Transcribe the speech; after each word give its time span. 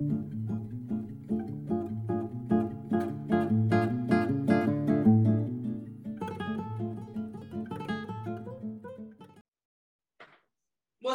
What's 0.00 0.16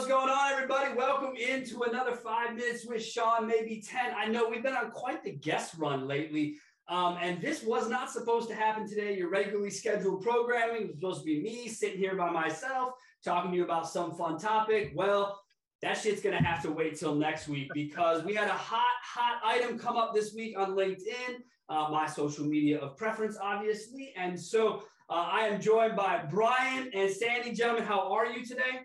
going 0.05 0.29
on, 0.29 0.53
everybody? 0.53 0.93
Welcome 0.95 1.33
into 1.35 1.81
another 1.81 2.15
five 2.15 2.53
minutes 2.53 2.85
with 2.85 3.03
Sean, 3.03 3.47
maybe 3.47 3.81
10. 3.81 4.13
I 4.15 4.27
know 4.27 4.47
we've 4.47 4.61
been 4.61 4.75
on 4.75 4.91
quite 4.91 5.23
the 5.23 5.31
guest 5.31 5.73
run 5.79 6.07
lately. 6.07 6.57
Um, 6.87 7.17
and 7.19 7.41
this 7.41 7.63
was 7.63 7.89
not 7.89 8.11
supposed 8.11 8.49
to 8.49 8.55
happen 8.55 8.87
today. 8.87 9.17
Your 9.17 9.31
regularly 9.31 9.71
scheduled 9.71 10.21
programming 10.21 10.89
was 10.89 10.95
supposed 10.97 11.21
to 11.21 11.25
be 11.25 11.41
me 11.41 11.69
sitting 11.69 11.97
here 11.97 12.15
by 12.15 12.29
myself 12.29 12.93
talking 13.23 13.49
to 13.49 13.57
you 13.57 13.63
about 13.63 13.89
some 13.89 14.13
fun 14.13 14.37
topic. 14.37 14.91
Well, 14.93 15.41
that 15.81 15.97
shit's 15.97 16.21
going 16.21 16.37
to 16.37 16.43
have 16.43 16.61
to 16.63 16.71
wait 16.71 16.97
till 16.97 17.15
next 17.15 17.47
week 17.47 17.69
because 17.73 18.23
we 18.23 18.33
had 18.33 18.47
a 18.47 18.53
hot, 18.53 18.81
hot 19.03 19.41
item 19.43 19.77
come 19.77 19.97
up 19.97 20.13
this 20.13 20.33
week 20.33 20.57
on 20.57 20.71
LinkedIn, 20.71 21.41
uh, 21.69 21.89
my 21.91 22.07
social 22.07 22.45
media 22.45 22.79
of 22.79 22.97
preference, 22.97 23.37
obviously. 23.41 24.13
And 24.17 24.39
so 24.39 24.83
uh, 25.09 25.13
I 25.13 25.41
am 25.41 25.61
joined 25.61 25.95
by 25.95 26.23
Brian 26.29 26.89
and 26.93 27.11
Sandy. 27.11 27.53
Gentlemen, 27.53 27.83
how 27.83 28.11
are 28.13 28.25
you 28.25 28.45
today? 28.45 28.81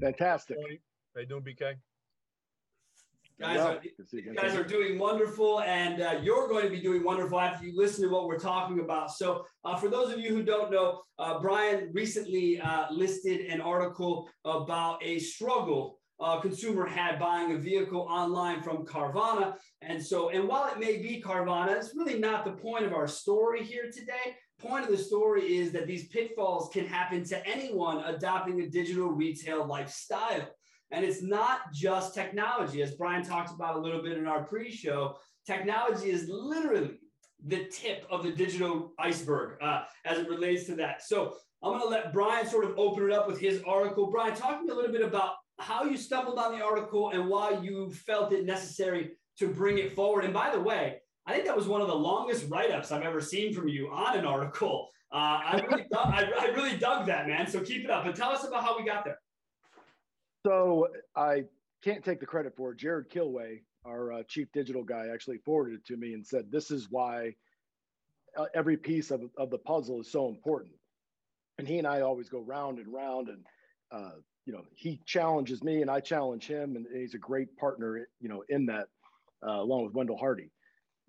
Fantastic. 0.00 0.56
How 1.14 1.20
you 1.20 1.26
doing, 1.26 1.42
BK? 1.42 1.74
Guys, 3.42 3.58
are, 3.58 3.80
you 4.12 4.34
guys 4.34 4.54
are 4.54 4.62
doing 4.62 5.00
wonderful, 5.00 5.62
and 5.62 6.00
uh, 6.00 6.20
you're 6.22 6.46
going 6.46 6.62
to 6.64 6.70
be 6.70 6.80
doing 6.80 7.02
wonderful 7.02 7.40
after 7.40 7.66
you 7.66 7.76
listen 7.76 8.04
to 8.04 8.08
what 8.08 8.28
we're 8.28 8.38
talking 8.38 8.78
about. 8.78 9.10
So, 9.10 9.44
uh, 9.64 9.76
for 9.76 9.88
those 9.88 10.12
of 10.12 10.20
you 10.20 10.30
who 10.30 10.44
don't 10.44 10.70
know, 10.70 11.02
uh, 11.18 11.40
Brian 11.40 11.90
recently 11.92 12.60
uh, 12.60 12.86
listed 12.92 13.40
an 13.46 13.60
article 13.60 14.30
about 14.44 15.02
a 15.02 15.18
struggle 15.18 15.98
uh, 16.20 16.38
consumer 16.40 16.86
had 16.86 17.18
buying 17.18 17.52
a 17.52 17.58
vehicle 17.58 18.02
online 18.02 18.62
from 18.62 18.86
Carvana. 18.86 19.56
And 19.80 20.00
so, 20.00 20.28
and 20.28 20.46
while 20.46 20.70
it 20.70 20.78
may 20.78 20.98
be 20.98 21.20
Carvana, 21.20 21.76
it's 21.76 21.96
really 21.96 22.20
not 22.20 22.44
the 22.44 22.52
point 22.52 22.84
of 22.84 22.92
our 22.92 23.08
story 23.08 23.64
here 23.64 23.90
today. 23.92 24.36
Point 24.60 24.84
of 24.84 24.90
the 24.92 25.02
story 25.02 25.56
is 25.56 25.72
that 25.72 25.88
these 25.88 26.06
pitfalls 26.06 26.70
can 26.72 26.86
happen 26.86 27.24
to 27.24 27.44
anyone 27.44 28.04
adopting 28.04 28.60
a 28.60 28.68
digital 28.68 29.08
retail 29.08 29.66
lifestyle. 29.66 30.48
And 30.92 31.04
it's 31.04 31.22
not 31.22 31.72
just 31.72 32.14
technology, 32.14 32.82
as 32.82 32.92
Brian 32.92 33.24
talked 33.24 33.50
about 33.50 33.76
a 33.76 33.80
little 33.80 34.02
bit 34.02 34.18
in 34.18 34.26
our 34.26 34.44
pre 34.44 34.70
show. 34.70 35.16
Technology 35.46 36.10
is 36.10 36.28
literally 36.28 36.98
the 37.44 37.64
tip 37.64 38.06
of 38.10 38.22
the 38.22 38.30
digital 38.30 38.92
iceberg 38.98 39.60
uh, 39.60 39.82
as 40.04 40.18
it 40.18 40.28
relates 40.28 40.64
to 40.66 40.76
that. 40.76 41.02
So 41.02 41.34
I'm 41.62 41.72
going 41.72 41.82
to 41.82 41.88
let 41.88 42.12
Brian 42.12 42.46
sort 42.46 42.64
of 42.64 42.78
open 42.78 43.04
it 43.04 43.12
up 43.12 43.26
with 43.26 43.40
his 43.40 43.62
article. 43.66 44.10
Brian, 44.10 44.36
talk 44.36 44.60
to 44.60 44.64
me 44.64 44.70
a 44.70 44.74
little 44.74 44.92
bit 44.92 45.02
about 45.02 45.34
how 45.58 45.84
you 45.84 45.96
stumbled 45.96 46.38
on 46.38 46.56
the 46.56 46.64
article 46.64 47.10
and 47.10 47.28
why 47.28 47.58
you 47.62 47.90
felt 47.90 48.32
it 48.32 48.44
necessary 48.44 49.12
to 49.38 49.48
bring 49.48 49.78
it 49.78 49.94
forward. 49.94 50.24
And 50.24 50.34
by 50.34 50.50
the 50.50 50.60
way, 50.60 50.98
I 51.26 51.32
think 51.32 51.46
that 51.46 51.56
was 51.56 51.66
one 51.68 51.80
of 51.80 51.88
the 51.88 51.94
longest 51.94 52.46
write-ups 52.50 52.92
I've 52.92 53.02
ever 53.02 53.20
seen 53.20 53.54
from 53.54 53.68
you 53.68 53.88
on 53.90 54.18
an 54.18 54.24
article. 54.24 54.88
Uh, 55.12 55.16
I, 55.16 55.62
really 55.68 55.86
dug, 55.92 56.06
I, 56.06 56.26
I 56.38 56.46
really 56.48 56.76
dug 56.76 57.06
that, 57.06 57.28
man. 57.28 57.46
So 57.46 57.60
keep 57.60 57.84
it 57.84 57.90
up. 57.90 58.04
But 58.04 58.16
tell 58.16 58.30
us 58.30 58.44
about 58.44 58.64
how 58.64 58.76
we 58.78 58.84
got 58.84 59.04
there. 59.04 59.18
So 60.44 60.88
I 61.14 61.44
can't 61.84 62.04
take 62.04 62.20
the 62.20 62.26
credit 62.26 62.54
for 62.56 62.72
it. 62.72 62.78
Jared 62.78 63.10
Kilway, 63.10 63.60
our 63.84 64.12
uh, 64.12 64.22
chief 64.28 64.48
digital 64.52 64.82
guy, 64.82 65.08
actually 65.12 65.38
forwarded 65.38 65.80
it 65.80 65.86
to 65.86 65.96
me 65.96 66.14
and 66.14 66.26
said, 66.26 66.50
"This 66.50 66.70
is 66.70 66.88
why 66.90 67.34
uh, 68.36 68.46
every 68.54 68.76
piece 68.76 69.10
of, 69.10 69.22
of 69.36 69.50
the 69.50 69.58
puzzle 69.58 70.00
is 70.00 70.10
so 70.10 70.28
important." 70.28 70.72
And 71.58 71.68
he 71.68 71.78
and 71.78 71.86
I 71.86 72.00
always 72.00 72.28
go 72.28 72.40
round 72.40 72.78
and 72.78 72.92
round, 72.92 73.28
and 73.28 73.44
uh, 73.92 74.12
you 74.46 74.52
know, 74.52 74.62
he 74.74 75.00
challenges 75.06 75.62
me 75.62 75.82
and 75.82 75.90
I 75.90 76.00
challenge 76.00 76.46
him, 76.46 76.76
and 76.76 76.86
he's 76.92 77.14
a 77.14 77.18
great 77.18 77.56
partner, 77.56 78.08
you 78.20 78.28
know, 78.28 78.42
in 78.48 78.66
that, 78.66 78.88
uh, 79.46 79.60
along 79.60 79.84
with 79.84 79.94
Wendell 79.94 80.16
Hardy, 80.16 80.50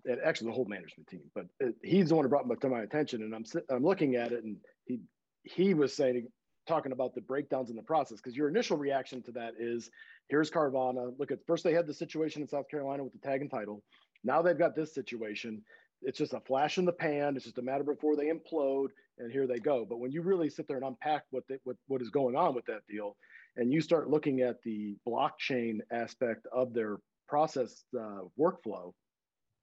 and 0.04 0.20
actually 0.24 0.48
the 0.48 0.54
whole 0.54 0.66
management 0.66 1.08
team. 1.08 1.22
But 1.34 1.46
it, 1.58 1.74
he's 1.82 2.10
the 2.10 2.14
one 2.14 2.24
who 2.24 2.28
brought 2.28 2.48
it 2.48 2.60
to 2.60 2.68
my 2.68 2.82
attention, 2.82 3.22
and 3.22 3.34
I'm 3.34 3.44
I'm 3.68 3.84
looking 3.84 4.14
at 4.14 4.30
it, 4.30 4.44
and 4.44 4.58
he 4.84 5.00
he 5.42 5.74
was 5.74 5.94
saying 5.96 6.28
talking 6.66 6.92
about 6.92 7.14
the 7.14 7.20
breakdowns 7.20 7.70
in 7.70 7.76
the 7.76 7.82
process 7.82 8.18
because 8.18 8.36
your 8.36 8.48
initial 8.48 8.76
reaction 8.76 9.22
to 9.22 9.32
that 9.32 9.54
is 9.58 9.90
here's 10.28 10.50
Carvana. 10.50 11.12
Look 11.18 11.30
at 11.30 11.38
first 11.46 11.64
they 11.64 11.74
had 11.74 11.86
the 11.86 11.94
situation 11.94 12.42
in 12.42 12.48
South 12.48 12.68
Carolina 12.68 13.04
with 13.04 13.12
the 13.12 13.18
tag 13.18 13.40
and 13.40 13.50
title. 13.50 13.82
Now 14.22 14.42
they've 14.42 14.58
got 14.58 14.74
this 14.74 14.94
situation. 14.94 15.62
It's 16.02 16.18
just 16.18 16.34
a 16.34 16.40
flash 16.40 16.78
in 16.78 16.84
the 16.84 16.92
pan. 16.92 17.36
It's 17.36 17.44
just 17.44 17.58
a 17.58 17.62
matter 17.62 17.84
before 17.84 18.16
they 18.16 18.30
implode, 18.30 18.88
and 19.18 19.30
here 19.30 19.46
they 19.46 19.58
go. 19.58 19.86
But 19.88 20.00
when 20.00 20.12
you 20.12 20.22
really 20.22 20.50
sit 20.50 20.66
there 20.68 20.76
and 20.76 20.86
unpack 20.86 21.24
what 21.30 21.44
what 21.64 21.76
what 21.86 22.02
is 22.02 22.10
going 22.10 22.36
on 22.36 22.54
with 22.54 22.66
that 22.66 22.86
deal, 22.88 23.16
and 23.56 23.72
you 23.72 23.80
start 23.80 24.10
looking 24.10 24.40
at 24.40 24.62
the 24.62 24.96
blockchain 25.06 25.78
aspect 25.92 26.46
of 26.52 26.74
their 26.74 26.98
process 27.28 27.84
uh, 27.98 28.22
workflow, 28.38 28.92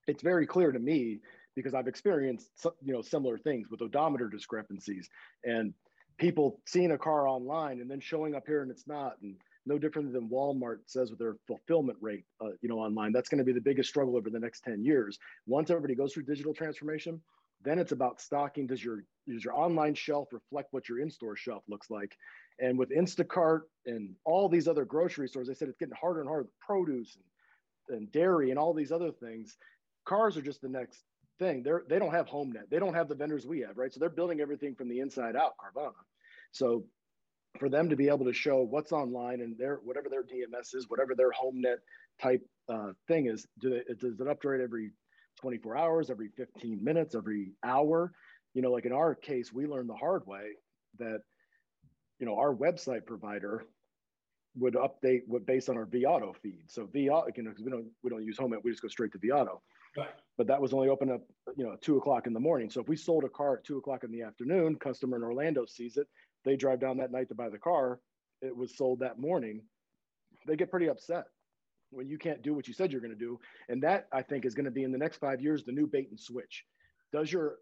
it's 0.08 0.24
very 0.24 0.48
clear 0.48 0.72
to 0.72 0.80
me 0.80 1.20
because 1.56 1.74
I've 1.74 1.88
experienced 1.88 2.50
you 2.82 2.94
know 2.94 3.02
similar 3.02 3.38
things 3.38 3.70
with 3.70 3.82
odometer 3.82 4.30
discrepancies 4.30 5.10
and 5.44 5.74
people 6.22 6.60
seeing 6.68 6.92
a 6.92 6.98
car 6.98 7.28
online 7.28 7.82
and 7.82 7.90
then 7.90 8.00
showing 8.00 8.36
up 8.36 8.44
here 8.46 8.62
and 8.62 8.70
it's 8.70 8.88
not 8.88 9.14
and 9.24 9.36
no 9.66 9.80
different 9.80 10.14
than 10.14 10.30
walmart 10.30 10.78
says 10.86 11.10
with 11.10 11.18
their 11.18 11.36
fulfillment 11.48 11.98
rate 12.00 12.24
uh, 12.42 12.50
you 12.62 12.70
know 12.70 12.78
online 12.78 13.12
that's 13.12 13.28
going 13.28 13.40
to 13.40 13.44
be 13.44 13.52
the 13.52 13.60
biggest 13.60 13.90
struggle 13.90 14.16
over 14.16 14.30
the 14.30 14.40
next 14.40 14.64
10 14.64 14.84
years 14.84 15.18
once 15.48 15.72
everybody 15.72 15.96
goes 15.96 16.14
through 16.14 16.24
digital 16.24 16.54
transformation 16.54 17.20
then 17.64 17.80
it's 17.80 17.92
about 17.92 18.22
stocking 18.22 18.68
does 18.68 18.84
your 18.84 19.04
does 19.28 19.44
your 19.44 19.56
online 19.56 19.96
shelf 19.96 20.28
reflect 20.32 20.68
what 20.72 20.88
your 20.88 21.00
in-store 21.00 21.36
shelf 21.36 21.64
looks 21.68 21.90
like 21.90 22.16
and 22.60 22.78
with 22.78 22.92
instacart 22.92 23.62
and 23.88 24.14
all 24.24 24.48
these 24.48 24.68
other 24.68 24.86
grocery 24.86 25.28
stores 25.28 25.48
they 25.48 25.56
said 25.56 25.70
it's 25.70 25.80
getting 25.80 25.96
harder 26.00 26.20
and 26.20 26.30
harder 26.30 26.44
with 26.44 26.60
produce 26.60 27.18
and, 27.90 27.98
and 27.98 28.12
dairy 28.12 28.52
and 28.52 28.60
all 28.60 28.76
these 28.76 28.92
other 28.92 29.12
things 29.12 29.58
cars 30.06 30.38
are 30.38 30.42
just 30.42 30.62
the 30.62 30.70
next 30.70 31.04
thing. 31.42 31.64
They're 31.64 31.84
they 31.90 32.00
don't 32.00 32.14
have 32.14 32.28
HomeNet. 32.28 32.70
They 32.70 32.80
don't 32.80 32.94
have 32.94 33.10
the 33.10 33.16
vendors 33.16 33.46
we 33.46 33.62
have, 33.62 33.78
right? 33.78 33.92
So 33.94 34.00
they're 34.00 34.10
building 34.10 34.40
everything 34.40 34.76
from 34.76 34.88
the 34.88 35.00
inside 35.00 35.36
out, 35.36 35.54
Carvana. 35.58 35.94
So 36.52 36.86
for 37.60 37.70
them 37.70 37.90
to 37.90 37.96
be 37.96 38.08
able 38.08 38.26
to 38.26 38.34
show 38.34 38.62
what's 38.62 38.92
online 38.92 39.42
and 39.42 39.58
their 39.58 39.80
whatever 39.84 40.10
their 40.10 40.24
DMS 40.24 40.74
is, 40.74 40.90
whatever 40.90 41.16
their 41.16 41.32
HomeNet 41.32 41.78
type 42.22 42.42
uh, 42.70 42.92
thing 43.08 43.28
is, 43.28 43.46
do 43.60 43.70
they, 43.70 43.94
does 43.96 44.20
it 44.20 44.28
upgrade 44.28 44.62
every 44.62 44.92
24 45.42 45.78
hours, 45.78 46.10
every 46.10 46.30
15 46.38 46.84
minutes, 46.84 47.16
every 47.16 47.54
hour? 47.64 48.14
You 48.54 48.62
know, 48.62 48.72
like 48.72 48.86
in 48.86 48.94
our 48.94 49.16
case, 49.16 49.52
we 49.52 49.66
learned 49.66 49.90
the 49.90 49.96
hard 49.96 50.26
way 50.26 50.52
that 51.00 51.22
you 52.20 52.26
know 52.26 52.38
our 52.38 52.54
website 52.54 53.06
provider 53.06 53.66
would 54.58 54.76
update 54.76 55.22
what 55.28 55.46
based 55.46 55.70
on 55.70 55.78
our 55.78 55.86
vAuto 55.86 56.36
feed. 56.36 56.64
So 56.68 56.86
vAuto, 56.86 57.26
you 57.36 57.44
know, 57.44 57.50
because 57.50 57.64
we 57.64 57.72
don't 57.72 57.88
we 58.04 58.10
don't 58.10 58.24
use 58.24 58.38
HomeNet, 58.38 58.64
we 58.64 58.72
just 58.72 58.82
go 58.82 58.90
straight 58.90 59.12
to 59.14 59.20
vAuto. 59.20 59.60
Right. 59.98 60.10
But 60.38 60.48
that 60.48 60.62
was 60.62 60.74
only 60.74 60.88
open 60.88 61.12
up, 61.12 61.22
you 61.58 61.66
know, 61.66 61.76
two 61.82 61.98
o'clock 61.98 62.26
in 62.26 62.34
the 62.34 62.40
morning. 62.40 62.70
So 62.70 62.80
if 62.80 62.88
we 62.88 62.96
sold 62.96 63.26
a 63.26 63.30
car 63.30 63.58
at 63.58 63.66
two 63.66 63.78
o'clock 63.78 64.04
in 64.04 64.12
the 64.12 64.22
afternoon, 64.22 64.76
customer 64.76 65.18
in 65.18 65.24
Orlando 65.24 65.66
sees 65.66 65.98
it, 65.98 66.08
they 66.46 66.56
drive 66.56 66.80
down 66.80 66.98
that 66.98 67.12
night 67.12 67.30
to 67.30 67.36
buy 67.36 67.50
the 67.50 67.58
car, 67.58 68.00
it 68.42 68.56
was 68.56 68.76
sold 68.76 69.00
that 69.00 69.20
morning. 69.20 69.62
They 70.48 70.56
get 70.56 70.72
pretty 70.72 70.90
upset 70.90 71.26
when 71.92 72.08
you 72.08 72.18
can't 72.18 72.42
do 72.42 72.54
what 72.54 72.68
you 72.68 72.74
said 72.74 72.92
you're 72.92 73.02
going 73.02 73.14
to 73.14 73.20
do. 73.20 73.40
And 73.70 73.84
that 73.84 74.08
I 74.12 74.22
think 74.22 74.46
is 74.46 74.56
going 74.56 74.66
to 74.66 74.72
be 74.72 74.84
in 74.84 74.92
the 74.92 74.98
next 74.98 75.18
five 75.18 75.42
years 75.42 75.64
the 75.64 75.72
new 75.72 75.88
bait 75.88 76.10
and 76.10 76.20
switch. 76.20 76.64
Does 77.14 77.32
your 77.32 77.58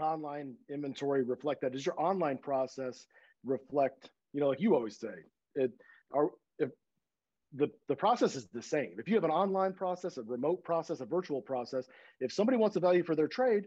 online 0.00 0.54
inventory 0.70 1.22
reflect 1.22 1.60
that? 1.60 1.72
Does 1.72 1.84
your 1.84 2.00
online 2.00 2.38
process 2.38 3.06
reflect, 3.44 4.10
you 4.32 4.40
know, 4.40 4.48
like 4.48 4.60
you 4.60 4.74
always 4.74 4.98
say, 4.98 5.14
it 5.54 5.70
are 6.12 6.30
the, 7.54 7.70
the 7.88 7.96
process 7.96 8.34
is 8.34 8.46
the 8.52 8.62
same. 8.62 8.94
If 8.98 9.08
you 9.08 9.14
have 9.14 9.24
an 9.24 9.30
online 9.30 9.72
process, 9.74 10.16
a 10.16 10.22
remote 10.22 10.64
process, 10.64 11.00
a 11.00 11.04
virtual 11.04 11.42
process, 11.42 11.86
if 12.20 12.32
somebody 12.32 12.56
wants 12.56 12.76
a 12.76 12.80
value 12.80 13.04
for 13.04 13.14
their 13.14 13.28
trade, 13.28 13.64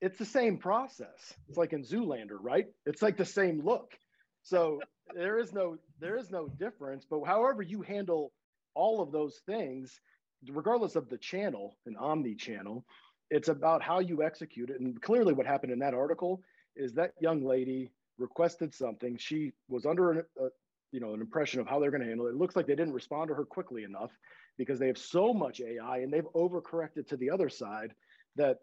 it's 0.00 0.18
the 0.18 0.24
same 0.24 0.58
process. 0.58 1.34
It's 1.48 1.56
like 1.56 1.72
in 1.72 1.82
Zoolander, 1.82 2.38
right? 2.40 2.66
It's 2.84 3.02
like 3.02 3.16
the 3.16 3.24
same 3.24 3.64
look. 3.64 3.92
So 4.42 4.80
there 5.14 5.38
is 5.38 5.52
no 5.52 5.76
there 6.00 6.16
is 6.16 6.30
no 6.30 6.48
difference. 6.48 7.06
But 7.08 7.24
however 7.24 7.62
you 7.62 7.82
handle 7.82 8.32
all 8.74 9.00
of 9.00 9.10
those 9.10 9.40
things, 9.46 10.00
regardless 10.48 10.96
of 10.96 11.08
the 11.08 11.18
channel, 11.18 11.76
an 11.86 11.96
omni 11.96 12.34
channel, 12.34 12.84
it's 13.30 13.48
about 13.48 13.82
how 13.82 14.00
you 14.00 14.22
execute 14.22 14.70
it. 14.70 14.80
And 14.80 15.00
clearly, 15.00 15.32
what 15.32 15.46
happened 15.46 15.72
in 15.72 15.78
that 15.80 15.94
article 15.94 16.42
is 16.76 16.92
that 16.94 17.12
young 17.20 17.44
lady 17.44 17.90
requested 18.18 18.74
something. 18.74 19.16
She 19.16 19.52
was 19.68 19.86
under 19.86 20.12
an, 20.12 20.22
a, 20.40 20.48
you 20.92 21.00
know 21.00 21.14
an 21.14 21.20
impression 21.20 21.60
of 21.60 21.66
how 21.66 21.80
they're 21.80 21.90
going 21.90 22.02
to 22.02 22.08
handle 22.08 22.26
it. 22.26 22.30
It 22.30 22.36
looks 22.36 22.56
like 22.56 22.66
they 22.66 22.76
didn't 22.76 22.94
respond 22.94 23.28
to 23.28 23.34
her 23.34 23.44
quickly 23.44 23.84
enough 23.84 24.12
because 24.58 24.78
they 24.78 24.86
have 24.86 24.98
so 24.98 25.32
much 25.34 25.60
AI 25.60 25.98
and 25.98 26.12
they've 26.12 26.28
overcorrected 26.34 27.08
to 27.08 27.16
the 27.16 27.30
other 27.30 27.48
side 27.48 27.94
that 28.36 28.58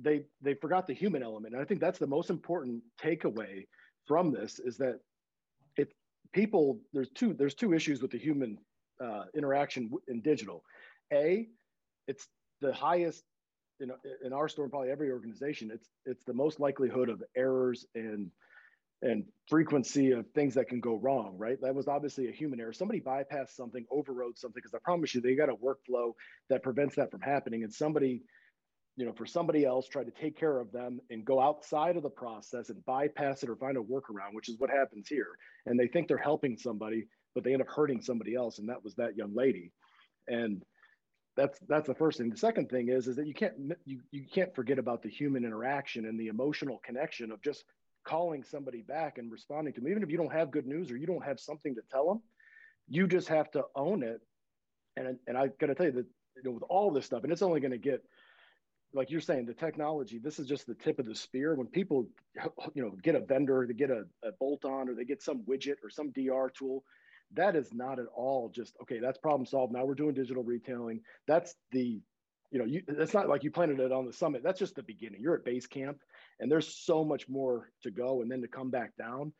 they 0.00 0.22
they 0.40 0.54
forgot 0.54 0.86
the 0.86 0.94
human 0.94 1.22
element. 1.22 1.54
And 1.54 1.62
I 1.62 1.66
think 1.66 1.80
that's 1.80 1.98
the 1.98 2.06
most 2.06 2.30
important 2.30 2.82
takeaway 3.02 3.66
from 4.06 4.32
this 4.32 4.58
is 4.58 4.78
that 4.78 5.00
if 5.76 5.88
people 6.32 6.80
there's 6.92 7.10
two 7.10 7.34
there's 7.34 7.54
two 7.54 7.72
issues 7.72 8.02
with 8.02 8.10
the 8.10 8.18
human 8.18 8.58
uh, 9.02 9.24
interaction 9.34 9.90
in 10.08 10.20
digital. 10.20 10.64
A, 11.12 11.48
it's 12.08 12.26
the 12.60 12.72
highest 12.72 13.22
in, 13.80 13.90
in 14.24 14.32
our 14.32 14.48
store, 14.48 14.68
probably 14.68 14.90
every 14.90 15.10
organization. 15.10 15.70
It's 15.72 15.88
it's 16.06 16.24
the 16.24 16.34
most 16.34 16.60
likelihood 16.60 17.08
of 17.08 17.22
errors 17.36 17.86
and 17.94 18.30
and 19.02 19.24
frequency 19.48 20.12
of 20.12 20.26
things 20.30 20.54
that 20.54 20.68
can 20.68 20.78
go 20.78 20.94
wrong, 20.94 21.34
right? 21.36 21.60
That 21.60 21.74
was 21.74 21.88
obviously 21.88 22.28
a 22.28 22.32
human 22.32 22.60
error. 22.60 22.72
Somebody 22.72 23.00
bypassed 23.00 23.56
something, 23.56 23.84
overrode 23.90 24.38
something, 24.38 24.62
because 24.62 24.74
I 24.74 24.78
promise 24.78 25.12
you, 25.12 25.20
they 25.20 25.34
got 25.34 25.48
a 25.48 25.56
workflow 25.56 26.12
that 26.50 26.62
prevents 26.62 26.94
that 26.94 27.10
from 27.10 27.20
happening. 27.20 27.64
And 27.64 27.74
somebody, 27.74 28.22
you 28.96 29.06
know, 29.06 29.12
for 29.12 29.26
somebody 29.26 29.64
else 29.64 29.88
try 29.88 30.04
to 30.04 30.10
take 30.10 30.38
care 30.38 30.58
of 30.58 30.70
them 30.70 31.00
and 31.10 31.24
go 31.24 31.40
outside 31.40 31.96
of 31.96 32.02
the 32.02 32.10
process 32.10 32.68
and 32.68 32.84
bypass 32.84 33.42
it 33.42 33.48
or 33.48 33.56
find 33.56 33.76
a 33.76 33.80
workaround, 33.80 34.34
which 34.34 34.48
is 34.48 34.58
what 34.58 34.70
happens 34.70 35.08
here. 35.08 35.38
And 35.66 35.78
they 35.78 35.88
think 35.88 36.08
they're 36.08 36.18
helping 36.18 36.58
somebody, 36.58 37.06
but 37.34 37.42
they 37.42 37.52
end 37.52 37.62
up 37.62 37.68
hurting 37.68 38.02
somebody 38.02 38.34
else. 38.34 38.58
And 38.58 38.68
that 38.68 38.84
was 38.84 38.94
that 38.96 39.16
young 39.16 39.34
lady. 39.34 39.72
And 40.28 40.62
that's 41.36 41.58
that's 41.66 41.86
the 41.86 41.94
first 41.94 42.18
thing. 42.18 42.28
The 42.28 42.36
second 42.36 42.68
thing 42.68 42.90
is 42.90 43.08
is 43.08 43.16
that 43.16 43.26
you 43.26 43.32
can't 43.32 43.54
you, 43.86 44.00
you 44.10 44.26
can't 44.30 44.54
forget 44.54 44.78
about 44.78 45.02
the 45.02 45.08
human 45.08 45.44
interaction 45.44 46.04
and 46.04 46.20
the 46.20 46.28
emotional 46.28 46.80
connection 46.84 47.32
of 47.32 47.40
just 47.40 47.64
calling 48.04 48.42
somebody 48.42 48.82
back 48.82 49.18
and 49.18 49.30
responding 49.30 49.72
to 49.72 49.80
them, 49.80 49.88
even 49.88 50.02
if 50.02 50.10
you 50.10 50.18
don't 50.18 50.32
have 50.32 50.50
good 50.50 50.66
news 50.66 50.90
or 50.90 50.96
you 50.96 51.06
don't 51.06 51.24
have 51.24 51.40
something 51.40 51.74
to 51.74 51.82
tell 51.90 52.08
them, 52.08 52.20
you 52.88 53.06
just 53.06 53.28
have 53.28 53.50
to 53.52 53.64
own 53.74 54.02
it. 54.02 54.20
And 54.96 55.18
and 55.26 55.38
I 55.38 55.46
got 55.46 55.68
to 55.68 55.74
tell 55.74 55.86
you 55.86 55.92
that 55.92 56.06
you 56.36 56.42
know, 56.44 56.50
with 56.50 56.64
all 56.64 56.90
this 56.90 57.06
stuff, 57.06 57.22
and 57.22 57.32
it's 57.32 57.42
only 57.42 57.60
to 57.60 57.78
get 57.78 58.04
like 58.94 59.10
you're 59.10 59.20
saying, 59.20 59.46
the 59.46 59.54
technology. 59.54 60.18
This 60.18 60.38
is 60.38 60.46
just 60.46 60.66
the 60.66 60.74
tip 60.74 60.98
of 60.98 61.06
the 61.06 61.14
spear. 61.14 61.54
When 61.54 61.66
people, 61.66 62.06
you 62.74 62.82
know, 62.82 62.90
get 63.02 63.14
a 63.14 63.20
vendor, 63.20 63.64
they 63.66 63.74
get 63.74 63.90
a, 63.90 64.04
a 64.22 64.32
bolt 64.38 64.64
on, 64.64 64.88
or 64.88 64.94
they 64.94 65.04
get 65.04 65.22
some 65.22 65.42
widget 65.42 65.76
or 65.82 65.90
some 65.90 66.10
DR 66.10 66.50
tool, 66.50 66.84
that 67.34 67.56
is 67.56 67.72
not 67.72 67.98
at 67.98 68.06
all 68.14 68.50
just 68.54 68.76
okay. 68.82 68.98
That's 68.98 69.18
problem 69.18 69.46
solved. 69.46 69.72
Now 69.72 69.84
we're 69.84 69.94
doing 69.94 70.14
digital 70.14 70.42
retailing. 70.42 71.00
That's 71.26 71.54
the 71.70 72.00
you 72.50 72.58
know, 72.58 72.66
you, 72.66 72.82
it's 72.86 73.14
not 73.14 73.30
like 73.30 73.42
you 73.42 73.50
planted 73.50 73.80
it 73.80 73.92
on 73.92 74.04
the 74.04 74.12
summit. 74.12 74.42
That's 74.42 74.58
just 74.58 74.74
the 74.74 74.82
beginning. 74.82 75.22
You're 75.22 75.36
at 75.36 75.44
base 75.44 75.66
camp, 75.66 75.98
and 76.38 76.52
there's 76.52 76.68
so 76.68 77.02
much 77.02 77.26
more 77.26 77.70
to 77.82 77.90
go. 77.90 78.20
And 78.20 78.30
then 78.30 78.42
to 78.42 78.48
come 78.48 78.70
back 78.70 78.94
down, 78.98 79.32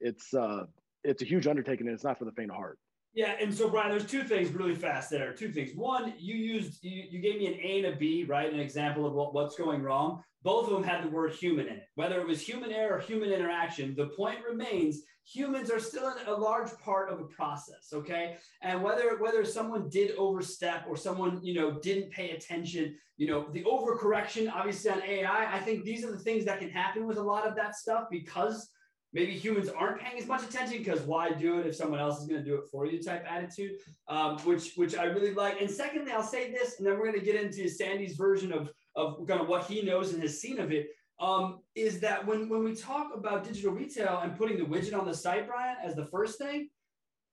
it's 0.00 0.32
uh, 0.32 0.66
it's 1.02 1.20
a 1.20 1.24
huge 1.24 1.48
undertaking, 1.48 1.88
and 1.88 1.94
it's 1.94 2.04
not 2.04 2.18
for 2.18 2.26
the 2.26 2.32
faint 2.32 2.50
of 2.50 2.56
heart. 2.56 2.78
Yeah, 3.12 3.34
and 3.40 3.52
so 3.52 3.68
Brian, 3.68 3.90
there's 3.90 4.06
two 4.06 4.22
things 4.22 4.50
really 4.50 4.74
fast 4.74 5.10
there. 5.10 5.32
Two 5.32 5.50
things. 5.50 5.70
One, 5.74 6.14
you 6.16 6.36
used 6.36 6.82
you, 6.84 7.04
you 7.10 7.18
gave 7.18 7.38
me 7.38 7.46
an 7.46 7.58
A 7.60 7.84
and 7.84 7.94
a 7.94 7.96
B, 7.96 8.24
right? 8.24 8.52
An 8.52 8.60
example 8.60 9.04
of 9.04 9.14
what, 9.14 9.34
what's 9.34 9.56
going 9.56 9.82
wrong. 9.82 10.22
Both 10.42 10.68
of 10.68 10.72
them 10.72 10.84
had 10.84 11.04
the 11.04 11.08
word 11.08 11.32
human 11.32 11.66
in 11.66 11.74
it. 11.74 11.82
Whether 11.96 12.20
it 12.20 12.26
was 12.26 12.40
human 12.40 12.72
error 12.72 12.96
or 12.96 13.00
human 13.00 13.30
interaction, 13.30 13.94
the 13.96 14.06
point 14.16 14.38
remains 14.48 15.02
humans 15.24 15.70
are 15.70 15.80
still 15.80 16.12
a 16.26 16.32
large 16.32 16.70
part 16.78 17.10
of 17.10 17.20
a 17.20 17.24
process, 17.24 17.90
okay? 17.92 18.36
And 18.62 18.82
whether 18.82 19.18
whether 19.18 19.44
someone 19.44 19.88
did 19.88 20.12
overstep 20.16 20.84
or 20.88 20.96
someone, 20.96 21.40
you 21.42 21.54
know, 21.54 21.78
didn't 21.80 22.10
pay 22.10 22.30
attention, 22.30 22.96
you 23.16 23.26
know, 23.26 23.46
the 23.52 23.64
overcorrection 23.64 24.50
obviously 24.52 24.90
on 24.90 25.02
AI, 25.02 25.54
I 25.54 25.58
think 25.58 25.84
these 25.84 26.04
are 26.04 26.12
the 26.12 26.18
things 26.18 26.44
that 26.44 26.60
can 26.60 26.70
happen 26.70 27.06
with 27.06 27.18
a 27.18 27.22
lot 27.22 27.46
of 27.46 27.56
that 27.56 27.76
stuff 27.76 28.04
because 28.10 28.70
maybe 29.12 29.32
humans 29.32 29.68
aren't 29.68 30.00
paying 30.00 30.20
as 30.20 30.26
much 30.26 30.42
attention 30.42 30.78
because 30.78 31.00
why 31.02 31.30
do 31.30 31.58
it 31.58 31.66
if 31.66 31.74
someone 31.74 32.00
else 32.00 32.20
is 32.20 32.26
going 32.26 32.42
to 32.42 32.48
do 32.48 32.56
it 32.56 32.64
for 32.70 32.86
you 32.86 33.02
type 33.02 33.24
attitude 33.28 33.72
um, 34.08 34.38
which 34.38 34.72
which 34.76 34.96
i 34.96 35.04
really 35.04 35.34
like. 35.34 35.60
And 35.60 35.70
secondly 35.70 36.12
i'll 36.12 36.22
say 36.22 36.50
this 36.50 36.78
and 36.78 36.86
then 36.86 36.98
we're 36.98 37.06
going 37.10 37.18
to 37.18 37.24
get 37.24 37.40
into 37.40 37.68
sandy's 37.68 38.16
version 38.16 38.52
of 38.52 38.70
of 38.96 39.26
kind 39.26 39.40
of 39.40 39.48
what 39.48 39.64
he 39.64 39.82
knows 39.82 40.12
and 40.12 40.22
has 40.22 40.40
seen 40.40 40.58
of 40.58 40.72
it 40.72 40.88
um, 41.20 41.60
is 41.74 42.00
that 42.00 42.26
when 42.26 42.48
when 42.48 42.64
we 42.64 42.74
talk 42.74 43.10
about 43.14 43.44
digital 43.44 43.72
retail 43.72 44.20
and 44.22 44.36
putting 44.36 44.58
the 44.58 44.64
widget 44.64 44.98
on 44.98 45.06
the 45.06 45.14
site 45.14 45.46
brian 45.46 45.76
as 45.82 45.94
the 45.94 46.06
first 46.06 46.38
thing 46.38 46.68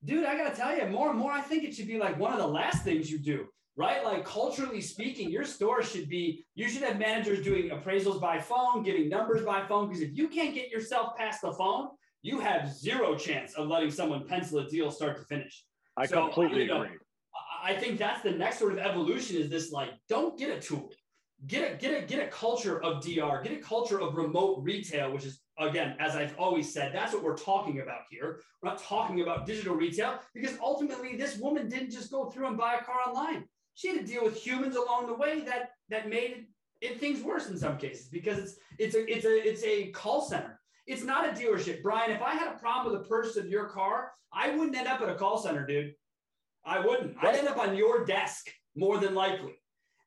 dude 0.04 0.26
i 0.26 0.38
gotta 0.38 0.56
tell 0.56 0.76
you 0.76 0.86
more 0.88 1.10
and 1.10 1.18
more 1.18 1.32
i 1.32 1.42
think 1.42 1.64
it 1.64 1.74
should 1.74 1.88
be 1.88 1.98
like 1.98 2.20
one 2.20 2.34
of 2.34 2.40
the 2.40 2.48
last 2.48 2.84
things 2.84 3.10
you 3.10 3.20
do 3.20 3.48
right? 3.78 4.04
Like 4.04 4.26
culturally 4.26 4.82
speaking, 4.82 5.30
your 5.30 5.46
store 5.46 5.84
should 5.84 6.10
be, 6.10 6.46
you 6.56 6.68
should 6.68 6.82
have 6.82 6.98
managers 6.98 7.44
doing 7.44 7.70
appraisals 7.70 8.20
by 8.20 8.40
phone, 8.40 8.84
giving 8.84 9.08
numbers 9.08 9.46
by 9.46 9.66
phone. 9.68 9.88
Because 9.88 10.02
if 10.02 10.18
you 10.18 10.28
can't 10.28 10.54
get 10.54 10.72
yourself 10.72 11.16
past 11.16 11.44
the 11.44 11.54
phone, 11.54 11.90
you 12.24 12.40
have 12.40 12.74
zero 12.74 13.16
chance 13.16 13.54
of 13.54 13.68
letting 13.68 13.92
someone 13.92 14.28
pencil 14.28 14.60
a 14.60 14.68
deal 14.68 14.90
start 14.90 15.16
to 15.18 15.24
finish. 15.26 15.64
I 15.96 16.08
so, 16.08 16.26
completely 16.26 16.64
you 16.64 16.68
know, 16.68 16.82
agree. 16.82 16.98
I 17.64 17.76
think 17.76 18.00
that's 18.00 18.24
the 18.24 18.32
next 18.32 18.58
sort 18.58 18.74
of 18.74 18.80
evolution 18.80 19.38
is 19.38 19.50
this 19.50 19.72
like, 19.72 19.92
don't 20.10 20.38
get 20.38 20.50
a 20.50 20.60
tool. 20.60 20.90
Get 21.46 21.72
a 21.72 21.76
get 21.76 22.04
a 22.04 22.04
get 22.04 22.20
a 22.20 22.28
culture 22.30 22.84
of 22.84 23.04
DR, 23.04 23.44
get 23.44 23.52
a 23.52 23.62
culture 23.62 24.02
of 24.02 24.16
remote 24.16 24.60
retail, 24.64 25.14
which 25.14 25.24
is 25.24 25.40
again, 25.60 25.96
as 26.00 26.16
I've 26.16 26.36
always 26.40 26.74
said, 26.74 26.92
that's 26.96 27.14
what 27.14 27.22
we're 27.22 27.38
talking 27.38 27.80
about 27.82 28.02
here. 28.10 28.42
We're 28.64 28.72
not 28.72 28.82
talking 28.82 29.22
about 29.22 29.46
digital 29.46 29.76
retail 29.76 30.18
because 30.34 30.58
ultimately 30.60 31.16
this 31.16 31.38
woman 31.38 31.70
didn't 31.70 31.92
just 31.92 32.10
go 32.10 32.32
through 32.32 32.48
and 32.48 32.58
buy 32.58 32.76
a 32.76 32.84
car 32.84 32.98
online 33.08 33.44
she 33.78 33.90
had 33.90 34.00
to 34.00 34.12
deal 34.12 34.24
with 34.24 34.36
humans 34.36 34.76
along 34.76 35.06
the 35.06 35.14
way 35.14 35.42
that 35.42 35.70
that 35.90 36.10
made 36.10 36.48
it, 36.82 37.00
things 37.00 37.24
worse 37.24 37.48
in 37.48 37.58
some 37.58 37.78
cases 37.78 38.08
because 38.08 38.40
it's 38.40 38.56
it's 38.80 38.96
a 38.96 39.16
it's 39.16 39.26
a 39.26 39.48
it's 39.48 39.64
a 39.64 39.92
call 39.92 40.22
center. 40.22 40.60
It's 40.88 41.04
not 41.04 41.28
a 41.28 41.32
dealership. 41.32 41.84
Brian, 41.84 42.12
if 42.12 42.22
I 42.22 42.32
had 42.32 42.54
a 42.54 42.58
problem 42.58 42.92
with 42.92 43.04
the 43.04 43.08
purchase 43.08 43.38
of 43.38 43.48
your 43.48 43.66
car, 43.66 44.12
I 44.34 44.50
wouldn't 44.56 44.76
end 44.76 44.88
up 44.88 45.02
at 45.02 45.10
a 45.10 45.16
call 45.16 45.38
center, 45.38 45.66
dude. 45.66 45.94
I 46.66 46.80
wouldn't. 46.80 47.16
I'd 47.22 47.36
end 47.36 47.48
up 47.48 47.60
on 47.60 47.78
your 47.78 48.04
desk 48.04 48.48
more 48.76 48.98
than 48.98 49.14
likely. 49.14 49.54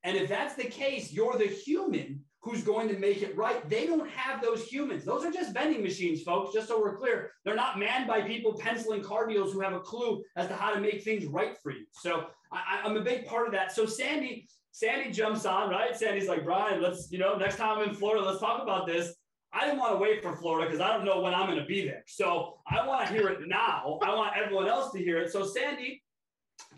And 0.02 0.16
if 0.16 0.28
that's 0.28 0.54
the 0.54 0.64
case, 0.64 1.12
you're 1.12 1.38
the 1.38 1.46
human 1.46 2.24
who's 2.42 2.64
going 2.64 2.88
to 2.88 2.98
make 2.98 3.22
it 3.22 3.36
right. 3.36 3.68
They 3.68 3.86
don't 3.86 4.08
have 4.10 4.42
those 4.42 4.64
humans. 4.66 5.04
Those 5.04 5.24
are 5.24 5.30
just 5.30 5.52
vending 5.52 5.82
machines, 5.82 6.22
folks, 6.22 6.54
just 6.54 6.68
so 6.68 6.80
we're 6.80 6.96
clear. 6.96 7.32
They're 7.44 7.54
not 7.54 7.78
manned 7.78 8.08
by 8.08 8.22
people 8.22 8.54
penciling 8.54 9.02
car 9.02 9.26
deals 9.26 9.52
who 9.52 9.60
have 9.60 9.74
a 9.74 9.80
clue 9.80 10.22
as 10.36 10.48
to 10.48 10.56
how 10.56 10.72
to 10.72 10.80
make 10.80 11.04
things 11.04 11.26
right 11.26 11.54
for 11.62 11.70
you. 11.70 11.84
So 11.92 12.26
I, 12.52 12.80
am 12.84 12.96
a 12.96 13.00
big 13.00 13.26
part 13.26 13.46
of 13.46 13.52
that. 13.52 13.72
So 13.72 13.86
Sandy, 13.86 14.48
Sandy 14.72 15.10
jumps 15.10 15.46
on, 15.46 15.70
right? 15.70 15.96
Sandy's 15.96 16.28
like, 16.28 16.44
Brian, 16.44 16.82
let's, 16.82 17.10
you 17.10 17.18
know, 17.18 17.36
next 17.36 17.56
time 17.56 17.78
I'm 17.78 17.88
in 17.88 17.94
Florida, 17.94 18.24
let's 18.24 18.40
talk 18.40 18.62
about 18.62 18.86
this. 18.86 19.14
I 19.52 19.64
didn't 19.64 19.78
want 19.78 19.92
to 19.92 19.98
wait 19.98 20.22
for 20.22 20.34
Florida 20.36 20.66
because 20.66 20.80
I 20.80 20.96
don't 20.96 21.04
know 21.04 21.20
when 21.20 21.34
I'm 21.34 21.46
going 21.46 21.58
to 21.58 21.64
be 21.64 21.84
there. 21.84 22.04
So 22.06 22.58
I 22.68 22.86
want 22.86 23.06
to 23.06 23.12
hear 23.12 23.28
it 23.28 23.40
now. 23.46 23.98
I 24.02 24.14
want 24.14 24.36
everyone 24.36 24.68
else 24.68 24.92
to 24.92 24.98
hear 24.98 25.18
it. 25.18 25.32
So 25.32 25.44
Sandy, 25.44 26.02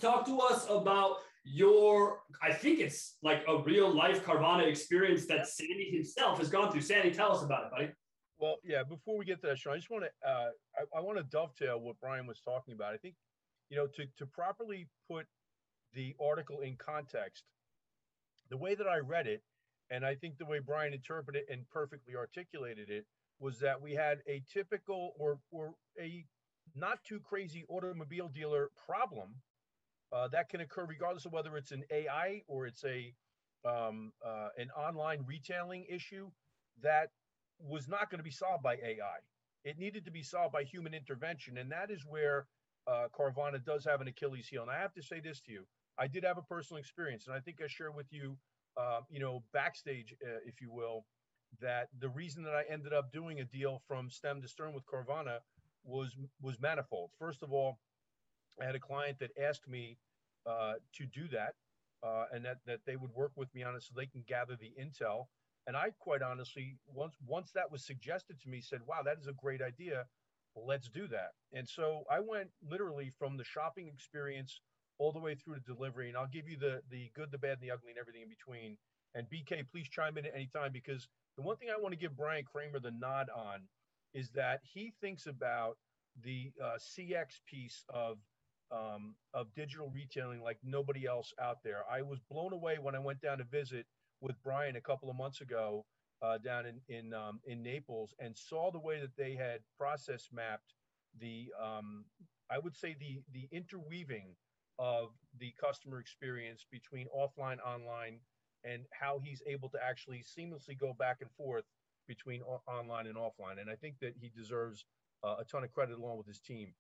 talk 0.00 0.24
to 0.26 0.38
us 0.38 0.66
about 0.70 1.16
your 1.44 2.20
i 2.40 2.52
think 2.52 2.78
it's 2.78 3.16
like 3.22 3.42
a 3.48 3.62
real 3.62 3.92
life 3.92 4.24
carvana 4.24 4.64
experience 4.64 5.26
that 5.26 5.48
sandy 5.48 5.90
himself 5.90 6.38
has 6.38 6.48
gone 6.48 6.70
through 6.70 6.80
sandy 6.80 7.10
tell 7.10 7.32
us 7.32 7.42
about 7.42 7.64
it 7.64 7.70
buddy 7.72 7.88
well 8.38 8.58
yeah 8.62 8.84
before 8.84 9.18
we 9.18 9.24
get 9.24 9.40
to 9.40 9.48
that 9.48 9.58
sean 9.58 9.72
i 9.72 9.76
just 9.76 9.90
want 9.90 10.04
to 10.04 10.28
uh, 10.28 10.50
I, 10.76 10.98
I 10.98 11.00
want 11.00 11.18
to 11.18 11.24
dovetail 11.24 11.80
what 11.80 11.96
brian 12.00 12.28
was 12.28 12.40
talking 12.40 12.74
about 12.74 12.94
i 12.94 12.96
think 12.96 13.16
you 13.70 13.76
know 13.76 13.88
to, 13.88 14.04
to 14.18 14.26
properly 14.26 14.86
put 15.10 15.26
the 15.94 16.14
article 16.20 16.60
in 16.60 16.76
context 16.76 17.44
the 18.50 18.56
way 18.56 18.74
that 18.74 18.86
i 18.86 18.98
read 18.98 19.26
it 19.26 19.42
and 19.90 20.04
i 20.04 20.14
think 20.14 20.38
the 20.38 20.46
way 20.46 20.58
brian 20.58 20.92
interpreted 20.92 21.42
and 21.50 21.68
perfectly 21.70 22.14
articulated 22.16 22.90
it 22.90 23.04
was 23.40 23.58
that 23.58 23.80
we 23.80 23.92
had 23.92 24.18
a 24.28 24.42
typical 24.52 25.12
or 25.18 25.38
or 25.50 25.74
a 26.00 26.24
not 26.74 26.98
too 27.04 27.20
crazy 27.20 27.64
automobile 27.68 28.28
dealer 28.28 28.70
problem 28.86 29.34
uh, 30.12 30.28
that 30.28 30.48
can 30.48 30.60
occur 30.60 30.84
regardless 30.84 31.24
of 31.24 31.32
whether 31.32 31.56
it's 31.56 31.72
an 31.72 31.82
AI 31.90 32.42
or 32.46 32.66
it's 32.66 32.84
a 32.84 33.12
um, 33.64 34.12
uh, 34.24 34.48
an 34.58 34.70
online 34.76 35.24
retailing 35.26 35.86
issue 35.88 36.30
that 36.82 37.08
was 37.60 37.88
not 37.88 38.10
going 38.10 38.18
to 38.18 38.24
be 38.24 38.30
solved 38.30 38.62
by 38.62 38.74
AI. 38.74 39.18
It 39.64 39.78
needed 39.78 40.04
to 40.04 40.10
be 40.10 40.22
solved 40.22 40.52
by 40.52 40.64
human 40.64 40.94
intervention, 40.94 41.58
and 41.58 41.70
that 41.70 41.90
is 41.90 42.04
where 42.04 42.46
uh, 42.88 43.06
Carvana 43.16 43.64
does 43.64 43.84
have 43.84 44.00
an 44.00 44.08
Achilles 44.08 44.48
heel. 44.48 44.62
And 44.62 44.70
I 44.70 44.78
have 44.80 44.92
to 44.94 45.02
say 45.02 45.20
this 45.20 45.40
to 45.42 45.52
you: 45.52 45.64
I 45.98 46.06
did 46.06 46.24
have 46.24 46.38
a 46.38 46.42
personal 46.42 46.80
experience, 46.80 47.26
and 47.26 47.36
I 47.36 47.40
think 47.40 47.58
I 47.62 47.66
share 47.66 47.92
with 47.92 48.06
you, 48.10 48.36
uh, 48.76 49.00
you 49.10 49.20
know, 49.20 49.42
backstage, 49.52 50.14
uh, 50.24 50.38
if 50.46 50.60
you 50.60 50.70
will, 50.72 51.04
that 51.60 51.88
the 51.98 52.08
reason 52.08 52.42
that 52.44 52.54
I 52.54 52.64
ended 52.70 52.92
up 52.92 53.12
doing 53.12 53.40
a 53.40 53.44
deal 53.44 53.82
from 53.86 54.10
stem 54.10 54.40
to 54.42 54.48
stern 54.48 54.72
with 54.72 54.84
Carvana 54.86 55.38
was 55.84 56.16
was 56.40 56.60
manifold. 56.60 57.10
First 57.18 57.42
of 57.42 57.52
all, 57.52 57.78
I 58.60 58.64
had 58.64 58.74
a 58.74 58.80
client 58.80 59.18
that 59.20 59.30
asked 59.40 59.68
me 59.68 59.98
uh, 60.46 60.74
to 60.94 61.06
do 61.06 61.28
that, 61.28 61.54
uh, 62.02 62.26
and 62.32 62.44
that 62.44 62.58
that 62.66 62.80
they 62.86 62.96
would 62.96 63.12
work 63.12 63.32
with 63.36 63.54
me 63.54 63.62
on 63.62 63.74
it 63.74 63.82
so 63.82 63.92
they 63.96 64.06
can 64.06 64.24
gather 64.26 64.56
the 64.56 64.72
intel. 64.80 65.26
And 65.66 65.76
I 65.76 65.90
quite 65.98 66.22
honestly, 66.22 66.78
once 66.86 67.16
once 67.26 67.52
that 67.52 67.70
was 67.70 67.84
suggested 67.84 68.40
to 68.40 68.48
me, 68.48 68.60
said, 68.60 68.80
"Wow, 68.86 69.02
that 69.04 69.18
is 69.18 69.26
a 69.26 69.32
great 69.34 69.62
idea. 69.62 70.06
Let's 70.56 70.88
do 70.88 71.06
that." 71.08 71.32
And 71.52 71.68
so 71.68 72.04
I 72.10 72.20
went 72.20 72.50
literally 72.62 73.10
from 73.10 73.36
the 73.36 73.44
shopping 73.44 73.88
experience 73.88 74.60
all 75.02 75.12
the 75.12 75.18
way 75.18 75.34
through 75.34 75.54
to 75.54 75.60
delivery. 75.60 76.08
And 76.08 76.16
I'll 76.16 76.28
give 76.28 76.48
you 76.48 76.56
the 76.56 76.80
the 76.90 77.10
good, 77.14 77.30
the 77.32 77.38
bad, 77.38 77.58
and 77.60 77.62
the 77.62 77.72
ugly, 77.72 77.90
and 77.90 77.98
everything 77.98 78.22
in 78.22 78.28
between. 78.28 78.76
And 79.14 79.26
BK, 79.28 79.68
please 79.70 79.88
chime 79.88 80.16
in 80.16 80.26
at 80.26 80.32
any 80.34 80.46
time 80.46 80.72
because 80.72 81.08
the 81.36 81.42
one 81.42 81.56
thing 81.56 81.68
I 81.70 81.80
want 81.80 81.92
to 81.92 81.98
give 81.98 82.16
Brian 82.16 82.44
Kramer 82.44 82.78
the 82.78 82.92
nod 82.92 83.28
on 83.34 83.62
is 84.14 84.30
that 84.30 84.60
he 84.62 84.92
thinks 85.00 85.26
about 85.26 85.76
the 86.22 86.52
uh, 86.62 86.78
CX 86.78 87.40
piece 87.46 87.84
of 87.88 88.18
um, 88.70 89.16
of 89.34 89.52
digital 89.54 89.90
retailing 89.94 90.40
like 90.40 90.58
nobody 90.62 91.06
else 91.06 91.34
out 91.40 91.58
there. 91.64 91.82
I 91.90 92.02
was 92.02 92.20
blown 92.30 92.52
away 92.52 92.78
when 92.80 92.94
I 92.94 93.00
went 93.00 93.20
down 93.20 93.38
to 93.38 93.44
visit 93.44 93.86
with 94.20 94.40
Brian 94.42 94.76
a 94.76 94.80
couple 94.80 95.10
of 95.10 95.16
months 95.16 95.40
ago 95.40 95.84
uh, 96.22 96.38
down 96.38 96.64
in 96.66 96.80
in 96.88 97.12
um, 97.12 97.40
in 97.44 97.62
Naples 97.62 98.14
and 98.20 98.36
saw 98.36 98.70
the 98.70 98.78
way 98.78 99.00
that 99.00 99.16
they 99.18 99.34
had 99.34 99.60
process 99.76 100.28
mapped 100.32 100.74
the 101.20 101.52
um, 101.60 102.04
I 102.50 102.58
would 102.58 102.76
say 102.76 102.96
the 102.98 103.20
the 103.32 103.48
interweaving 103.50 104.36
of 104.82 105.10
the 105.38 105.54
customer 105.60 106.00
experience 106.00 106.66
between 106.68 107.06
offline 107.16 107.58
online 107.60 108.18
and 108.64 108.82
how 108.90 109.20
he's 109.22 109.40
able 109.46 109.68
to 109.68 109.78
actually 109.82 110.24
seamlessly 110.24 110.76
go 110.76 110.92
back 110.98 111.18
and 111.20 111.30
forth 111.30 111.64
between 112.08 112.42
o- 112.42 112.62
online 112.66 113.06
and 113.06 113.14
offline. 113.16 113.60
And 113.60 113.70
I 113.70 113.76
think 113.76 113.94
that 114.00 114.14
he 114.20 114.28
deserves 114.36 114.84
uh, 115.22 115.36
a 115.38 115.44
ton 115.44 115.62
of 115.62 115.70
credit 115.70 115.98
along 115.98 116.18
with 116.18 116.26
his 116.26 116.40
team 116.40 116.74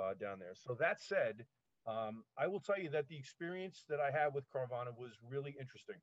uh, 0.00 0.14
down 0.18 0.38
there. 0.38 0.54
So 0.54 0.74
that 0.80 0.98
said, 0.98 1.44
um, 1.86 2.24
I 2.38 2.46
will 2.46 2.60
tell 2.60 2.78
you 2.78 2.88
that 2.90 3.08
the 3.08 3.18
experience 3.18 3.84
that 3.90 4.00
I 4.00 4.10
had 4.10 4.32
with 4.34 4.44
Carvana 4.50 4.96
was 4.96 5.12
really 5.28 5.54
interesting. 5.60 5.96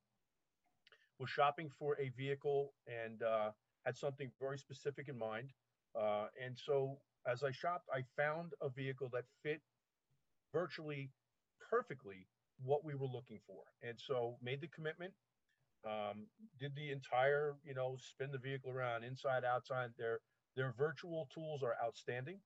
Was 1.20 1.32
shopping 1.32 1.72
for 1.80 1.98
a 2.00 2.10
vehicle 2.10 2.74
and 2.86 3.24
uh, 3.24 3.52
had 3.86 3.98
something 3.98 4.32
very 4.40 4.60
specific 4.60 5.10
in 5.10 5.18
mind. 5.18 5.50
Uh, 6.00 6.28
and 6.44 6.56
so 6.58 7.00
as 7.28 7.44
I 7.44 7.52
shopped, 7.52 7.90
I 7.92 8.04
found 8.16 8.54
a 8.62 8.70
vehicle 8.70 9.10
that 9.14 9.26
fit 9.44 9.62
virtually 10.54 11.12
perfectly 11.70 12.28
what 12.64 12.84
we 12.84 12.96
were 12.96 13.08
looking 13.08 13.40
for. 13.48 13.64
And 13.82 14.00
so 14.00 14.38
made 14.42 14.62
the 14.62 14.68
commitment, 14.68 15.14
um, 15.86 16.28
did 16.60 16.76
the 16.76 16.92
entire, 16.92 17.56
you 17.64 17.74
know, 17.74 17.98
spin 18.00 18.32
the 18.32 18.38
vehicle 18.38 18.72
around 18.72 19.04
inside, 19.04 19.44
outside. 19.46 19.92
Their 19.98 20.20
their 20.56 20.74
virtual 20.78 21.30
tools 21.34 21.64
are 21.64 21.76
outstanding. 21.84 22.40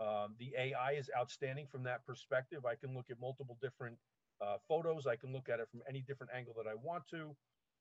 Um, 0.00 0.34
the 0.38 0.52
AI 0.58 0.92
is 0.92 1.10
outstanding 1.16 1.68
from 1.70 1.84
that 1.84 2.04
perspective. 2.04 2.66
I 2.66 2.74
can 2.74 2.94
look 2.94 3.10
at 3.10 3.20
multiple 3.20 3.58
different 3.62 3.96
uh, 4.40 4.56
photos. 4.66 5.06
I 5.06 5.16
can 5.16 5.32
look 5.32 5.48
at 5.48 5.60
it 5.60 5.68
from 5.70 5.82
any 5.88 6.02
different 6.02 6.32
angle 6.34 6.54
that 6.56 6.68
I 6.68 6.74
want 6.74 7.04
to, 7.10 7.36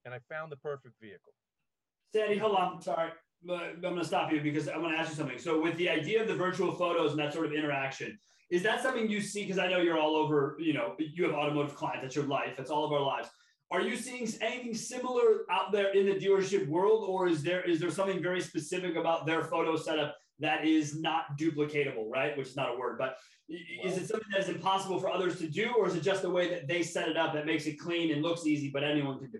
and 0.05 0.13
I 0.13 0.19
found 0.29 0.51
the 0.51 0.57
perfect 0.57 0.99
vehicle. 1.01 1.33
Sandy, 2.13 2.37
hold 2.37 2.55
on. 2.55 2.81
Sorry, 2.81 3.09
I'm 3.49 3.81
going 3.81 3.95
to 3.95 4.05
stop 4.05 4.31
you 4.31 4.41
because 4.41 4.69
I 4.69 4.77
want 4.77 4.93
to 4.93 4.99
ask 4.99 5.09
you 5.09 5.15
something. 5.15 5.39
So, 5.39 5.61
with 5.61 5.75
the 5.77 5.89
idea 5.89 6.21
of 6.21 6.27
the 6.27 6.35
virtual 6.35 6.71
photos 6.71 7.11
and 7.11 7.19
that 7.19 7.33
sort 7.33 7.47
of 7.47 7.53
interaction, 7.53 8.17
is 8.51 8.61
that 8.63 8.83
something 8.83 9.09
you 9.09 9.19
see? 9.19 9.43
Because 9.43 9.57
I 9.57 9.67
know 9.67 9.79
you're 9.79 9.97
all 9.97 10.15
over. 10.15 10.55
You 10.59 10.73
know, 10.73 10.95
you 10.99 11.23
have 11.23 11.33
automotive 11.33 11.75
clients. 11.75 12.03
That's 12.03 12.15
your 12.15 12.25
life. 12.25 12.55
That's 12.55 12.69
all 12.69 12.85
of 12.85 12.91
our 12.91 13.01
lives. 13.01 13.29
Are 13.71 13.81
you 13.81 13.95
seeing 13.95 14.27
anything 14.41 14.75
similar 14.75 15.45
out 15.49 15.71
there 15.71 15.91
in 15.93 16.05
the 16.05 16.13
dealership 16.13 16.67
world, 16.67 17.05
or 17.07 17.27
is 17.27 17.41
there 17.41 17.67
is 17.67 17.79
there 17.79 17.89
something 17.89 18.21
very 18.21 18.41
specific 18.41 18.95
about 18.95 19.25
their 19.25 19.43
photo 19.43 19.75
setup 19.75 20.15
that 20.39 20.65
is 20.65 20.99
not 20.99 21.37
duplicatable, 21.39 22.09
right? 22.09 22.37
Which 22.37 22.49
is 22.49 22.55
not 22.55 22.75
a 22.75 22.77
word, 22.77 22.97
but 22.99 23.17
is 23.49 23.97
it 23.97 24.07
something 24.07 24.29
that 24.31 24.41
is 24.41 24.49
impossible 24.49 24.99
for 24.99 25.09
others 25.09 25.39
to 25.39 25.47
do, 25.47 25.73
or 25.77 25.87
is 25.87 25.95
it 25.95 26.03
just 26.03 26.21
the 26.21 26.29
way 26.29 26.49
that 26.49 26.67
they 26.67 26.83
set 26.83 27.09
it 27.09 27.17
up 27.17 27.33
that 27.33 27.47
makes 27.47 27.65
it 27.65 27.79
clean 27.79 28.11
and 28.11 28.21
looks 28.21 28.45
easy, 28.45 28.69
but 28.71 28.83
anyone 28.83 29.17
can 29.17 29.31
do? 29.31 29.39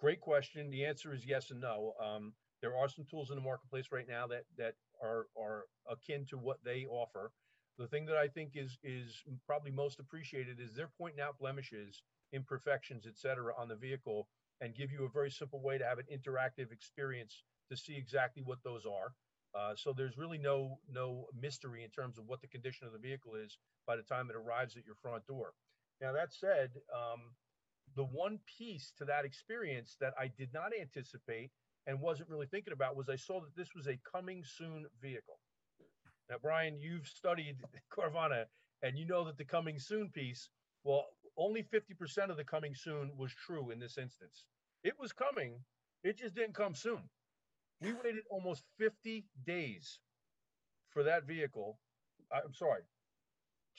Great 0.00 0.20
question. 0.20 0.70
The 0.70 0.86
answer 0.86 1.12
is 1.12 1.26
yes 1.26 1.50
and 1.50 1.60
no. 1.60 1.92
Um, 2.02 2.32
there 2.62 2.76
are 2.76 2.88
some 2.88 3.04
tools 3.10 3.30
in 3.30 3.36
the 3.36 3.42
marketplace 3.42 3.86
right 3.92 4.08
now 4.08 4.26
that 4.28 4.44
that 4.56 4.74
are 5.02 5.26
are 5.38 5.64
akin 5.90 6.24
to 6.30 6.38
what 6.38 6.58
they 6.64 6.86
offer. 6.86 7.32
The 7.78 7.86
thing 7.86 8.06
that 8.06 8.16
I 8.16 8.28
think 8.28 8.52
is 8.54 8.78
is 8.82 9.22
probably 9.46 9.70
most 9.70 10.00
appreciated 10.00 10.58
is 10.58 10.74
they're 10.74 10.90
pointing 10.98 11.20
out 11.20 11.38
blemishes 11.38 12.02
imperfections, 12.32 13.06
etc., 13.06 13.52
on 13.58 13.68
the 13.68 13.76
vehicle 13.76 14.28
and 14.60 14.74
give 14.74 14.90
you 14.92 15.04
a 15.04 15.08
very 15.08 15.30
simple 15.30 15.60
way 15.62 15.78
to 15.78 15.84
have 15.84 15.98
an 15.98 16.04
interactive 16.12 16.70
experience 16.70 17.42
to 17.70 17.76
see 17.76 17.96
exactly 17.96 18.42
what 18.44 18.58
those 18.62 18.84
are. 18.84 19.14
Uh, 19.54 19.74
so 19.74 19.92
there's 19.92 20.16
really 20.16 20.38
no 20.38 20.78
no 20.88 21.26
mystery 21.38 21.82
in 21.82 21.90
terms 21.90 22.18
of 22.18 22.24
what 22.26 22.40
the 22.40 22.46
condition 22.46 22.86
of 22.86 22.92
the 22.92 22.98
vehicle 22.98 23.34
is 23.34 23.58
by 23.86 23.96
the 23.96 24.02
time 24.02 24.30
it 24.30 24.36
arrives 24.36 24.76
at 24.76 24.84
your 24.86 24.94
front 24.94 25.26
door. 25.26 25.52
Now 26.00 26.12
that 26.12 26.32
said, 26.32 26.70
um, 26.94 27.34
the 27.96 28.04
one 28.04 28.38
piece 28.58 28.92
to 28.98 29.04
that 29.04 29.24
experience 29.24 29.96
that 30.00 30.14
I 30.18 30.28
did 30.38 30.50
not 30.52 30.72
anticipate 30.78 31.50
and 31.86 32.00
wasn't 32.00 32.28
really 32.28 32.46
thinking 32.46 32.72
about 32.72 32.96
was 32.96 33.08
I 33.08 33.16
saw 33.16 33.40
that 33.40 33.56
this 33.56 33.74
was 33.74 33.86
a 33.86 33.98
coming 34.10 34.44
soon 34.44 34.86
vehicle. 35.00 35.38
Now, 36.28 36.36
Brian, 36.40 36.78
you've 36.80 37.06
studied 37.06 37.56
Carvana 37.92 38.44
and 38.82 38.96
you 38.96 39.06
know 39.06 39.24
that 39.24 39.36
the 39.36 39.44
coming 39.44 39.78
soon 39.78 40.10
piece, 40.10 40.48
well, 40.84 41.06
only 41.36 41.62
50% 41.62 42.30
of 42.30 42.36
the 42.36 42.44
coming 42.44 42.74
soon 42.74 43.10
was 43.16 43.32
true 43.32 43.70
in 43.70 43.80
this 43.80 43.98
instance. 43.98 44.44
It 44.84 44.94
was 44.98 45.12
coming, 45.12 45.54
it 46.04 46.18
just 46.18 46.34
didn't 46.34 46.54
come 46.54 46.74
soon. 46.74 47.02
We 47.80 47.92
waited 47.92 48.24
almost 48.30 48.62
50 48.78 49.24
days 49.46 49.98
for 50.90 51.02
that 51.02 51.24
vehicle. 51.24 51.78
I'm 52.32 52.54
sorry, 52.54 52.82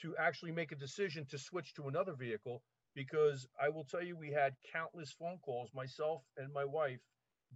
to 0.00 0.16
actually 0.16 0.52
make 0.52 0.72
a 0.72 0.76
decision 0.76 1.24
to 1.30 1.38
switch 1.38 1.74
to 1.74 1.88
another 1.88 2.14
vehicle 2.14 2.62
because 2.94 3.46
I 3.62 3.68
will 3.68 3.84
tell 3.84 4.02
you, 4.02 4.16
we 4.16 4.30
had 4.30 4.54
countless 4.72 5.12
phone 5.12 5.38
calls, 5.44 5.70
myself 5.74 6.22
and 6.36 6.52
my 6.52 6.64
wife, 6.64 7.00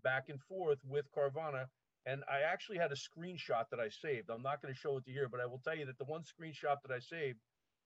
back 0.02 0.28
and 0.28 0.40
forth 0.40 0.78
with 0.86 1.06
Carvana. 1.12 1.66
And 2.06 2.22
I 2.30 2.42
actually 2.42 2.78
had 2.78 2.92
a 2.92 2.94
screenshot 2.94 3.64
that 3.70 3.80
I 3.80 3.88
saved. 3.88 4.30
I'm 4.30 4.42
not 4.42 4.62
going 4.62 4.72
to 4.72 4.78
show 4.78 4.96
it 4.96 5.04
to 5.04 5.10
you 5.10 5.18
here, 5.18 5.28
but 5.28 5.40
I 5.40 5.46
will 5.46 5.60
tell 5.64 5.76
you 5.76 5.86
that 5.86 5.98
the 5.98 6.04
one 6.04 6.22
screenshot 6.22 6.76
that 6.82 6.94
I 6.94 7.00
saved 7.00 7.38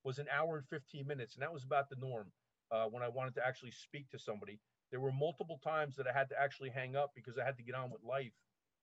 was 0.05 0.19
an 0.19 0.27
hour 0.33 0.59
and 0.59 0.67
15 0.67 1.07
minutes. 1.07 1.35
And 1.35 1.43
that 1.43 1.53
was 1.53 1.65
about 1.65 1.89
the 1.89 1.97
norm 1.97 2.31
uh, 2.71 2.85
when 2.85 3.03
I 3.03 3.09
wanted 3.09 3.35
to 3.37 3.47
actually 3.47 3.73
speak 3.73 4.11
to 4.11 4.19
somebody. 4.19 4.59
There 4.91 5.01
were 5.01 5.13
multiple 5.13 5.59
times 5.63 5.97
that 5.97 6.07
I 6.07 6.17
had 6.17 6.29
to 6.31 6.41
actually 6.41 6.71
hang 6.71 6.97
up 6.97 7.13
because 7.15 7.39
I 7.39 7.45
had 7.45 7.57
to 7.57 7.63
get 7.63 7.75
on 7.75 7.91
with 7.91 8.03
life, 8.03 8.33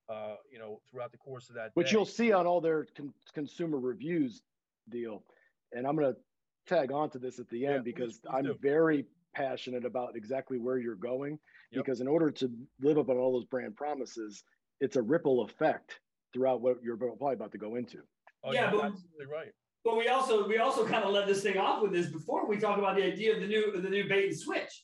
uh, 0.10 0.36
you 0.52 0.58
know, 0.58 0.82
throughout 0.90 1.12
the 1.12 1.18
course 1.18 1.50
of 1.50 1.56
that. 1.56 1.72
Which 1.76 1.88
day. 1.88 1.94
you'll 1.94 2.06
see 2.06 2.32
on 2.32 2.48
all 2.48 2.62
their 2.62 2.88
con- 2.96 3.14
consumer 3.34 3.78
reviews 3.78 4.42
deal. 4.90 5.24
And 5.74 5.86
I'm 5.86 5.96
going 5.96 6.14
to 6.14 6.20
tag 6.68 6.92
on 6.92 7.10
to 7.12 7.20
this 7.20 7.40
at 7.40 7.50
the 7.50 7.66
end 7.66 7.76
yeah, 7.76 7.82
because 7.82 8.20
please, 8.20 8.30
please 8.30 8.36
I'm 8.38 8.44
do. 8.46 8.56
very 8.62 9.06
passionate 9.34 9.86
about 9.86 10.16
exactly 10.16 10.58
where 10.58 10.78
you're 10.78 10.96
going. 10.96 11.40
Yep. 11.72 11.86
Because 11.86 12.02
in 12.02 12.08
order 12.08 12.32
to 12.32 12.50
live 12.82 12.98
up 12.98 13.10
on 13.10 13.18
all 13.18 13.34
those 13.34 13.46
brand 13.46 13.76
promises, 13.76 14.44
it's 14.80 14.96
a 14.96 15.02
ripple 15.02 15.42
effect 15.42 16.00
throughout 16.34 16.62
what 16.62 16.78
you're 16.84 16.98
probably 16.98 17.34
about 17.34 17.52
to 17.52 17.58
go 17.58 17.76
into. 17.76 18.00
Oh, 18.44 18.54
yeah, 18.54 18.72
but, 18.72 18.86
absolutely 18.86 19.26
right. 19.32 19.52
But 19.84 19.98
we 19.98 20.08
also 20.08 20.48
we 20.48 20.58
also 20.58 20.86
kind 20.86 21.04
of 21.04 21.12
led 21.12 21.28
this 21.28 21.44
thing 21.44 21.58
off 21.58 21.82
with 21.82 21.94
this 21.94 22.08
before 22.08 22.48
we 22.48 22.58
talk 22.58 22.78
about 22.78 22.96
the 22.96 23.04
idea 23.04 23.34
of 23.34 23.42
the 23.42 23.48
new 23.48 23.80
the 23.80 23.90
new 23.90 24.08
bait 24.08 24.26
and 24.26 24.38
switch, 24.38 24.84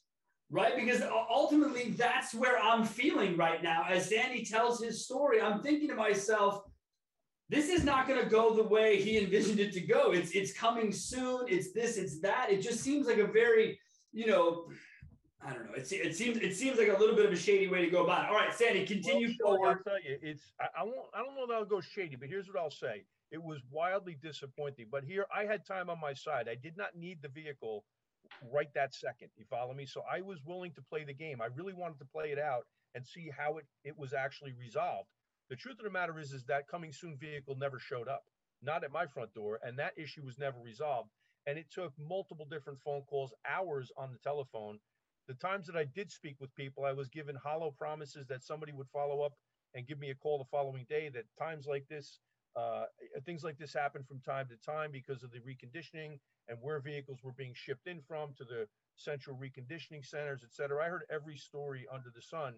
right? 0.49 0.75
Because 0.75 1.01
ultimately 1.29 1.91
that's 1.91 2.33
where 2.33 2.57
I'm 2.57 2.85
feeling 2.85 3.35
right 3.35 3.61
now. 3.61 3.85
As 3.89 4.09
Sandy 4.09 4.45
tells 4.45 4.81
his 4.81 5.03
story, 5.03 5.41
I'm 5.41 5.61
thinking 5.61 5.89
to 5.89 5.95
myself, 5.95 6.61
this 7.49 7.69
is 7.69 7.83
not 7.83 8.07
going 8.07 8.23
to 8.23 8.29
go 8.29 8.55
the 8.55 8.63
way 8.63 9.01
he 9.01 9.17
envisioned 9.17 9.59
it 9.59 9.73
to 9.73 9.81
go. 9.81 10.11
It's 10.11 10.31
it's 10.31 10.53
coming 10.53 10.91
soon. 10.91 11.45
It's 11.47 11.71
this. 11.71 11.97
It's 11.97 12.19
that. 12.21 12.47
It 12.49 12.61
just 12.61 12.79
seems 12.79 13.07
like 13.07 13.17
a 13.17 13.27
very 13.27 13.79
you 14.11 14.27
know. 14.27 14.65
I 15.45 15.51
don't 15.51 15.65
know. 15.65 15.73
It, 15.73 15.91
it 15.91 16.15
seems 16.15 16.37
it 16.37 16.55
seems 16.55 16.77
like 16.77 16.87
a 16.87 16.97
little 16.97 17.17
bit 17.17 17.25
of 17.25 17.33
a 17.33 17.37
shady 17.37 17.67
way 17.67 17.83
to 17.83 17.91
go 17.91 18.05
about 18.05 18.25
it. 18.25 18.29
All 18.29 18.35
right, 18.35 18.53
Sandy, 18.53 18.85
continue 18.85 19.33
well, 19.43 19.57
forward. 19.57 19.77
I'll 19.79 19.83
tell 19.83 20.01
you, 20.01 20.17
it's 20.21 20.53
I, 20.61 20.81
I 20.81 20.83
won't 20.83 21.09
I 21.13 21.17
don't 21.17 21.35
know 21.35 21.45
that 21.47 21.53
I'll 21.53 21.65
go 21.65 21.81
shady, 21.81 22.15
but 22.15 22.29
here's 22.29 22.47
what 22.47 22.57
I'll 22.57 22.71
say. 22.71 23.03
It 23.29 23.43
was 23.43 23.59
wildly 23.69 24.15
disappointing. 24.21 24.87
But 24.89 25.03
here 25.03 25.25
I 25.35 25.43
had 25.43 25.65
time 25.65 25.89
on 25.89 25.99
my 25.99 26.13
side. 26.13 26.47
I 26.47 26.55
did 26.55 26.77
not 26.77 26.95
need 26.95 27.17
the 27.21 27.27
vehicle 27.27 27.83
right 28.53 28.69
that 28.73 28.93
second. 28.93 29.29
You 29.35 29.45
follow 29.49 29.73
me? 29.73 29.85
So 29.85 30.03
I 30.09 30.21
was 30.21 30.39
willing 30.45 30.71
to 30.73 30.81
play 30.81 31.03
the 31.03 31.13
game. 31.13 31.41
I 31.41 31.47
really 31.55 31.73
wanted 31.73 31.99
to 31.99 32.05
play 32.05 32.31
it 32.31 32.39
out 32.39 32.65
and 32.95 33.05
see 33.05 33.31
how 33.35 33.57
it, 33.57 33.65
it 33.83 33.97
was 33.97 34.13
actually 34.13 34.53
resolved. 34.53 35.09
The 35.49 35.55
truth 35.55 35.77
of 35.79 35.83
the 35.83 35.91
matter 35.91 36.19
is, 36.19 36.31
is 36.31 36.45
that 36.45 36.67
coming 36.67 36.91
soon 36.91 37.17
vehicle 37.17 37.55
never 37.55 37.79
showed 37.79 38.07
up, 38.07 38.23
not 38.61 38.83
at 38.83 38.91
my 38.91 39.05
front 39.05 39.33
door, 39.33 39.59
and 39.63 39.77
that 39.77 39.93
issue 39.97 40.23
was 40.23 40.39
never 40.39 40.57
resolved. 40.59 41.09
And 41.45 41.57
it 41.57 41.69
took 41.71 41.93
multiple 41.99 42.47
different 42.49 42.79
phone 42.83 43.03
calls, 43.03 43.33
hours 43.49 43.91
on 43.97 44.11
the 44.11 44.17
telephone. 44.19 44.79
The 45.27 45.33
times 45.35 45.67
that 45.67 45.75
I 45.75 45.85
did 45.85 46.11
speak 46.11 46.37
with 46.39 46.55
people, 46.55 46.85
I 46.85 46.93
was 46.93 47.09
given 47.09 47.35
hollow 47.35 47.71
promises 47.71 48.27
that 48.27 48.43
somebody 48.43 48.71
would 48.71 48.89
follow 48.89 49.21
up 49.21 49.33
and 49.73 49.87
give 49.87 49.99
me 49.99 50.09
a 50.09 50.15
call 50.15 50.37
the 50.37 50.45
following 50.45 50.85
day. 50.89 51.09
That 51.09 51.25
times 51.37 51.65
like 51.67 51.85
this, 51.89 52.19
uh, 52.55 52.85
things 53.25 53.43
like 53.43 53.57
this 53.57 53.73
happen 53.73 54.03
from 54.03 54.21
time 54.21 54.47
to 54.49 54.71
time 54.71 54.91
because 54.91 55.23
of 55.23 55.31
the 55.31 55.39
reconditioning 55.39 56.19
and 56.47 56.57
where 56.61 56.79
vehicles 56.79 57.19
were 57.23 57.33
being 57.33 57.53
shipped 57.53 57.87
in 57.87 58.01
from 58.07 58.33
to 58.37 58.43
the 58.43 58.67
central 58.95 59.37
reconditioning 59.37 60.05
centers, 60.05 60.43
et 60.43 60.53
cetera. 60.53 60.85
I 60.85 60.89
heard 60.89 61.03
every 61.09 61.37
story 61.37 61.85
under 61.91 62.11
the 62.13 62.21
sun. 62.21 62.55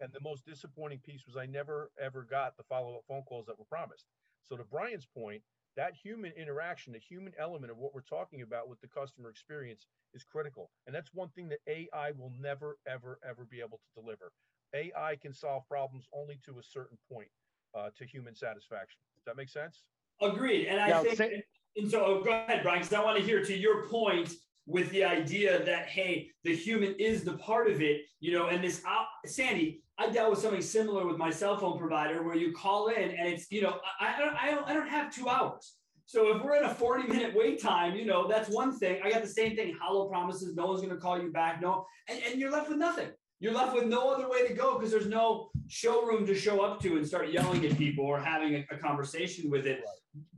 And 0.00 0.12
the 0.12 0.20
most 0.20 0.44
disappointing 0.44 0.98
piece 0.98 1.26
was 1.26 1.36
I 1.36 1.46
never 1.46 1.90
ever 2.00 2.22
got 2.22 2.56
the 2.56 2.64
follow 2.64 2.96
up 2.96 3.04
phone 3.08 3.22
calls 3.22 3.46
that 3.46 3.58
were 3.58 3.64
promised. 3.64 4.06
So, 4.48 4.56
to 4.56 4.64
Brian's 4.64 5.06
point, 5.06 5.42
that 5.76 5.94
human 5.94 6.32
interaction, 6.36 6.92
the 6.92 6.98
human 6.98 7.32
element 7.38 7.70
of 7.70 7.78
what 7.78 7.94
we're 7.94 8.02
talking 8.02 8.42
about 8.42 8.68
with 8.68 8.80
the 8.80 8.88
customer 8.88 9.28
experience 9.30 9.86
is 10.12 10.24
critical. 10.24 10.70
And 10.86 10.94
that's 10.94 11.10
one 11.12 11.28
thing 11.30 11.48
that 11.48 11.58
AI 11.66 12.12
will 12.16 12.32
never, 12.40 12.78
ever, 12.86 13.18
ever 13.28 13.46
be 13.50 13.60
able 13.60 13.78
to 13.78 14.00
deliver. 14.00 14.32
AI 14.74 15.16
can 15.20 15.32
solve 15.32 15.66
problems 15.68 16.06
only 16.12 16.38
to 16.44 16.58
a 16.58 16.62
certain 16.62 16.98
point 17.10 17.28
uh, 17.76 17.90
to 17.96 18.04
human 18.04 18.34
satisfaction. 18.34 18.98
Does 19.16 19.24
that 19.26 19.36
make 19.36 19.48
sense? 19.48 19.82
Agreed. 20.20 20.66
And 20.66 20.80
I 20.80 20.88
now, 20.88 21.02
think, 21.02 21.16
say- 21.16 21.42
and 21.76 21.90
so 21.90 22.04
oh, 22.04 22.22
go 22.22 22.30
ahead, 22.30 22.62
Brian, 22.62 22.80
because 22.80 22.92
I 22.92 23.02
want 23.02 23.18
to 23.18 23.22
hear 23.22 23.44
to 23.44 23.56
your 23.56 23.88
point 23.88 24.32
with 24.66 24.90
the 24.90 25.04
idea 25.04 25.64
that, 25.64 25.86
hey, 25.86 26.30
the 26.42 26.54
human 26.54 26.94
is 26.98 27.24
the 27.24 27.34
part 27.34 27.70
of 27.70 27.82
it, 27.82 28.02
you 28.20 28.32
know, 28.32 28.46
and 28.46 28.62
this, 28.62 28.82
uh, 28.88 29.04
Sandy, 29.26 29.82
I 29.98 30.10
dealt 30.10 30.30
with 30.30 30.40
something 30.40 30.62
similar 30.62 31.06
with 31.06 31.18
my 31.18 31.30
cell 31.30 31.56
phone 31.56 31.78
provider 31.78 32.22
where 32.22 32.36
you 32.36 32.52
call 32.52 32.88
in 32.88 33.10
and 33.10 33.28
it's, 33.28 33.50
you 33.50 33.62
know, 33.62 33.78
I, 34.00 34.14
I, 34.14 34.18
don't, 34.18 34.36
I, 34.36 34.50
don't, 34.50 34.66
I 34.68 34.74
don't 34.74 34.88
have 34.88 35.14
two 35.14 35.28
hours. 35.28 35.74
So 36.06 36.36
if 36.36 36.42
we're 36.42 36.56
in 36.56 36.64
a 36.64 36.74
40 36.74 37.08
minute 37.08 37.34
wait 37.34 37.62
time, 37.62 37.94
you 37.94 38.04
know, 38.04 38.26
that's 38.28 38.48
one 38.50 38.76
thing. 38.76 39.00
I 39.04 39.10
got 39.10 39.22
the 39.22 39.28
same 39.28 39.56
thing, 39.56 39.76
hollow 39.80 40.08
promises, 40.08 40.54
no 40.54 40.66
one's 40.66 40.80
going 40.80 40.94
to 40.94 41.00
call 41.00 41.20
you 41.20 41.30
back. 41.30 41.62
No, 41.62 41.86
and, 42.08 42.20
and 42.26 42.40
you're 42.40 42.50
left 42.50 42.68
with 42.68 42.78
nothing 42.78 43.08
you're 43.44 43.52
left 43.52 43.74
with 43.74 43.84
no 43.84 44.08
other 44.10 44.28
way 44.28 44.46
to 44.46 44.54
go 44.54 44.78
because 44.78 44.90
there's 44.90 45.06
no 45.06 45.50
showroom 45.68 46.26
to 46.26 46.34
show 46.34 46.62
up 46.62 46.80
to 46.80 46.96
and 46.96 47.06
start 47.06 47.30
yelling 47.30 47.64
at 47.66 47.76
people 47.76 48.04
or 48.04 48.18
having 48.18 48.54
a, 48.54 48.66
a 48.74 48.78
conversation 48.78 49.50
with 49.50 49.66
it. 49.66 49.80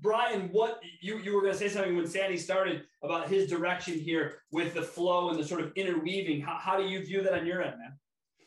Brian, 0.00 0.48
what 0.52 0.80
you, 1.00 1.18
you 1.18 1.34
were 1.34 1.40
going 1.40 1.52
to 1.52 1.58
say 1.58 1.68
something 1.68 1.96
when 1.96 2.06
Sandy 2.06 2.36
started 2.36 2.84
about 3.02 3.28
his 3.28 3.48
direction 3.48 3.98
here 3.98 4.38
with 4.50 4.74
the 4.74 4.82
flow 4.82 5.30
and 5.30 5.38
the 5.38 5.44
sort 5.44 5.60
of 5.60 5.72
interweaving. 5.76 6.40
How, 6.40 6.56
how 6.58 6.76
do 6.76 6.84
you 6.84 7.04
view 7.04 7.22
that 7.22 7.34
on 7.34 7.46
your 7.46 7.62
end, 7.62 7.78
man? 7.78 7.92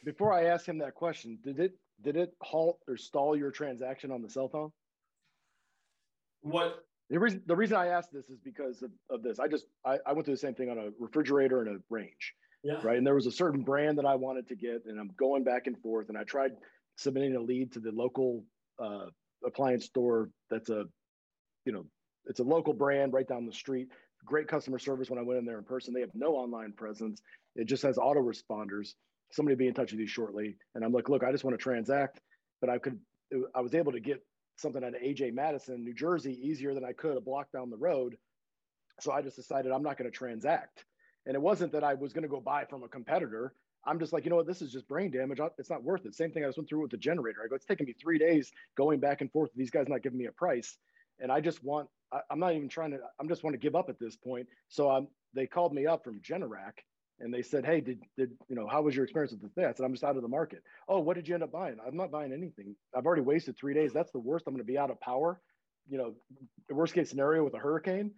Before 0.03 0.33
I 0.33 0.45
ask 0.45 0.65
him 0.67 0.79
that 0.79 0.95
question, 0.95 1.38
did 1.43 1.59
it 1.59 1.74
did 2.01 2.15
it 2.15 2.33
halt 2.41 2.79
or 2.88 2.95
stall 2.95 3.36
your 3.36 3.51
transaction 3.51 4.12
on 4.12 4.21
the 4.21 4.29
cell 4.29 4.48
phone? 4.48 4.71
What 6.41 6.86
the 7.09 7.19
reason 7.19 7.43
the 7.45 7.55
reason 7.55 7.75
I 7.75 7.88
asked 7.88 8.12
this 8.13 8.29
is 8.29 8.39
because 8.43 8.81
of, 8.81 8.91
of 9.09 9.24
this. 9.24 9.39
I 9.39 9.48
just 9.48 9.65
I, 9.86 9.98
I 10.05 10.13
went 10.13 10.25
through 10.25 10.36
the 10.36 10.39
same 10.39 10.55
thing 10.55 10.69
on 10.69 10.77
a 10.77 10.89
refrigerator 11.00 11.62
and 11.62 11.75
a 11.75 11.79
range. 11.89 12.33
Yeah. 12.63 12.79
Right. 12.83 12.98
And 12.98 13.05
there 13.05 13.15
was 13.15 13.27
a 13.27 13.31
certain 13.31 13.62
brand 13.62 13.98
that 13.98 14.05
I 14.05 14.15
wanted 14.15 14.48
to 14.50 14.55
get, 14.55 14.83
and 14.86 15.00
I'm 15.00 15.12
going 15.17 15.43
back 15.43 15.67
and 15.67 15.77
forth. 15.81 16.09
And 16.09 16.17
I 16.17 16.24
tried 16.24 16.51
submitting 16.98 17.36
a 17.36 17.39
lead 17.39 17.74
to 17.74 17.79
the 17.79 17.91
local 17.91 18.43
uh, 18.81 19.05
appliance 19.45 19.86
store 19.86 20.29
that's 20.50 20.69
a, 20.69 20.86
you 21.66 21.72
know, 21.72 21.86
it's 22.25 22.39
a 22.39 22.44
local 22.44 22.74
brand 22.74 23.13
right 23.13 23.28
down 23.28 23.46
the 23.46 23.54
street. 23.54 23.89
Great 24.25 24.48
customer 24.48 24.80
service 24.80 25.10
when 25.10 25.20
I 25.20 25.24
went 25.24 25.39
in 25.39 25.46
there 25.46 25.58
in 25.58 25.63
person. 25.63 25.94
They 25.94 26.01
have 26.01 26.13
no 26.13 26.36
online 26.36 26.74
presence. 26.74 27.22
It 27.56 27.68
just 27.68 27.84
has 27.84 27.98
autoresponders. 27.98 28.94
Somebody 29.32 29.56
be 29.56 29.68
in 29.68 29.74
touch 29.74 29.92
with 29.92 30.00
you 30.00 30.08
shortly. 30.08 30.58
And 30.75 30.84
I'm 30.84 30.92
like, 30.92 31.10
look, 31.10 31.24
I 31.24 31.32
just 31.32 31.44
want 31.44 31.58
to 31.58 31.63
transact, 31.63 32.20
but 32.62 32.70
I 32.70 32.80
could, 32.80 33.00
I 33.56 33.62
was 33.62 33.75
able 33.75 33.92
to 33.94 34.00
get 34.00 34.24
something 34.58 34.84
at 34.84 34.94
AJ 35.01 35.34
Madison, 35.34 35.84
New 35.84 35.94
Jersey, 35.94 36.34
easier 36.34 36.74
than 36.74 36.84
I 36.84 36.92
could 36.92 37.18
a 37.18 37.22
block 37.22 37.51
down 37.51 37.70
the 37.70 37.78
road. 37.78 38.18
So 39.00 39.12
I 39.12 39.22
just 39.22 39.38
decided 39.38 39.72
I'm 39.72 39.84
not 39.84 39.98
going 39.98 40.12
to 40.12 40.16
transact. 40.16 40.84
And 41.25 41.36
it 41.36 41.42
wasn't 41.42 41.72
that 41.74 41.84
I 41.84 41.94
was 41.94 42.12
going 42.12 42.24
to 42.24 42.30
go 42.30 42.42
buy 42.42 42.66
from 42.66 42.84
a 42.84 42.88
competitor. 42.88 43.54
I'm 43.86 44.00
just 44.00 44.12
like, 44.12 44.25
you 44.25 44.30
know 44.30 44.36
what, 44.36 44.48
this 44.48 44.62
is 44.62 44.72
just 44.72 44.88
brain 44.88 45.12
damage. 45.12 45.39
It's 45.58 45.70
not 45.70 45.84
worth 45.84 46.06
it. 46.06 46.13
Same 46.13 46.32
thing 46.32 46.44
I 46.44 46.48
just 46.48 46.58
went 46.58 46.68
through 46.68 46.82
with 46.82 46.92
the 46.92 46.98
generator. 46.98 47.39
I 47.44 47.48
go, 47.48 47.56
it's 47.56 47.66
taking 47.66 47.86
me 47.86 47.96
three 48.01 48.18
days 48.18 48.51
going 48.75 49.00
back 49.00 49.22
and 49.22 49.32
forth. 49.32 49.51
These 49.56 49.72
guys 49.72 49.88
not 49.88 50.04
giving 50.04 50.20
me 50.20 50.25
a 50.25 50.32
price. 50.34 50.78
And 51.20 51.32
I 51.32 51.42
just 51.42 51.64
want, 51.64 51.88
I, 52.12 52.22
am 52.32 52.40
not 52.40 52.54
even 52.54 52.70
trying 52.70 52.92
to, 52.92 53.00
I'm 53.20 53.28
just 53.28 53.44
want 53.44 53.54
to 53.54 53.58
give 53.60 53.76
up 53.76 53.90
at 53.90 54.00
this 54.00 54.16
point. 54.16 54.48
So 54.68 54.90
I'm, 54.90 55.08
they 55.34 55.46
called 55.46 55.74
me 55.74 55.86
up 55.86 56.04
from 56.04 56.22
Generac 56.22 56.74
and 57.20 57.34
they 57.34 57.42
said, 57.42 57.66
Hey, 57.66 57.82
did, 57.82 58.02
did, 58.18 58.32
you 58.48 58.56
know, 58.56 58.68
how 58.68 58.82
was 58.82 58.96
your 58.96 59.04
experience 59.04 59.32
with 59.32 59.42
the 59.42 59.50
thing? 59.50 59.66
I 59.66 59.74
said, 59.74 59.86
I'm 59.86 59.94
just 59.94 60.04
out 60.04 60.16
of 60.16 60.22
the 60.22 60.28
market. 60.28 60.64
Oh, 60.88 61.00
what 61.00 61.16
did 61.16 61.28
you 61.28 61.34
end 61.34 61.44
up 61.44 61.52
buying? 61.52 61.78
I'm 61.86 61.98
not 61.98 62.12
buying 62.12 62.34
anything. 62.34 62.76
I've 62.96 63.06
already 63.06 63.22
wasted 63.22 63.58
three 63.58 63.74
days. 63.74 63.94
That's 63.94 64.12
the 64.12 64.20
worst. 64.20 64.46
I'm 64.48 64.54
going 64.54 64.66
to 64.66 64.72
be 64.72 64.78
out 64.78 64.92
of 64.92 65.00
power. 65.02 65.42
You 65.90 65.98
know, 65.98 66.14
worst 66.70 66.94
case 66.94 67.10
scenario 67.10 67.44
with 67.44 67.54
a 67.56 67.60
hurricane. 67.60 68.12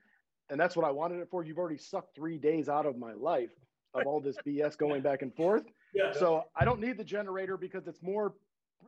And 0.50 0.60
that's 0.60 0.76
what 0.76 0.86
I 0.86 0.92
wanted 0.92 1.20
it 1.20 1.30
for. 1.32 1.44
You've 1.44 1.58
already 1.58 1.78
sucked 1.78 2.16
three 2.16 2.38
days 2.38 2.68
out 2.68 2.86
of 2.86 2.98
my 2.98 3.14
life 3.14 3.52
of 3.94 4.06
all 4.06 4.20
this 4.20 4.36
BS 4.46 4.78
going 4.78 5.02
back 5.02 5.22
and 5.22 5.34
forth. 5.36 5.64
Yeah. 5.94 6.14
So 6.14 6.46
I 6.56 6.64
don't 6.64 6.80
need 6.80 6.98
the 6.98 7.04
generator 7.04 7.58
because 7.58 7.86
it's 7.86 8.02
more, 8.02 8.34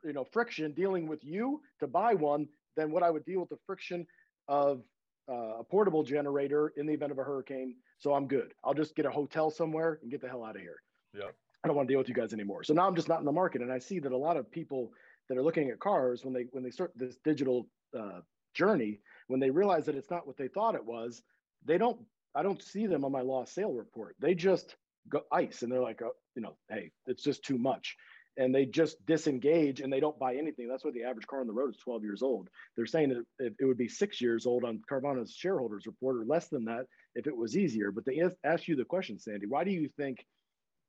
you 0.05 0.13
know, 0.13 0.23
friction 0.23 0.71
dealing 0.71 1.05
with 1.05 1.21
you 1.21 1.59
to 1.81 1.85
buy 1.85 2.13
one 2.13 2.47
than 2.75 2.91
what 2.91 3.03
I 3.03 3.09
would 3.09 3.25
deal 3.25 3.39
with 3.39 3.49
the 3.49 3.57
friction 3.65 4.05
of 4.47 4.81
uh, 5.29 5.59
a 5.59 5.63
portable 5.63 6.03
generator 6.03 6.73
in 6.77 6.85
the 6.85 6.93
event 6.93 7.11
of 7.11 7.17
a 7.17 7.23
hurricane. 7.23 7.75
So 7.97 8.13
I'm 8.13 8.27
good. 8.27 8.53
I'll 8.63 8.73
just 8.73 8.95
get 8.95 9.05
a 9.05 9.11
hotel 9.11 9.49
somewhere 9.49 9.99
and 10.01 10.11
get 10.11 10.21
the 10.21 10.27
hell 10.27 10.43
out 10.43 10.55
of 10.55 10.61
here. 10.61 10.81
Yeah. 11.13 11.29
I 11.63 11.67
don't 11.67 11.77
want 11.77 11.87
to 11.87 11.93
deal 11.93 11.99
with 11.99 12.09
you 12.09 12.15
guys 12.15 12.33
anymore. 12.33 12.63
So 12.63 12.73
now 12.73 12.87
I'm 12.87 12.95
just 12.95 13.07
not 13.07 13.19
in 13.19 13.25
the 13.25 13.31
market. 13.31 13.61
And 13.61 13.71
I 13.71 13.79
see 13.79 13.99
that 13.99 14.11
a 14.11 14.17
lot 14.17 14.35
of 14.35 14.51
people 14.51 14.91
that 15.29 15.37
are 15.37 15.43
looking 15.43 15.69
at 15.69 15.79
cars 15.79 16.25
when 16.25 16.33
they 16.33 16.45
when 16.51 16.63
they 16.63 16.71
start 16.71 16.91
this 16.95 17.15
digital 17.23 17.67
uh, 17.97 18.19
journey, 18.53 18.99
when 19.27 19.39
they 19.39 19.49
realize 19.49 19.85
that 19.85 19.95
it's 19.95 20.11
not 20.11 20.27
what 20.27 20.35
they 20.37 20.49
thought 20.49 20.75
it 20.75 20.85
was, 20.85 21.23
they 21.65 21.77
don't. 21.77 21.99
I 22.35 22.41
don't 22.41 22.61
see 22.61 22.87
them 22.87 23.05
on 23.05 23.11
my 23.11 23.21
lost 23.21 23.53
sale 23.53 23.71
report. 23.71 24.15
They 24.19 24.33
just 24.33 24.75
go 25.07 25.21
ice, 25.31 25.61
and 25.61 25.71
they're 25.71 25.81
like, 25.81 26.01
oh, 26.01 26.13
you 26.35 26.41
know, 26.41 26.57
hey, 26.69 26.91
it's 27.05 27.23
just 27.23 27.43
too 27.43 27.57
much 27.57 27.95
and 28.37 28.53
they 28.53 28.65
just 28.65 29.03
disengage 29.05 29.79
and 29.79 29.91
they 29.91 29.99
don't 29.99 30.17
buy 30.17 30.35
anything. 30.35 30.67
That's 30.67 30.83
why 30.83 30.91
the 30.91 31.03
average 31.03 31.27
car 31.27 31.41
on 31.41 31.47
the 31.47 31.53
road 31.53 31.69
is 31.69 31.77
12 31.77 32.03
years 32.03 32.21
old. 32.21 32.49
They're 32.75 32.85
saying 32.85 33.09
that 33.09 33.23
it, 33.39 33.53
it 33.59 33.65
would 33.65 33.77
be 33.77 33.87
six 33.87 34.19
years 34.21 34.45
old 34.45 34.63
on 34.63 34.81
Carvana's 34.89 35.33
shareholders 35.33 35.85
report 35.85 36.17
or 36.17 36.25
less 36.25 36.47
than 36.47 36.65
that 36.65 36.85
if 37.15 37.27
it 37.27 37.35
was 37.35 37.55
easier. 37.55 37.91
But 37.91 38.05
they 38.05 38.23
ask 38.43 38.67
you 38.67 38.75
the 38.75 38.85
question, 38.85 39.19
Sandy, 39.19 39.45
why 39.45 39.63
do 39.63 39.71
you 39.71 39.89
think 39.97 40.25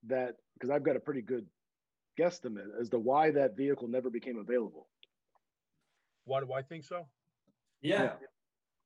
that? 0.07 0.37
Because 0.55 0.71
I've 0.71 0.85
got 0.85 0.97
a 0.97 1.01
pretty 1.01 1.23
good 1.23 1.47
guesstimate 2.19 2.81
as 2.81 2.89
to 2.91 2.99
why 2.99 3.31
that 3.33 3.57
vehicle 3.57 3.89
never 3.89 4.09
became 4.09 4.39
available. 4.39 4.89
Why 6.25 6.41
do 6.41 6.53
I 6.53 6.63
think 6.63 6.85
so? 6.85 7.07
Yeah. 7.83 8.13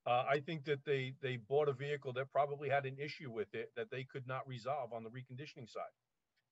Uh, 0.07 0.25
I 0.29 0.41
think 0.41 0.65
that 0.65 0.85
they 0.85 1.13
they 1.21 1.37
bought 1.37 1.69
a 1.69 1.73
vehicle 1.73 2.13
that 2.15 2.33
probably 2.33 2.69
had 2.69 2.87
an 2.87 2.97
issue 2.99 3.31
with 3.31 3.55
it 3.55 3.71
that 3.77 3.91
they 3.91 4.05
could 4.05 4.27
not 4.27 4.49
resolve 4.49 4.93
on 4.93 5.05
the 5.05 5.11
reconditioning 5.11 5.71
side. 5.71 5.93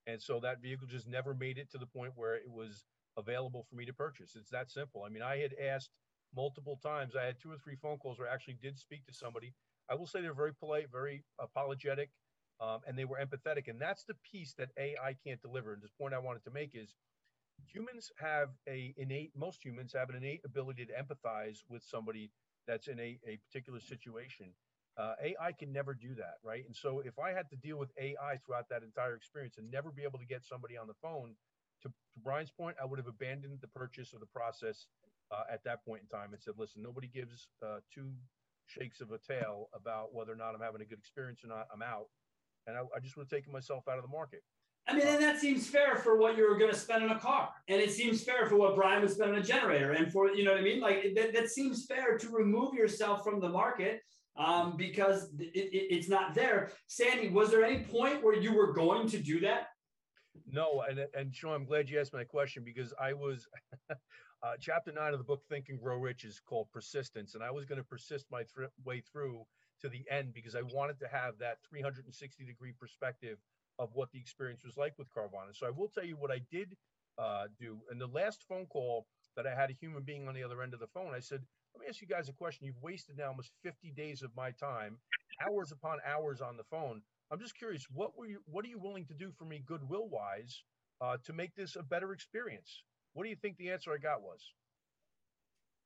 And 0.06 0.22
so 0.22 0.40
that 0.40 0.62
vehicle 0.62 0.86
just 0.86 1.08
never 1.08 1.34
made 1.34 1.58
it 1.58 1.70
to 1.72 1.78
the 1.78 1.86
point 1.86 2.12
where 2.14 2.36
it 2.36 2.50
was 2.50 2.84
available 3.16 3.66
for 3.68 3.76
me 3.76 3.84
to 3.86 3.92
purchase. 3.92 4.36
It's 4.36 4.50
that 4.50 4.70
simple. 4.70 5.02
I 5.04 5.08
mean, 5.08 5.22
I 5.22 5.38
had 5.38 5.54
asked 5.60 5.90
multiple 6.34 6.78
times. 6.82 7.16
I 7.16 7.24
had 7.24 7.40
two 7.40 7.50
or 7.50 7.58
three 7.58 7.76
phone 7.76 7.98
calls 7.98 8.18
where 8.18 8.28
I 8.28 8.34
actually 8.34 8.58
did 8.62 8.78
speak 8.78 9.04
to 9.06 9.12
somebody. 9.14 9.54
I 9.90 9.94
will 9.94 10.06
say 10.06 10.20
they're 10.20 10.34
very 10.34 10.54
polite, 10.54 10.86
very 10.92 11.24
apologetic, 11.40 12.10
um, 12.60 12.80
and 12.86 12.98
they 12.98 13.04
were 13.04 13.18
empathetic. 13.18 13.68
And 13.68 13.80
that's 13.80 14.04
the 14.04 14.16
piece 14.30 14.54
that 14.54 14.70
AI 14.78 15.16
can't 15.24 15.40
deliver. 15.40 15.72
And 15.72 15.82
this 15.82 15.92
point 15.98 16.14
I 16.14 16.18
wanted 16.18 16.44
to 16.44 16.50
make 16.50 16.70
is 16.74 16.94
humans 17.66 18.10
have 18.18 18.50
a 18.68 18.94
innate, 18.96 19.32
most 19.36 19.64
humans 19.64 19.92
have 19.94 20.10
an 20.10 20.16
innate 20.16 20.42
ability 20.44 20.86
to 20.86 20.92
empathize 20.92 21.58
with 21.68 21.82
somebody 21.82 22.30
that's 22.66 22.88
in 22.88 22.98
a, 22.98 23.18
a 23.26 23.38
particular 23.48 23.80
situation. 23.80 24.46
Uh, 24.98 25.12
AI 25.22 25.52
can 25.52 25.72
never 25.72 25.92
do 25.92 26.14
that, 26.14 26.36
right? 26.42 26.64
And 26.66 26.74
so 26.74 27.02
if 27.04 27.18
I 27.18 27.30
had 27.30 27.50
to 27.50 27.56
deal 27.56 27.76
with 27.78 27.90
AI 28.00 28.38
throughout 28.44 28.68
that 28.70 28.82
entire 28.82 29.14
experience 29.14 29.58
and 29.58 29.70
never 29.70 29.90
be 29.90 30.04
able 30.04 30.18
to 30.18 30.24
get 30.24 30.44
somebody 30.44 30.78
on 30.78 30.86
the 30.86 30.94
phone, 31.02 31.34
to, 31.82 31.88
to 31.88 31.94
Brian's 32.24 32.50
point, 32.50 32.76
I 32.80 32.86
would 32.86 32.98
have 32.98 33.06
abandoned 33.06 33.58
the 33.60 33.68
purchase 33.68 34.14
or 34.14 34.20
the 34.20 34.26
process 34.26 34.86
uh, 35.30 35.42
at 35.52 35.62
that 35.64 35.84
point 35.84 36.02
in 36.02 36.08
time 36.08 36.32
and 36.32 36.40
said, 36.40 36.54
listen, 36.56 36.82
nobody 36.82 37.08
gives 37.08 37.48
uh, 37.62 37.80
two 37.92 38.10
shakes 38.66 39.00
of 39.00 39.12
a 39.12 39.18
tail 39.18 39.68
about 39.74 40.14
whether 40.14 40.32
or 40.32 40.36
not 40.36 40.54
I'm 40.54 40.60
having 40.60 40.80
a 40.80 40.86
good 40.86 40.98
experience 40.98 41.44
or 41.44 41.48
not. 41.48 41.68
I'm 41.72 41.82
out. 41.82 42.06
And 42.66 42.76
I, 42.76 42.80
I 42.96 43.00
just 43.00 43.16
would 43.16 43.24
have 43.24 43.30
taken 43.30 43.52
myself 43.52 43.84
out 43.88 43.98
of 43.98 44.02
the 44.02 44.10
market. 44.10 44.42
I 44.88 44.94
mean, 44.94 45.06
and 45.06 45.22
that 45.22 45.40
seems 45.40 45.66
fair 45.66 45.96
for 45.96 46.16
what 46.16 46.36
you 46.36 46.48
were 46.48 46.56
going 46.56 46.70
to 46.70 46.78
spend 46.78 47.02
on 47.02 47.10
a 47.10 47.18
car, 47.18 47.48
and 47.66 47.80
it 47.80 47.90
seems 47.90 48.22
fair 48.22 48.46
for 48.46 48.54
what 48.54 48.76
Brian 48.76 49.02
would 49.02 49.10
spend 49.10 49.32
on 49.32 49.38
a 49.38 49.42
generator, 49.42 49.92
and 49.92 50.12
for 50.12 50.30
you 50.30 50.44
know 50.44 50.52
what 50.52 50.60
I 50.60 50.62
mean. 50.62 50.80
Like 50.80 51.12
that, 51.16 51.32
that 51.34 51.50
seems 51.50 51.86
fair 51.86 52.16
to 52.16 52.28
remove 52.28 52.72
yourself 52.72 53.24
from 53.24 53.40
the 53.40 53.48
market 53.48 54.02
um, 54.36 54.76
because 54.76 55.30
it, 55.38 55.54
it, 55.54 55.94
it's 55.94 56.08
not 56.08 56.34
there. 56.34 56.72
Sandy, 56.86 57.28
was 57.28 57.50
there 57.50 57.64
any 57.64 57.84
point 57.84 58.22
where 58.22 58.36
you 58.36 58.52
were 58.54 58.72
going 58.72 59.08
to 59.08 59.18
do 59.18 59.40
that? 59.40 59.68
No, 60.50 60.84
and 60.88 61.00
and 61.14 61.34
Sean, 61.34 61.54
I'm 61.54 61.64
glad 61.64 61.88
you 61.88 61.98
asked 61.98 62.12
my 62.12 62.24
question 62.24 62.62
because 62.64 62.92
I 63.00 63.12
was 63.14 63.48
uh, 63.90 63.94
chapter 64.60 64.92
nine 64.92 65.12
of 65.12 65.18
the 65.18 65.24
book 65.24 65.42
Think 65.48 65.70
and 65.70 65.80
Grow 65.80 65.96
Rich 65.96 66.24
is 66.24 66.40
called 66.40 66.68
persistence, 66.72 67.34
and 67.34 67.42
I 67.42 67.50
was 67.50 67.64
going 67.64 67.78
to 67.78 67.84
persist 67.84 68.26
my 68.30 68.42
th- 68.56 68.68
way 68.84 69.00
through 69.00 69.44
to 69.80 69.88
the 69.88 70.04
end 70.10 70.32
because 70.34 70.54
I 70.54 70.62
wanted 70.62 70.98
to 71.00 71.08
have 71.08 71.38
that 71.38 71.58
360 71.68 72.44
degree 72.44 72.72
perspective 72.78 73.38
of 73.78 73.90
what 73.92 74.10
the 74.12 74.18
experience 74.18 74.64
was 74.64 74.76
like 74.76 74.94
with 74.98 75.08
Carvana. 75.12 75.54
So 75.54 75.66
I 75.66 75.70
will 75.70 75.88
tell 75.88 76.04
you 76.04 76.16
what 76.16 76.30
I 76.30 76.40
did 76.50 76.76
uh, 77.18 77.44
do. 77.58 77.78
In 77.90 77.98
the 77.98 78.06
last 78.06 78.44
phone 78.48 78.66
call 78.66 79.06
that 79.36 79.46
I 79.46 79.54
had 79.54 79.70
a 79.70 79.74
human 79.74 80.02
being 80.02 80.28
on 80.28 80.34
the 80.34 80.42
other 80.42 80.62
end 80.62 80.74
of 80.74 80.80
the 80.80 80.86
phone, 80.86 81.14
I 81.14 81.20
said, 81.20 81.42
let 81.76 81.82
me 81.82 81.88
ask 81.90 82.00
you 82.00 82.06
guys 82.06 82.30
a 82.30 82.32
question. 82.32 82.66
You've 82.66 82.80
wasted 82.80 83.18
now 83.18 83.28
almost 83.28 83.50
50 83.62 83.90
days 83.90 84.22
of 84.22 84.30
my 84.34 84.50
time, 84.50 84.96
hours 85.46 85.72
upon 85.72 85.98
hours 86.06 86.40
on 86.40 86.56
the 86.56 86.64
phone. 86.64 87.02
I'm 87.30 87.38
just 87.38 87.58
curious, 87.58 87.86
what 87.92 88.16
were 88.16 88.26
you 88.26 88.38
what 88.46 88.64
are 88.64 88.68
you 88.68 88.78
willing 88.78 89.04
to 89.06 89.14
do 89.14 89.30
for 89.36 89.44
me 89.44 89.62
goodwill 89.66 90.08
wise 90.08 90.62
uh, 91.02 91.18
to 91.24 91.34
make 91.34 91.54
this 91.54 91.76
a 91.76 91.82
better 91.82 92.12
experience? 92.12 92.82
What 93.12 93.24
do 93.24 93.30
you 93.30 93.36
think 93.36 93.58
the 93.58 93.70
answer 93.70 93.92
I 93.92 93.98
got 93.98 94.22
was? 94.22 94.40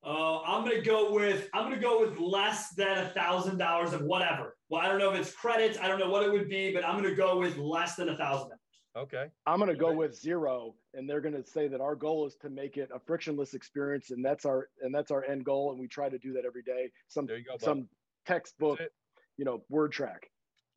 Uh, 0.04 0.42
I'm 0.42 0.62
gonna 0.64 0.80
go 0.80 1.12
with 1.12 1.48
I'm 1.54 1.64
gonna 1.64 1.80
go 1.80 2.00
with 2.00 2.20
less 2.20 2.70
than 2.74 2.98
a 2.98 3.08
thousand 3.08 3.58
dollars 3.58 3.92
of 3.92 4.02
whatever. 4.02 4.56
Well, 4.68 4.80
I 4.80 4.86
don't 4.86 4.98
know 4.98 5.12
if 5.12 5.18
it's 5.18 5.34
credits, 5.34 5.76
I 5.76 5.88
don't 5.88 5.98
know 5.98 6.10
what 6.10 6.22
it 6.22 6.30
would 6.30 6.48
be, 6.48 6.72
but 6.72 6.86
I'm 6.86 6.94
gonna 6.94 7.16
go 7.16 7.38
with 7.38 7.56
less 7.56 7.96
than 7.96 8.10
a 8.10 8.16
thousand 8.16 8.50
Okay. 8.96 9.26
I'm 9.46 9.58
going 9.58 9.70
to 9.70 9.76
go 9.76 9.92
with 9.92 10.18
zero, 10.18 10.74
and 10.94 11.08
they're 11.08 11.20
going 11.20 11.40
to 11.40 11.48
say 11.48 11.68
that 11.68 11.80
our 11.80 11.94
goal 11.94 12.26
is 12.26 12.34
to 12.42 12.50
make 12.50 12.76
it 12.76 12.90
a 12.92 12.98
frictionless 12.98 13.54
experience, 13.54 14.10
and 14.10 14.24
that's 14.24 14.44
our 14.44 14.68
and 14.82 14.94
that's 14.94 15.10
our 15.10 15.24
end 15.24 15.44
goal, 15.44 15.70
and 15.70 15.78
we 15.78 15.86
try 15.86 16.08
to 16.08 16.18
do 16.18 16.32
that 16.32 16.44
every 16.44 16.62
day. 16.62 16.90
Some 17.08 17.26
go, 17.26 17.36
some 17.60 17.88
textbook, 18.26 18.80
you 19.36 19.44
know, 19.44 19.62
word 19.68 19.92
track. 19.92 20.28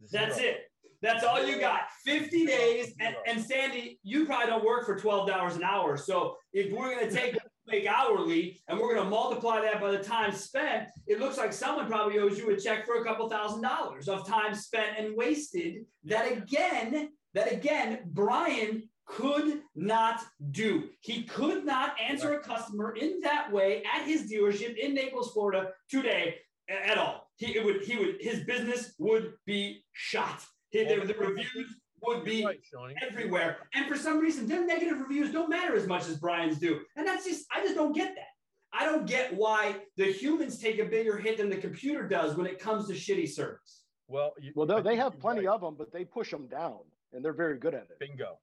Zero. 0.06 0.26
That's 0.26 0.40
it. 0.40 0.58
That's 1.02 1.26
all 1.26 1.46
you 1.46 1.60
got. 1.60 1.82
50 2.06 2.46
days. 2.46 2.94
And, 3.02 3.14
and 3.28 3.44
Sandy, 3.44 4.00
you 4.04 4.26
probably 4.26 4.48
don't 4.48 4.64
work 4.64 4.86
for 4.86 4.98
$12 4.98 5.56
an 5.58 5.64
hour. 5.64 5.98
So 5.98 6.38
if 6.54 6.72
we're 6.72 6.96
going 6.96 7.10
to 7.10 7.14
take 7.14 7.38
make 7.68 7.86
hourly 7.86 8.62
and 8.68 8.80
we're 8.80 8.94
going 8.94 9.06
to 9.06 9.10
multiply 9.10 9.62
that 9.62 9.82
by 9.82 9.92
the 9.92 10.02
time 10.02 10.32
spent, 10.32 10.88
it 11.08 11.20
looks 11.20 11.38
like 11.38 11.52
someone 11.52 11.88
probably 11.88 12.20
owes 12.20 12.38
you 12.38 12.50
a 12.52 12.60
check 12.60 12.86
for 12.86 13.02
a 13.02 13.04
couple 13.04 13.30
thousand 13.30 13.62
dollars 13.62 14.08
of 14.08 14.26
time 14.26 14.56
spent 14.56 14.98
and 14.98 15.16
wasted 15.16 15.86
that 16.06 16.32
again 16.32 17.10
that 17.34 17.52
again, 17.52 18.00
Brian 18.06 18.90
could 19.06 19.62
not 19.76 20.22
do. 20.52 20.90
He 21.02 21.24
could 21.24 21.66
not 21.66 21.96
answer 22.00 22.34
a 22.34 22.40
customer 22.40 22.96
in 22.96 23.20
that 23.22 23.52
way 23.52 23.84
at 23.94 24.06
his 24.06 24.32
dealership 24.32 24.78
in 24.78 24.94
Naples, 24.94 25.32
Florida 25.34 25.72
today 25.90 26.36
at 26.70 26.98
all. 26.98 27.28
He 27.36 27.60
would 27.60 27.82
he 27.82 27.98
would 27.98 28.18
his 28.20 28.44
business 28.46 28.94
would 29.00 29.34
be 29.46 29.84
shot. 29.92 30.42
the, 30.72 30.84
the 30.86 31.16
reviews 31.18 31.76
would 32.02 32.24
be 32.24 32.46
right, 32.46 32.60
everywhere. 33.02 33.58
And 33.74 33.88
for 33.88 33.96
some 33.96 34.20
reason, 34.20 34.48
their 34.48 34.66
negative 34.66 35.00
reviews 35.00 35.32
don't 35.32 35.50
matter 35.50 35.76
as 35.76 35.88
much 35.88 36.08
as 36.08 36.18
Brian's 36.18 36.60
do. 36.60 36.82
And 36.96 37.06
that's 37.08 37.26
just 37.26 37.46
I 37.54 37.62
just 37.62 37.76
don't 37.76 37.94
get 37.94 38.16
that. 38.16 38.28
I 38.76 38.86
don't 38.86 39.06
get 39.06 39.36
why 39.36 39.76
the 39.98 40.06
humans 40.06 40.58
take 40.58 40.80
a 40.80 40.86
bigger 40.86 41.18
hit 41.18 41.38
than 41.38 41.50
the 41.50 41.58
computer 41.58 42.08
does 42.08 42.36
when 42.36 42.48
it 42.48 42.60
comes 42.60 42.88
to 42.88 42.94
shitty 42.94 43.30
service. 43.30 43.84
Well, 44.08 44.34
you, 44.42 44.52
well, 44.56 44.82
they 44.82 44.96
have 44.96 45.20
plenty 45.20 45.46
right. 45.46 45.54
of 45.54 45.62
them, 45.62 45.76
but 45.78 45.94
they 45.94 46.06
push 46.06 46.32
them 46.32 46.48
down 46.48 46.80
and 47.14 47.24
they're 47.24 47.34
very 47.34 47.58
good 47.58 47.74
at 47.74 47.84
it. 47.84 48.00
Bingo. 48.00 48.40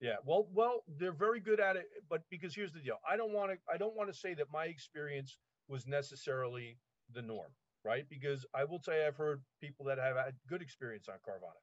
Yeah, 0.00 0.16
well, 0.24 0.46
well, 0.52 0.84
they're 0.98 1.12
very 1.12 1.40
good 1.40 1.58
at 1.58 1.76
it, 1.76 1.86
but 2.10 2.22
because 2.30 2.54
here's 2.54 2.72
the 2.72 2.80
deal, 2.80 2.98
I 3.08 3.16
don't 3.16 3.32
want 3.32 3.52
to, 3.52 3.58
I 3.72 3.78
don't 3.78 3.96
want 3.96 4.12
to 4.12 4.18
say 4.18 4.34
that 4.34 4.46
my 4.52 4.66
experience 4.66 5.38
was 5.68 5.86
necessarily 5.86 6.76
the 7.14 7.22
norm, 7.22 7.50
right? 7.84 8.04
Because 8.08 8.44
I 8.54 8.64
will 8.64 8.78
say 8.78 9.06
I've 9.06 9.16
heard 9.16 9.42
people 9.60 9.86
that 9.86 9.98
have 9.98 10.16
had 10.16 10.34
good 10.48 10.60
experience 10.60 11.08
on 11.08 11.16
Carvana. 11.26 11.60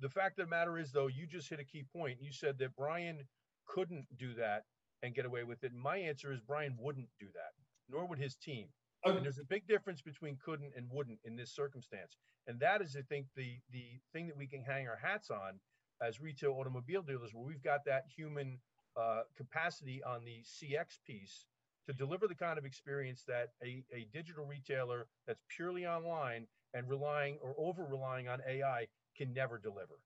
The 0.00 0.08
fact 0.08 0.38
of 0.38 0.46
the 0.46 0.50
matter 0.50 0.78
is, 0.78 0.92
though, 0.92 1.08
you 1.08 1.26
just 1.26 1.48
hit 1.48 1.60
a 1.60 1.64
key 1.64 1.84
point. 1.92 2.18
You 2.20 2.32
said 2.32 2.58
that 2.58 2.76
Brian 2.76 3.18
couldn't 3.66 4.06
do 4.18 4.34
that 4.34 4.62
and 5.02 5.14
get 5.14 5.26
away 5.26 5.44
with 5.44 5.62
it. 5.64 5.72
And 5.72 5.80
my 5.80 5.96
answer 5.96 6.32
is 6.32 6.40
Brian 6.46 6.76
wouldn't 6.78 7.08
do 7.18 7.26
that, 7.34 7.52
nor 7.88 8.06
would 8.06 8.18
his 8.18 8.36
team. 8.36 8.68
Okay. 9.06 9.16
And 9.16 9.24
there's 9.24 9.38
a 9.38 9.44
big 9.44 9.66
difference 9.66 10.00
between 10.00 10.38
couldn't 10.42 10.72
and 10.76 10.86
wouldn't 10.90 11.18
in 11.24 11.36
this 11.36 11.54
circumstance. 11.54 12.16
And 12.46 12.58
that 12.60 12.82
is, 12.82 12.96
I 12.96 13.02
think, 13.02 13.26
the 13.36 13.58
the 13.70 13.84
thing 14.12 14.26
that 14.28 14.36
we 14.36 14.46
can 14.46 14.62
hang 14.62 14.88
our 14.88 14.98
hats 15.02 15.30
on 15.30 15.60
as 16.02 16.20
retail 16.20 16.52
automobile 16.52 17.02
dealers, 17.02 17.30
where 17.32 17.44
we've 17.44 17.62
got 17.62 17.84
that 17.84 18.04
human 18.14 18.58
uh, 18.96 19.22
capacity 19.36 20.02
on 20.04 20.24
the 20.24 20.42
CX 20.42 20.98
piece 21.06 21.46
to 21.86 21.92
deliver 21.92 22.26
the 22.26 22.34
kind 22.34 22.58
of 22.58 22.64
experience 22.64 23.24
that 23.26 23.50
a, 23.62 23.82
a 23.92 24.06
digital 24.12 24.44
retailer 24.44 25.06
that's 25.26 25.42
purely 25.54 25.86
online 25.86 26.46
and 26.72 26.88
relying 26.88 27.38
or 27.42 27.54
over 27.58 27.84
relying 27.84 28.28
on 28.28 28.40
AI 28.48 28.86
can 29.16 29.32
never 29.32 29.58
deliver. 29.58 30.00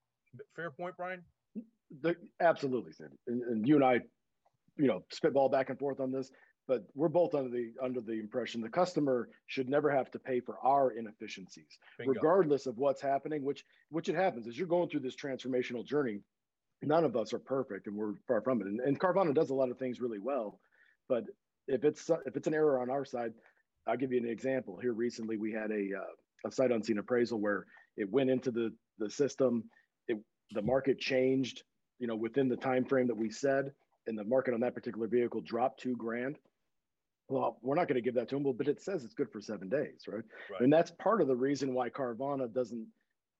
Fair 0.54 0.70
point, 0.70 0.96
Brian? 0.96 1.22
The, 2.02 2.16
absolutely, 2.40 2.92
Sid. 2.92 3.12
And, 3.26 3.42
and 3.42 3.66
you 3.66 3.76
and 3.76 3.84
I, 3.84 4.00
you 4.76 4.86
know, 4.86 5.02
spitball 5.10 5.48
back 5.48 5.70
and 5.70 5.78
forth 5.78 6.00
on 6.00 6.12
this 6.12 6.30
but 6.68 6.84
we're 6.94 7.08
both 7.08 7.34
under 7.34 7.48
the 7.48 7.72
under 7.82 8.00
the 8.00 8.12
impression 8.12 8.60
the 8.60 8.68
customer 8.68 9.28
should 9.46 9.68
never 9.68 9.90
have 9.90 10.10
to 10.10 10.18
pay 10.18 10.38
for 10.38 10.58
our 10.62 10.92
inefficiencies 10.92 11.78
Bingo. 11.96 12.12
regardless 12.12 12.66
of 12.66 12.76
what's 12.78 13.00
happening 13.00 13.42
which 13.42 13.64
which 13.90 14.08
it 14.08 14.14
happens. 14.14 14.46
As 14.46 14.56
you're 14.56 14.68
going 14.68 14.88
through 14.88 15.00
this 15.00 15.16
transformational 15.16 15.84
journey 15.84 16.20
none 16.82 17.04
of 17.04 17.16
us 17.16 17.32
are 17.32 17.40
perfect 17.40 17.88
and 17.88 17.96
we're 17.96 18.14
far 18.28 18.40
from 18.40 18.60
it. 18.60 18.68
And, 18.68 18.80
and 18.80 19.00
carvana 19.00 19.34
does 19.34 19.50
a 19.50 19.54
lot 19.54 19.70
of 19.70 19.78
things 19.78 20.00
really 20.00 20.20
well 20.20 20.60
but 21.08 21.24
if 21.66 21.84
it's 21.84 22.08
if 22.26 22.36
it's 22.36 22.46
an 22.46 22.54
error 22.54 22.80
on 22.80 22.90
our 22.90 23.04
side 23.04 23.32
i'll 23.86 23.96
give 23.96 24.12
you 24.12 24.18
an 24.18 24.28
example. 24.28 24.78
Here 24.80 24.92
recently 24.92 25.36
we 25.36 25.52
had 25.52 25.70
a 25.70 25.88
uh, 25.96 26.46
a 26.46 26.52
sight 26.52 26.70
unseen 26.70 26.98
appraisal 26.98 27.40
where 27.40 27.66
it 27.96 28.08
went 28.08 28.30
into 28.30 28.50
the 28.50 28.72
the 28.98 29.10
system. 29.10 29.64
It 30.06 30.18
the 30.52 30.62
market 30.62 30.98
changed 30.98 31.62
you 31.98 32.06
know 32.06 32.14
within 32.14 32.48
the 32.48 32.56
time 32.56 32.84
frame 32.84 33.06
that 33.08 33.16
we 33.16 33.30
said 33.30 33.72
and 34.06 34.16
the 34.16 34.24
market 34.24 34.54
on 34.54 34.60
that 34.60 34.74
particular 34.74 35.06
vehicle 35.06 35.40
dropped 35.40 35.80
two 35.80 35.96
grand 35.96 36.38
well, 37.28 37.58
we're 37.62 37.74
not 37.74 37.88
going 37.88 37.96
to 37.96 38.02
give 38.02 38.14
that 38.14 38.28
to 38.30 38.38
them, 38.38 38.52
but 38.56 38.68
it 38.68 38.80
says 38.80 39.04
it's 39.04 39.14
good 39.14 39.30
for 39.30 39.40
seven 39.40 39.68
days, 39.68 40.02
right? 40.06 40.22
right? 40.50 40.60
And 40.60 40.72
that's 40.72 40.90
part 40.92 41.20
of 41.20 41.28
the 41.28 41.36
reason 41.36 41.74
why 41.74 41.90
Carvana 41.90 42.52
doesn't. 42.52 42.86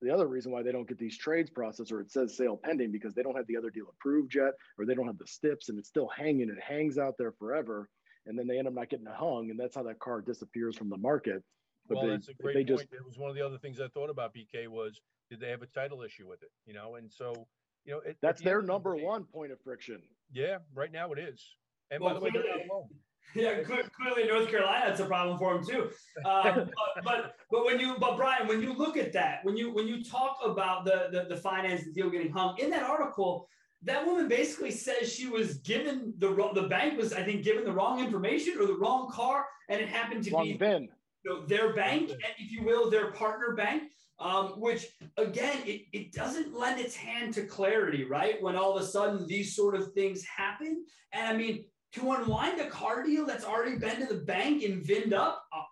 The 0.01 0.15
other 0.15 0.29
reason 0.29 0.53
why 0.53 0.63
they 0.63 0.71
don't 0.71 0.87
get 0.87 0.99
these 0.99 1.19
trades 1.19 1.51
processed 1.51 1.91
or 1.91 2.01
it 2.01 2.13
says 2.13 2.37
sale 2.37 2.57
pending 2.63 2.93
because 2.93 3.15
they 3.15 3.23
don't 3.23 3.37
have 3.37 3.49
the 3.49 3.57
other 3.57 3.71
deal 3.71 3.87
approved 3.89 4.33
yet, 4.33 4.53
or 4.79 4.87
they 4.87 4.95
don't 4.95 5.07
have 5.07 5.19
the 5.19 5.27
stips, 5.27 5.71
and 5.71 5.79
it's 5.79 5.89
still 5.89 6.09
hanging. 6.17 6.49
It 6.49 6.63
hangs 6.63 6.99
out 6.99 7.15
there 7.19 7.33
forever, 7.33 7.89
and 8.27 8.39
then 8.39 8.47
they 8.47 8.59
end 8.59 8.69
up 8.69 8.75
not 8.75 8.91
getting 8.91 9.07
hung, 9.07 9.51
and 9.51 9.59
that's 9.59 9.75
how 9.75 9.83
that 9.85 9.99
car 9.99 10.21
disappears 10.21 10.77
from 10.77 10.89
the 10.89 10.97
market. 10.97 11.43
But 11.89 11.97
well, 11.97 12.07
they, 12.07 12.13
that's 12.13 12.29
a 12.29 12.35
great 12.35 12.55
point. 12.55 12.69
Just, 12.69 12.83
it 12.93 13.05
was 13.05 13.19
one 13.19 13.29
of 13.29 13.35
the 13.35 13.45
other 13.45 13.59
things 13.59 13.81
I 13.81 13.89
thought 13.89 14.11
about 14.11 14.33
BK 14.35 14.69
was 14.69 15.01
did 15.31 15.41
they 15.41 15.51
have 15.51 15.63
a 15.63 15.67
title 15.67 16.03
issue 16.03 16.29
with 16.29 16.43
it? 16.43 16.51
You 16.65 16.75
know, 16.75 16.95
and 16.95 17.11
so 17.11 17.49
you 17.85 17.95
know 17.95 18.01
it, 18.05 18.19
that's 18.23 18.41
their 18.41 18.63
number 18.63 18.97
day, 18.97 19.03
one 19.03 19.25
point 19.25 19.51
of 19.51 19.59
friction. 19.63 20.01
Yeah, 20.33 20.59
right 20.75 20.93
now 20.93 21.13
it 21.13 21.19
is. 21.19 21.45
And 21.91 22.03
well, 22.03 22.15
by 22.15 22.21
the 22.21 22.25
way, 22.25 22.31
they're 22.33 22.45
not 22.45 22.67
alone. 22.71 22.89
Yeah, 23.35 23.61
clearly 23.63 24.27
North 24.27 24.49
Carolina, 24.49 24.91
it's 24.91 25.01
a 25.01 25.05
problem 25.05 25.39
for 25.39 25.57
him 25.57 25.67
too. 25.67 25.91
Um, 26.25 26.71
but, 26.97 27.05
but 27.05 27.35
but 27.51 27.65
when 27.65 27.79
you 27.79 27.97
but 27.99 28.17
Brian, 28.17 28.49
when 28.49 28.63
you 28.63 28.73
look 28.73 28.97
at 28.97 29.13
that, 29.13 29.45
when 29.45 29.57
you 29.57 29.73
when 29.73 29.87
you 29.87 30.03
talk 30.03 30.39
about 30.43 30.85
the 30.85 31.09
the, 31.13 31.35
the 31.35 31.37
finance 31.37 31.83
deal 31.95 32.11
getting 32.11 32.33
hung 32.33 32.57
in 32.59 32.71
that 32.71 32.83
article, 32.83 33.49
that 33.83 34.05
woman 34.05 34.29
basically 34.29 34.71
says 34.71 35.13
she 35.13 35.29
was 35.29 35.59
given 35.59 36.15
the 36.19 36.29
the 36.55 36.69
bank 36.69 36.99
was 36.99 37.13
I 37.13 37.23
think 37.23 37.45
given 37.45 37.65
the 37.65 37.73
wrong 37.73 38.03
information 38.03 38.59
or 38.59 38.67
the 38.67 38.77
wrong 38.77 39.11
car, 39.11 39.47
and 39.69 39.81
it 39.81 39.89
happened 39.89 40.25
to 40.25 40.31
wrong 40.31 40.45
be 40.45 40.55
bin. 40.55 40.89
You 41.25 41.31
know, 41.31 41.47
their 41.47 41.75
bank, 41.75 42.11
if 42.39 42.51
you 42.51 42.65
will, 42.65 42.91
their 42.91 43.13
partner 43.13 43.55
bank. 43.55 43.85
Um, 44.21 44.61
which 44.61 44.85
again, 45.17 45.59
it, 45.65 45.83
it 45.93 46.13
doesn't 46.13 46.53
lend 46.53 46.81
its 46.81 46.97
hand 46.97 47.35
to 47.35 47.45
clarity, 47.45 48.03
right? 48.03 48.43
When 48.43 48.57
all 48.57 48.77
of 48.77 48.83
a 48.83 48.85
sudden 48.85 49.29
these 49.29 49.55
sort 49.55 49.77
of 49.77 49.93
things 49.93 50.25
happen. 50.25 50.85
And 51.13 51.29
I 51.29 51.37
mean, 51.37 51.67
to 51.99 52.13
unwind 52.13 52.61
a 52.61 52.69
car 52.69 53.05
deal 53.05 53.27
that's 53.27 53.45
already 53.45 53.77
been 53.77 54.01
to 54.01 54.07
the 54.07 54.21
bank 54.21 54.63
and 54.63 54.83
vinned 54.83 55.13
up. 55.13 55.45
Oh, 55.53 55.65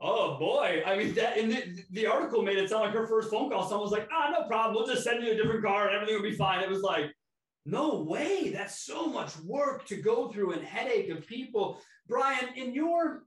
oh 0.00 0.38
boy. 0.38 0.82
I 0.86 0.96
mean, 0.96 1.14
that 1.14 1.36
in 1.36 1.48
the, 1.48 1.84
the 1.90 2.06
article 2.06 2.42
made 2.42 2.58
it 2.58 2.70
sound 2.70 2.84
like 2.84 2.94
her 2.94 3.06
first 3.06 3.30
phone 3.30 3.50
call. 3.50 3.68
Someone 3.68 3.88
was 3.88 3.92
like, 3.92 4.08
ah, 4.12 4.30
no 4.30 4.46
problem. 4.46 4.74
We'll 4.74 4.92
just 4.92 5.04
send 5.04 5.22
you 5.22 5.32
a 5.32 5.36
different 5.36 5.64
car 5.64 5.88
and 5.88 5.94
everything 5.94 6.16
will 6.16 6.30
be 6.30 6.36
fine. 6.36 6.62
It 6.62 6.70
was 6.70 6.82
like, 6.82 7.10
no 7.66 8.02
way. 8.02 8.50
That's 8.50 8.80
so 8.84 9.06
much 9.06 9.38
work 9.40 9.86
to 9.86 9.96
go 9.96 10.28
through 10.28 10.52
and 10.52 10.62
headache 10.62 11.08
of 11.10 11.26
people. 11.26 11.80
Brian, 12.06 12.48
in 12.56 12.74
your 12.74 13.24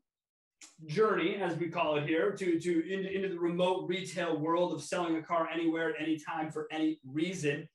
journey, 0.85 1.35
as 1.35 1.57
we 1.57 1.69
call 1.69 1.97
it 1.97 2.07
here, 2.07 2.31
to, 2.31 2.59
to 2.59 2.93
into, 2.93 3.11
into 3.11 3.29
the 3.29 3.39
remote 3.39 3.87
retail 3.87 4.37
world 4.37 4.73
of 4.73 4.83
selling 4.83 5.15
a 5.17 5.21
car 5.21 5.49
anywhere 5.51 5.89
at 5.89 6.01
any 6.01 6.19
time 6.19 6.51
for 6.51 6.67
any 6.71 6.99
reason, 7.05 7.67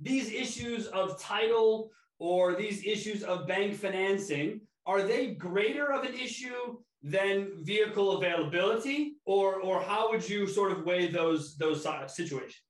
these 0.00 0.30
issues 0.30 0.86
of 0.88 1.20
title 1.20 1.90
or 2.18 2.54
these 2.54 2.84
issues 2.84 3.22
of 3.22 3.46
bank 3.46 3.74
financing, 3.74 4.60
are 4.86 5.02
they 5.02 5.34
greater 5.34 5.92
of 5.92 6.04
an 6.04 6.14
issue 6.14 6.78
than 7.02 7.52
vehicle 7.62 8.16
availability, 8.16 9.16
or 9.24 9.60
or 9.60 9.80
how 9.80 10.10
would 10.10 10.28
you 10.28 10.46
sort 10.46 10.72
of 10.72 10.84
weigh 10.84 11.08
those 11.08 11.56
those 11.56 11.86
situations? 12.08 12.62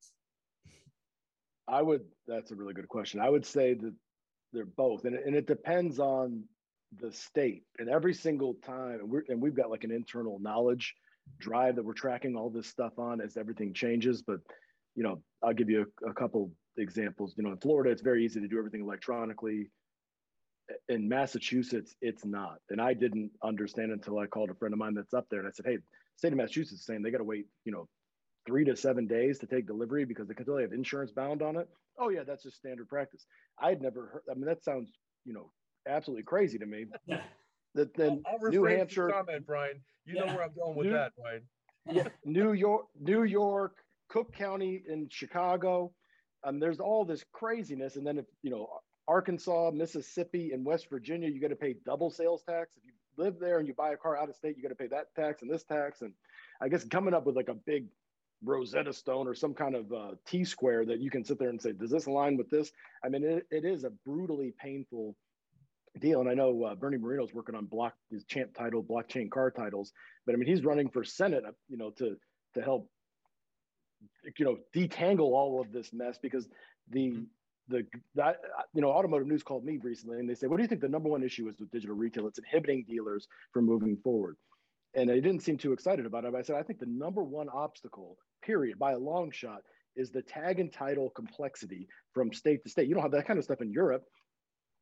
I 1.68 1.82
would. 1.82 2.02
That's 2.26 2.50
a 2.50 2.54
really 2.54 2.74
good 2.74 2.88
question. 2.88 3.20
I 3.20 3.30
would 3.30 3.46
say 3.46 3.74
that 3.74 3.94
they're 4.52 4.64
both, 4.64 5.04
and, 5.04 5.14
and 5.14 5.34
it 5.34 5.46
depends 5.46 5.98
on 5.98 6.44
the 7.00 7.12
state. 7.12 7.64
And 7.78 7.88
every 7.88 8.14
single 8.14 8.54
time, 8.54 9.00
and, 9.00 9.10
we're, 9.10 9.24
and 9.28 9.40
we've 9.40 9.54
got 9.54 9.70
like 9.70 9.84
an 9.84 9.90
internal 9.90 10.38
knowledge 10.38 10.94
drive 11.38 11.76
that 11.76 11.84
we're 11.84 11.92
tracking 11.92 12.36
all 12.36 12.50
this 12.50 12.68
stuff 12.68 12.98
on 12.98 13.20
as 13.20 13.36
everything 13.36 13.74
changes. 13.74 14.22
But 14.22 14.40
you 14.94 15.02
know, 15.02 15.20
I'll 15.42 15.54
give 15.54 15.70
you 15.70 15.86
a, 16.04 16.10
a 16.10 16.14
couple 16.14 16.50
examples. 16.78 17.34
You 17.36 17.44
know, 17.44 17.50
in 17.50 17.58
Florida, 17.58 17.90
it's 17.90 18.02
very 18.02 18.24
easy 18.24 18.40
to 18.40 18.48
do 18.48 18.58
everything 18.58 18.82
electronically. 18.82 19.70
In 20.88 21.08
Massachusetts, 21.08 21.94
it's 22.00 22.24
not. 22.24 22.58
And 22.70 22.80
I 22.80 22.92
didn't 22.92 23.30
understand 23.42 23.92
until 23.92 24.18
I 24.18 24.26
called 24.26 24.50
a 24.50 24.54
friend 24.54 24.72
of 24.72 24.78
mine 24.78 24.94
that's 24.94 25.14
up 25.14 25.26
there 25.30 25.38
and 25.38 25.48
I 25.48 25.52
said, 25.52 25.66
Hey, 25.66 25.78
state 26.16 26.32
of 26.32 26.38
Massachusetts 26.38 26.80
is 26.80 26.86
saying 26.86 27.02
they 27.02 27.10
got 27.10 27.18
to 27.18 27.24
wait, 27.24 27.46
you 27.64 27.72
know, 27.72 27.88
three 28.46 28.64
to 28.64 28.76
seven 28.76 29.06
days 29.06 29.38
to 29.40 29.46
take 29.46 29.66
delivery 29.66 30.04
because 30.04 30.28
they 30.28 30.34
can 30.34 30.44
tell 30.44 30.56
they 30.56 30.62
have 30.62 30.72
insurance 30.72 31.12
bound 31.12 31.42
on 31.42 31.56
it. 31.56 31.68
Oh 31.98 32.08
yeah, 32.08 32.22
that's 32.26 32.42
just 32.42 32.56
standard 32.56 32.88
practice. 32.88 33.26
I'd 33.58 33.80
never 33.80 34.06
heard. 34.06 34.22
I 34.30 34.34
mean, 34.34 34.46
that 34.46 34.64
sounds, 34.64 34.92
you 35.24 35.32
know, 35.32 35.50
absolutely 35.88 36.24
crazy 36.24 36.58
to 36.58 36.66
me. 36.66 36.86
Yeah. 37.06 37.20
That 37.74 37.94
then 37.94 38.22
I'll, 38.26 38.50
New 38.50 38.64
Hampshire 38.64 39.10
comment, 39.10 39.44
Brian. 39.46 39.82
You 40.06 40.14
yeah. 40.14 40.20
know 40.24 40.34
where 40.34 40.44
I'm 40.44 40.54
going 40.54 40.76
with 40.78 40.86
New, 40.86 40.94
that, 40.94 41.12
Brian. 41.20 41.42
Yeah, 41.92 42.08
New 42.24 42.54
York, 42.54 42.86
New 42.98 43.24
York, 43.24 43.76
Cook 44.08 44.32
County 44.32 44.82
in 44.88 45.08
Chicago. 45.10 45.92
Um, 46.44 46.60
there's 46.60 46.80
all 46.80 47.04
this 47.04 47.24
craziness, 47.32 47.96
and 47.96 48.06
then 48.06 48.18
if 48.18 48.26
you 48.42 48.50
know 48.50 48.68
Arkansas, 49.08 49.70
Mississippi, 49.72 50.52
and 50.52 50.64
West 50.64 50.88
Virginia, 50.90 51.28
you 51.28 51.40
got 51.40 51.48
to 51.48 51.56
pay 51.56 51.76
double 51.84 52.10
sales 52.10 52.42
tax. 52.42 52.76
If 52.76 52.84
you 52.84 52.92
live 53.16 53.38
there 53.38 53.58
and 53.58 53.68
you 53.68 53.74
buy 53.74 53.92
a 53.92 53.96
car 53.96 54.16
out 54.16 54.28
of 54.28 54.34
state, 54.36 54.56
you 54.56 54.62
got 54.62 54.70
to 54.70 54.74
pay 54.74 54.88
that 54.88 55.14
tax 55.14 55.42
and 55.42 55.50
this 55.50 55.64
tax. 55.64 56.02
And 56.02 56.12
I 56.60 56.68
guess 56.68 56.84
coming 56.84 57.14
up 57.14 57.26
with 57.26 57.36
like 57.36 57.48
a 57.48 57.54
big 57.54 57.86
Rosetta 58.44 58.92
Stone 58.92 59.28
or 59.28 59.34
some 59.34 59.54
kind 59.54 59.74
of 59.74 59.92
uh, 59.92 60.10
T 60.26 60.44
square 60.44 60.84
that 60.86 61.00
you 61.00 61.10
can 61.10 61.24
sit 61.24 61.38
there 61.38 61.48
and 61.48 61.60
say, 61.60 61.72
does 61.72 61.90
this 61.90 62.06
align 62.06 62.36
with 62.36 62.50
this? 62.50 62.70
I 63.04 63.08
mean, 63.08 63.24
it, 63.24 63.46
it 63.50 63.64
is 63.64 63.84
a 63.84 63.90
brutally 64.04 64.54
painful 64.60 65.16
deal. 66.00 66.20
And 66.20 66.28
I 66.28 66.34
know 66.34 66.64
uh, 66.64 66.74
Bernie 66.74 66.98
Moreno's 66.98 67.32
working 67.32 67.54
on 67.54 67.66
block 67.66 67.94
his 68.10 68.24
champ 68.24 68.54
title, 68.54 68.82
blockchain 68.82 69.30
car 69.30 69.50
titles, 69.50 69.92
but 70.26 70.34
I 70.34 70.38
mean, 70.38 70.48
he's 70.48 70.64
running 70.64 70.90
for 70.90 71.04
Senate, 71.04 71.44
uh, 71.46 71.52
you 71.68 71.76
know, 71.76 71.90
to 71.98 72.16
to 72.54 72.62
help 72.62 72.88
you 74.38 74.44
know 74.44 74.56
detangle 74.74 75.20
all 75.20 75.60
of 75.60 75.72
this 75.72 75.92
mess 75.92 76.18
because 76.20 76.48
the 76.90 77.08
mm-hmm. 77.08 77.22
the 77.68 77.86
that 78.14 78.40
you 78.74 78.82
know 78.82 78.90
automotive 78.90 79.26
news 79.26 79.42
called 79.42 79.64
me 79.64 79.78
recently 79.82 80.18
and 80.18 80.28
they 80.28 80.34
said 80.34 80.48
what 80.48 80.56
do 80.56 80.62
you 80.62 80.68
think 80.68 80.80
the 80.80 80.88
number 80.88 81.08
one 81.08 81.22
issue 81.22 81.48
is 81.48 81.58
with 81.58 81.70
digital 81.70 81.96
retail? 81.96 82.26
It's 82.26 82.38
inhibiting 82.38 82.84
dealers 82.88 83.28
from 83.52 83.66
moving 83.66 83.96
forward. 83.96 84.36
And 84.94 85.10
they 85.10 85.20
didn't 85.20 85.42
seem 85.42 85.58
too 85.58 85.72
excited 85.72 86.06
about 86.06 86.24
it 86.24 86.32
but 86.32 86.38
i 86.38 86.42
said 86.42 86.56
i 86.56 86.62
think 86.62 86.78
the 86.78 86.86
number 86.86 87.22
one 87.22 87.48
obstacle 87.48 88.16
period 88.42 88.78
by 88.78 88.92
a 88.92 88.98
long 88.98 89.30
shot 89.30 89.62
is 89.94 90.10
the 90.10 90.22
tag 90.22 90.60
and 90.60 90.72
title 90.72 91.10
complexity 91.10 91.88
from 92.12 92.32
state 92.32 92.62
to 92.62 92.68
state. 92.68 92.86
You 92.86 92.94
don't 92.94 93.02
have 93.02 93.12
that 93.12 93.26
kind 93.26 93.38
of 93.38 93.44
stuff 93.44 93.60
in 93.60 93.72
europe. 93.72 94.04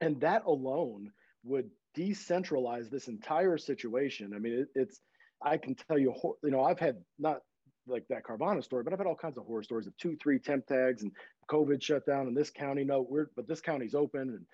And 0.01 0.21
that 0.21 0.45
alone 0.45 1.11
would 1.45 1.71
decentralize 1.97 2.91
this 2.91 3.09
entire 3.09 3.57
situation. 3.59 4.33
I 4.35 4.39
mean 4.39 4.53
it, 4.61 4.69
it's 4.75 5.01
i 5.43 5.57
can 5.57 5.75
tell 5.75 5.99
you 5.99 6.15
you 6.43 6.51
know 6.51 6.63
i've 6.63 6.79
had 6.79 6.97
not 7.19 7.41
like 7.87 8.07
that 8.09 8.25
Carvana 8.25 8.63
story, 8.63 8.83
but 8.83 8.93
I've 8.93 8.99
had 8.99 9.07
all 9.07 9.15
kinds 9.15 9.39
of 9.39 9.45
horror 9.45 9.63
stories 9.63 9.87
of 9.87 9.97
two, 9.97 10.17
three 10.17 10.39
temp 10.39 10.67
tags 10.67 11.03
and 11.03 11.13
COVID 11.51 11.83
shut 11.83 12.07
down 12.07 12.27
in 12.27 12.35
this 12.35 12.51
county. 12.51 12.85
No, 12.85 13.07
we're 13.09 13.27
but 13.37 13.47
this 13.47 13.61
county's 13.61 13.95
open, 13.95 14.21
and 14.21 14.47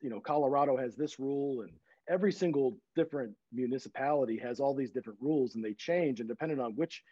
you 0.00 0.10
know 0.10 0.20
Colorado 0.20 0.76
has 0.76 0.96
this 0.96 1.18
rule, 1.18 1.62
and 1.62 1.70
every 2.08 2.32
single 2.32 2.78
different 2.96 3.34
municipality 3.52 4.38
has 4.38 4.60
all 4.60 4.74
these 4.74 4.90
different 4.90 5.18
rules, 5.20 5.54
and 5.54 5.64
they 5.64 5.74
change, 5.74 6.20
and 6.20 6.28
depending 6.28 6.60
on 6.60 6.72
which 6.72 7.02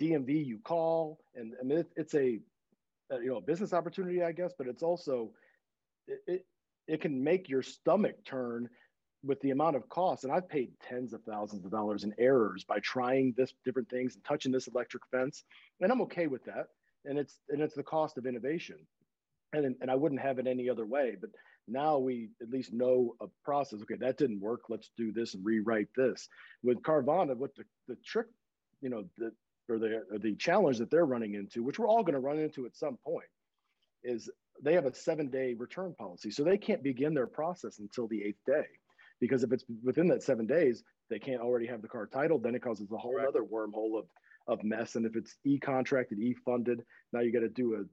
DMV 0.00 0.44
you 0.44 0.58
call, 0.58 1.18
and 1.34 1.54
I 1.60 1.64
mean 1.64 1.78
it, 1.78 1.88
it's 1.96 2.14
a, 2.14 2.38
a 3.10 3.18
you 3.20 3.28
know 3.28 3.36
a 3.36 3.42
business 3.42 3.72
opportunity, 3.72 4.22
I 4.22 4.32
guess, 4.32 4.52
but 4.56 4.68
it's 4.68 4.82
also 4.82 5.30
it, 6.06 6.20
it, 6.26 6.46
it 6.86 7.00
can 7.00 7.22
make 7.22 7.48
your 7.48 7.62
stomach 7.62 8.24
turn 8.24 8.68
with 9.26 9.40
the 9.40 9.50
amount 9.50 9.76
of 9.76 9.88
cost. 9.88 10.24
And 10.24 10.32
I've 10.32 10.48
paid 10.48 10.70
tens 10.88 11.12
of 11.12 11.22
thousands 11.24 11.64
of 11.64 11.70
dollars 11.70 12.04
in 12.04 12.14
errors 12.18 12.64
by 12.64 12.78
trying 12.80 13.34
this 13.36 13.52
different 13.64 13.88
things 13.88 14.14
and 14.14 14.24
touching 14.24 14.52
this 14.52 14.68
electric 14.68 15.02
fence. 15.10 15.44
And 15.80 15.90
I'm 15.90 16.00
okay 16.02 16.26
with 16.26 16.44
that. 16.44 16.68
And 17.04 17.18
it's 17.18 17.40
and 17.48 17.60
it's 17.60 17.74
the 17.74 17.82
cost 17.82 18.18
of 18.18 18.26
innovation. 18.26 18.76
And, 19.52 19.76
and 19.80 19.90
I 19.90 19.94
wouldn't 19.94 20.20
have 20.20 20.38
it 20.38 20.46
any 20.46 20.68
other 20.68 20.86
way. 20.86 21.16
But 21.20 21.30
now 21.68 21.98
we 21.98 22.30
at 22.42 22.50
least 22.50 22.72
know 22.72 23.14
a 23.20 23.26
process. 23.44 23.80
Okay, 23.82 23.96
that 23.96 24.18
didn't 24.18 24.40
work. 24.40 24.62
Let's 24.68 24.90
do 24.96 25.12
this 25.12 25.34
and 25.34 25.44
rewrite 25.44 25.88
this. 25.96 26.28
With 26.62 26.82
Carvana, 26.82 27.36
what 27.36 27.54
the, 27.56 27.64
the 27.88 27.96
trick, 28.04 28.26
you 28.80 28.90
know, 28.90 29.04
the 29.18 29.32
or 29.68 29.78
the 29.78 30.02
or 30.12 30.18
the 30.18 30.34
challenge 30.36 30.78
that 30.78 30.90
they're 30.90 31.06
running 31.06 31.34
into, 31.34 31.62
which 31.62 31.78
we're 31.78 31.88
all 31.88 32.02
going 32.02 32.14
to 32.14 32.20
run 32.20 32.38
into 32.38 32.66
at 32.66 32.76
some 32.76 32.98
point, 33.04 33.28
is 34.04 34.30
they 34.62 34.74
have 34.74 34.86
a 34.86 34.94
seven 34.94 35.28
day 35.28 35.54
return 35.54 35.94
policy. 35.94 36.30
So 36.30 36.44
they 36.44 36.58
can't 36.58 36.82
begin 36.82 37.14
their 37.14 37.26
process 37.26 37.78
until 37.78 38.06
the 38.08 38.22
eighth 38.22 38.44
day. 38.46 38.66
Because 39.20 39.42
if 39.42 39.52
it's 39.52 39.64
within 39.82 40.08
that 40.08 40.22
seven 40.22 40.46
days, 40.46 40.82
they 41.08 41.18
can't 41.18 41.40
already 41.40 41.66
have 41.66 41.82
the 41.82 41.88
car 41.88 42.06
titled, 42.06 42.42
then 42.42 42.54
it 42.54 42.62
causes 42.62 42.90
a 42.92 42.96
whole 42.96 43.16
right. 43.16 43.26
other 43.26 43.42
wormhole 43.42 43.98
of, 43.98 44.06
of 44.46 44.62
mess. 44.62 44.96
And 44.96 45.06
if 45.06 45.16
it's 45.16 45.36
e-contracted, 45.44 46.18
e-funded, 46.18 46.82
now 47.12 47.20
you 47.20 47.32
got 47.32 47.40
to 47.40 47.48
do 47.48 47.74
a 47.74 47.84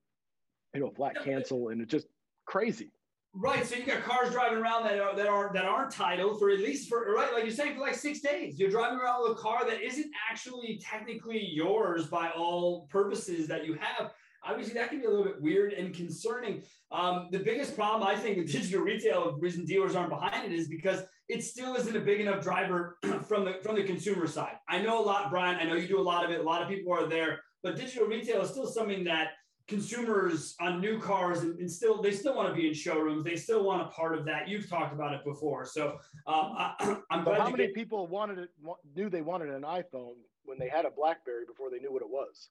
you 0.73 0.81
know 0.81 0.87
a 0.87 0.95
flat 0.95 1.23
cancel 1.23 1.69
and 1.69 1.81
it's 1.81 1.91
just 1.91 2.07
crazy. 2.45 2.91
Right. 3.35 3.65
So 3.65 3.75
you 3.75 3.85
got 3.85 4.03
cars 4.03 4.31
driving 4.31 4.59
around 4.59 4.83
that 4.83 4.99
are 4.99 5.15
that 5.15 5.27
are 5.27 5.51
that 5.53 5.65
aren't 5.65 5.91
titled 5.91 6.37
for 6.37 6.51
at 6.51 6.59
least 6.59 6.87
for 6.87 7.13
right, 7.15 7.33
like 7.33 7.43
you're 7.43 7.51
saying, 7.51 7.75
for 7.75 7.81
like 7.81 7.95
six 7.95 8.19
days. 8.19 8.59
You're 8.59 8.69
driving 8.69 8.99
around 8.99 9.23
with 9.23 9.31
a 9.31 9.41
car 9.41 9.65
that 9.65 9.81
isn't 9.81 10.11
actually 10.29 10.79
technically 10.83 11.43
yours 11.43 12.05
by 12.05 12.29
all 12.29 12.87
purposes 12.91 13.47
that 13.47 13.65
you 13.65 13.73
have. 13.73 14.11
Obviously, 14.45 14.75
that 14.75 14.89
can 14.89 14.99
be 14.99 15.05
a 15.05 15.09
little 15.09 15.25
bit 15.25 15.41
weird 15.41 15.73
and 15.73 15.95
concerning. 15.95 16.61
Um, 16.91 17.29
the 17.31 17.39
biggest 17.39 17.75
problem 17.75 18.07
I 18.07 18.15
think 18.15 18.37
with 18.39 18.51
digital 18.51 18.81
retail, 18.81 19.31
the 19.31 19.41
reason 19.41 19.65
dealers 19.65 19.95
aren't 19.95 20.11
behind 20.11 20.51
it, 20.51 20.55
is 20.55 20.67
because 20.67 21.01
it 21.29 21.43
still 21.43 21.75
isn't 21.75 21.95
a 21.95 21.99
big 21.99 22.19
enough 22.19 22.43
driver 22.43 22.97
from 23.27 23.45
the 23.45 23.59
from 23.63 23.75
the 23.75 23.83
consumer 23.83 24.27
side. 24.27 24.55
I 24.67 24.81
know 24.81 25.01
a 25.01 25.05
lot, 25.05 25.29
Brian. 25.29 25.57
I 25.59 25.63
know 25.63 25.75
you 25.75 25.87
do 25.87 25.99
a 25.99 26.01
lot 26.01 26.25
of 26.25 26.31
it. 26.31 26.39
A 26.39 26.43
lot 26.43 26.61
of 26.61 26.67
people 26.67 26.93
are 26.93 27.07
there, 27.07 27.39
but 27.61 27.75
digital 27.75 28.07
retail 28.07 28.41
is 28.41 28.49
still 28.49 28.67
something 28.67 29.03
that 29.05 29.29
consumers 29.67 30.55
on 30.59 30.81
new 30.81 30.99
cars 30.99 31.39
and, 31.39 31.57
and, 31.59 31.71
still 31.71 32.01
they 32.01 32.11
still 32.11 32.35
want 32.35 32.49
to 32.49 32.53
be 32.53 32.67
in 32.67 32.73
showrooms 32.73 33.23
they 33.23 33.37
still 33.37 33.63
want 33.63 33.81
a 33.81 33.85
part 33.85 34.17
of 34.17 34.25
that 34.25 34.49
you've 34.49 34.69
talked 34.69 34.93
about 34.93 35.13
it 35.13 35.23
before 35.23 35.65
so 35.65 35.97
um, 36.27 36.53
I, 36.57 36.97
am 37.11 37.23
glad 37.23 37.39
how 37.39 37.49
many 37.49 37.67
get... 37.67 37.75
people 37.75 38.05
wanted 38.07 38.39
it 38.39 38.49
knew 38.93 39.09
they 39.09 39.21
wanted 39.21 39.49
an 39.49 39.61
iphone 39.61 40.15
when 40.43 40.59
they 40.59 40.67
had 40.67 40.83
a 40.83 40.91
blackberry 40.91 41.45
before 41.47 41.69
they 41.69 41.79
knew 41.79 41.93
what 41.93 42.01
it 42.01 42.09
was 42.09 42.49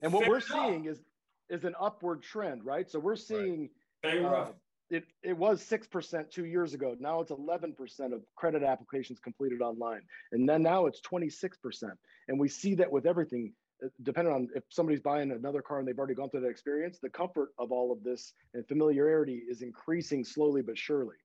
and 0.00 0.10
what 0.10 0.22
Fair 0.22 0.30
we're 0.30 0.36
enough. 0.36 0.48
seeing 0.48 0.84
is 0.86 1.02
is 1.50 1.64
an 1.64 1.74
upward 1.78 2.22
trend 2.22 2.64
right 2.64 2.90
so 2.90 2.98
we're 2.98 3.14
seeing 3.14 3.68
right. 4.02 4.24
uh, 4.24 4.46
it, 4.90 5.04
it 5.22 5.36
was 5.36 5.62
6% 5.64 6.30
two 6.30 6.44
years 6.44 6.74
ago 6.74 6.96
now 6.98 7.20
it's 7.20 7.30
11% 7.30 8.12
of 8.12 8.22
credit 8.36 8.62
applications 8.62 9.18
completed 9.20 9.62
online 9.62 10.02
and 10.32 10.48
then 10.48 10.62
now 10.62 10.86
it's 10.86 11.00
26% 11.00 11.90
and 12.28 12.38
we 12.38 12.48
see 12.48 12.74
that 12.74 12.90
with 12.90 13.06
everything 13.06 13.52
uh, 13.82 13.88
depending 14.02 14.32
on 14.34 14.48
if 14.54 14.64
somebody's 14.68 15.00
buying 15.00 15.30
another 15.30 15.62
car 15.62 15.78
and 15.78 15.88
they've 15.88 15.98
already 15.98 16.14
gone 16.14 16.28
through 16.30 16.40
that 16.40 16.48
experience, 16.48 16.98
the 16.98 17.08
comfort 17.08 17.50
of 17.58 17.72
all 17.72 17.92
of 17.92 18.02
this 18.02 18.32
and 18.54 18.66
familiarity 18.66 19.42
is 19.48 19.62
increasing 19.62 20.24
slowly 20.24 20.62
but 20.62 20.76
surely. 20.76 21.16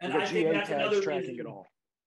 And 0.00 0.12
I 0.12 0.26
think 0.26 0.52
that's 0.52 0.70
another 0.70 1.00
tracking 1.00 1.30
reason, 1.30 1.46
it 1.46 1.48
all. 1.48 1.66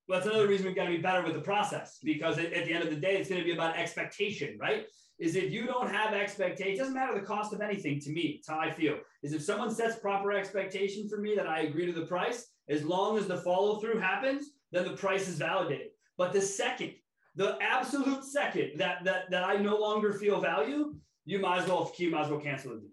Well, 0.10 0.20
that's 0.20 0.28
another 0.28 0.48
reason 0.48 0.66
we've 0.66 0.76
got 0.76 0.86
to 0.86 0.90
be 0.90 0.98
better 0.98 1.24
with 1.24 1.36
the 1.36 1.42
process 1.42 2.00
because 2.04 2.40
at, 2.40 2.52
the 2.52 2.74
end 2.74 2.84
of 2.84 2.90
the 2.90 2.96
day, 2.96 3.18
it's 3.18 3.30
going 3.30 3.42
to 3.42 3.46
be 3.46 3.54
about 3.54 3.78
expectation, 3.78 4.58
right? 4.60 4.88
Is 5.20 5.36
if 5.36 5.52
you 5.52 5.68
don't 5.68 5.88
have 5.88 6.16
expectation, 6.16 6.74
it 6.74 6.78
doesn't 6.80 6.96
matter 6.96 7.14
the 7.14 7.26
cost 7.26 7.54
of 7.54 7.62
anything 7.62 8.00
to 8.00 8.10
me. 8.10 8.38
It's 8.40 8.50
how 8.50 8.58
I 8.58 8.72
feel. 8.72 8.98
Is 9.22 9.34
if 9.34 9.44
someone 9.44 9.70
sets 9.70 10.00
proper 10.00 10.32
expectation 10.32 11.08
for 11.08 11.18
me 11.18 11.36
that 11.36 11.46
I 11.46 11.60
agree 11.60 11.86
to 11.86 11.92
the 11.92 12.08
price, 12.08 12.48
as 12.70 12.84
long 12.84 13.20
as 13.20 13.28
the 13.28 13.38
follow 13.38 13.80
through 13.80 14.00
happens, 14.00 14.50
then 14.72 14.86
the 14.86 14.98
price 14.98 15.28
is 15.28 15.36
validated. 15.36 15.90
But 16.18 16.34
the 16.34 16.42
second 16.42 16.94
the 17.36 17.58
absolute 17.62 18.26
second 18.26 18.72
that 18.78 19.04
that 19.04 19.30
that 19.30 19.44
I 19.44 19.58
no 19.58 19.78
longer 19.78 20.14
feel 20.14 20.42
value, 20.42 20.96
you 21.26 21.38
might 21.38 21.62
as 21.62 21.68
well 21.68 21.92
you 21.98 22.10
might 22.10 22.24
as 22.24 22.30
well 22.32 22.40
cancel 22.40 22.72
the 22.72 22.90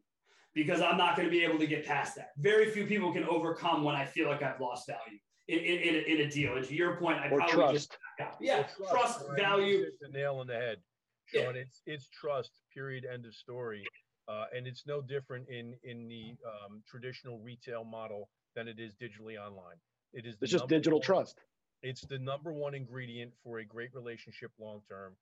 because 0.55 0.83
I'm 0.83 0.99
not 0.99 1.17
going 1.17 1.29
to 1.29 1.33
be 1.33 1.45
able 1.45 1.59
to 1.59 1.67
get 1.67 1.87
past 1.87 2.17
that. 2.17 2.33
Very 2.37 2.71
few 2.71 2.85
people 2.87 3.13
can 3.13 3.25
overcome 3.25 3.85
when 3.85 3.95
I 3.95 4.05
feel 4.05 4.29
like 4.29 4.43
I've 4.43 4.61
lost 4.61 4.87
value 4.87 5.19
in, 5.49 5.59
in, 5.59 5.79
in, 5.81 5.95
a, 5.95 5.99
in 5.99 6.21
a 6.27 6.31
deal. 6.31 6.57
And 6.57 6.67
to 6.67 6.75
your 6.75 6.97
point, 6.97 7.19
I 7.19 7.29
or 7.29 7.39
probably 7.39 7.55
trust. 7.55 7.73
just 7.73 7.97
yeah, 8.41 8.65
trust, 8.77 8.91
trust 8.91 9.25
right? 9.29 9.39
value. 9.39 9.87
the 10.01 10.09
nail 10.09 10.37
on 10.37 10.47
the 10.47 10.55
head. 10.55 10.79
Sean, 11.27 11.55
yeah. 11.55 11.63
it's 11.63 11.83
it's 11.87 12.09
trust. 12.09 12.51
Period. 12.73 13.05
End 13.13 13.27
of 13.27 13.35
story. 13.35 13.85
Uh, 14.29 14.45
and 14.57 14.67
it's 14.67 14.85
no 14.87 15.01
different 15.01 15.49
in 15.49 15.75
in 15.85 16.09
the 16.09 16.35
um, 16.47 16.83
traditional 16.89 17.39
retail 17.39 17.85
model 17.85 18.29
than 18.55 18.69
it 18.69 18.79
is 18.79 18.93
digitally 18.95 19.39
online. 19.39 19.77
It 20.13 20.27
is. 20.27 20.37
It's 20.41 20.51
just 20.51 20.69
digital 20.69 20.99
one, 20.99 21.05
trust. 21.05 21.39
It's 21.83 22.03
the 22.03 22.19
number 22.19 22.53
one 22.53 22.75
ingredient 22.75 23.33
for 23.45 23.59
a 23.59 23.65
great 23.65 23.95
relationship 23.95 24.51
long 24.59 24.81
term. 24.89 25.15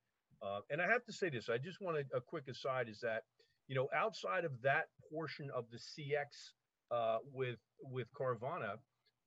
Uh, 0.42 0.60
and 0.70 0.80
I 0.80 0.86
have 0.86 1.04
to 1.04 1.12
say 1.12 1.30
this. 1.30 1.48
I 1.48 1.58
just 1.58 1.80
want 1.80 1.98
a, 1.98 2.16
a 2.16 2.20
quick 2.20 2.48
aside 2.48 2.88
is 2.88 3.00
that 3.00 3.24
you 3.68 3.74
know 3.74 3.88
outside 3.94 4.44
of 4.44 4.52
that 4.62 4.86
portion 5.10 5.50
of 5.54 5.64
the 5.70 5.78
CX 5.78 6.52
uh, 6.90 7.18
with 7.32 7.58
with 7.82 8.06
Carvana, 8.18 8.76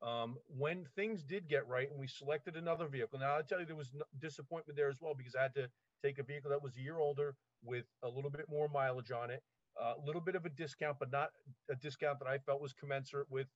um, 0.02 0.38
when 0.48 0.86
things 0.96 1.24
did 1.24 1.48
get 1.48 1.68
right 1.68 1.90
and 1.90 2.00
we 2.00 2.08
selected 2.08 2.56
another 2.56 2.88
vehicle. 2.88 3.20
Now 3.20 3.38
I 3.38 3.42
tell 3.42 3.60
you 3.60 3.66
there 3.66 3.76
was 3.76 3.92
disappointment 4.20 4.78
there 4.78 4.90
as 4.90 4.98
well 5.02 5.14
because 5.16 5.36
I 5.36 5.42
had 5.42 5.56
to 5.56 5.70
take 6.04 6.20
a 6.20 6.24
vehicle 6.24 6.50
that 6.52 6.62
was 6.62 6.76
a 6.78 6.82
year 6.82 7.00
older 7.00 7.36
with 7.64 7.86
a 8.04 8.08
little 8.10 8.30
bit 8.30 8.46
more 8.50 8.70
mileage 8.70 9.12
on 9.12 9.32
it, 9.32 9.42
a 9.80 9.94
little 10.06 10.22
bit 10.22 10.36
of 10.36 10.46
a 10.46 10.50
discount, 10.50 10.98
but 11.00 11.12
not 11.12 11.30
a 11.70 11.76
discount 11.76 12.20
that 12.20 12.28
I 12.28 12.38
felt 12.38 12.62
was 12.62 12.74
commensurate 12.74 13.28
with 13.30 13.48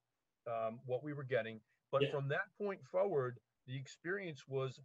um, 0.47 0.79
what 0.85 1.03
we 1.03 1.13
were 1.13 1.23
getting. 1.23 1.59
But 1.91 2.03
yeah. 2.03 2.11
from 2.11 2.27
that 2.29 2.47
point 2.57 2.79
forward, 2.91 3.37
the 3.67 3.75
experience 3.75 4.43
was 4.47 4.79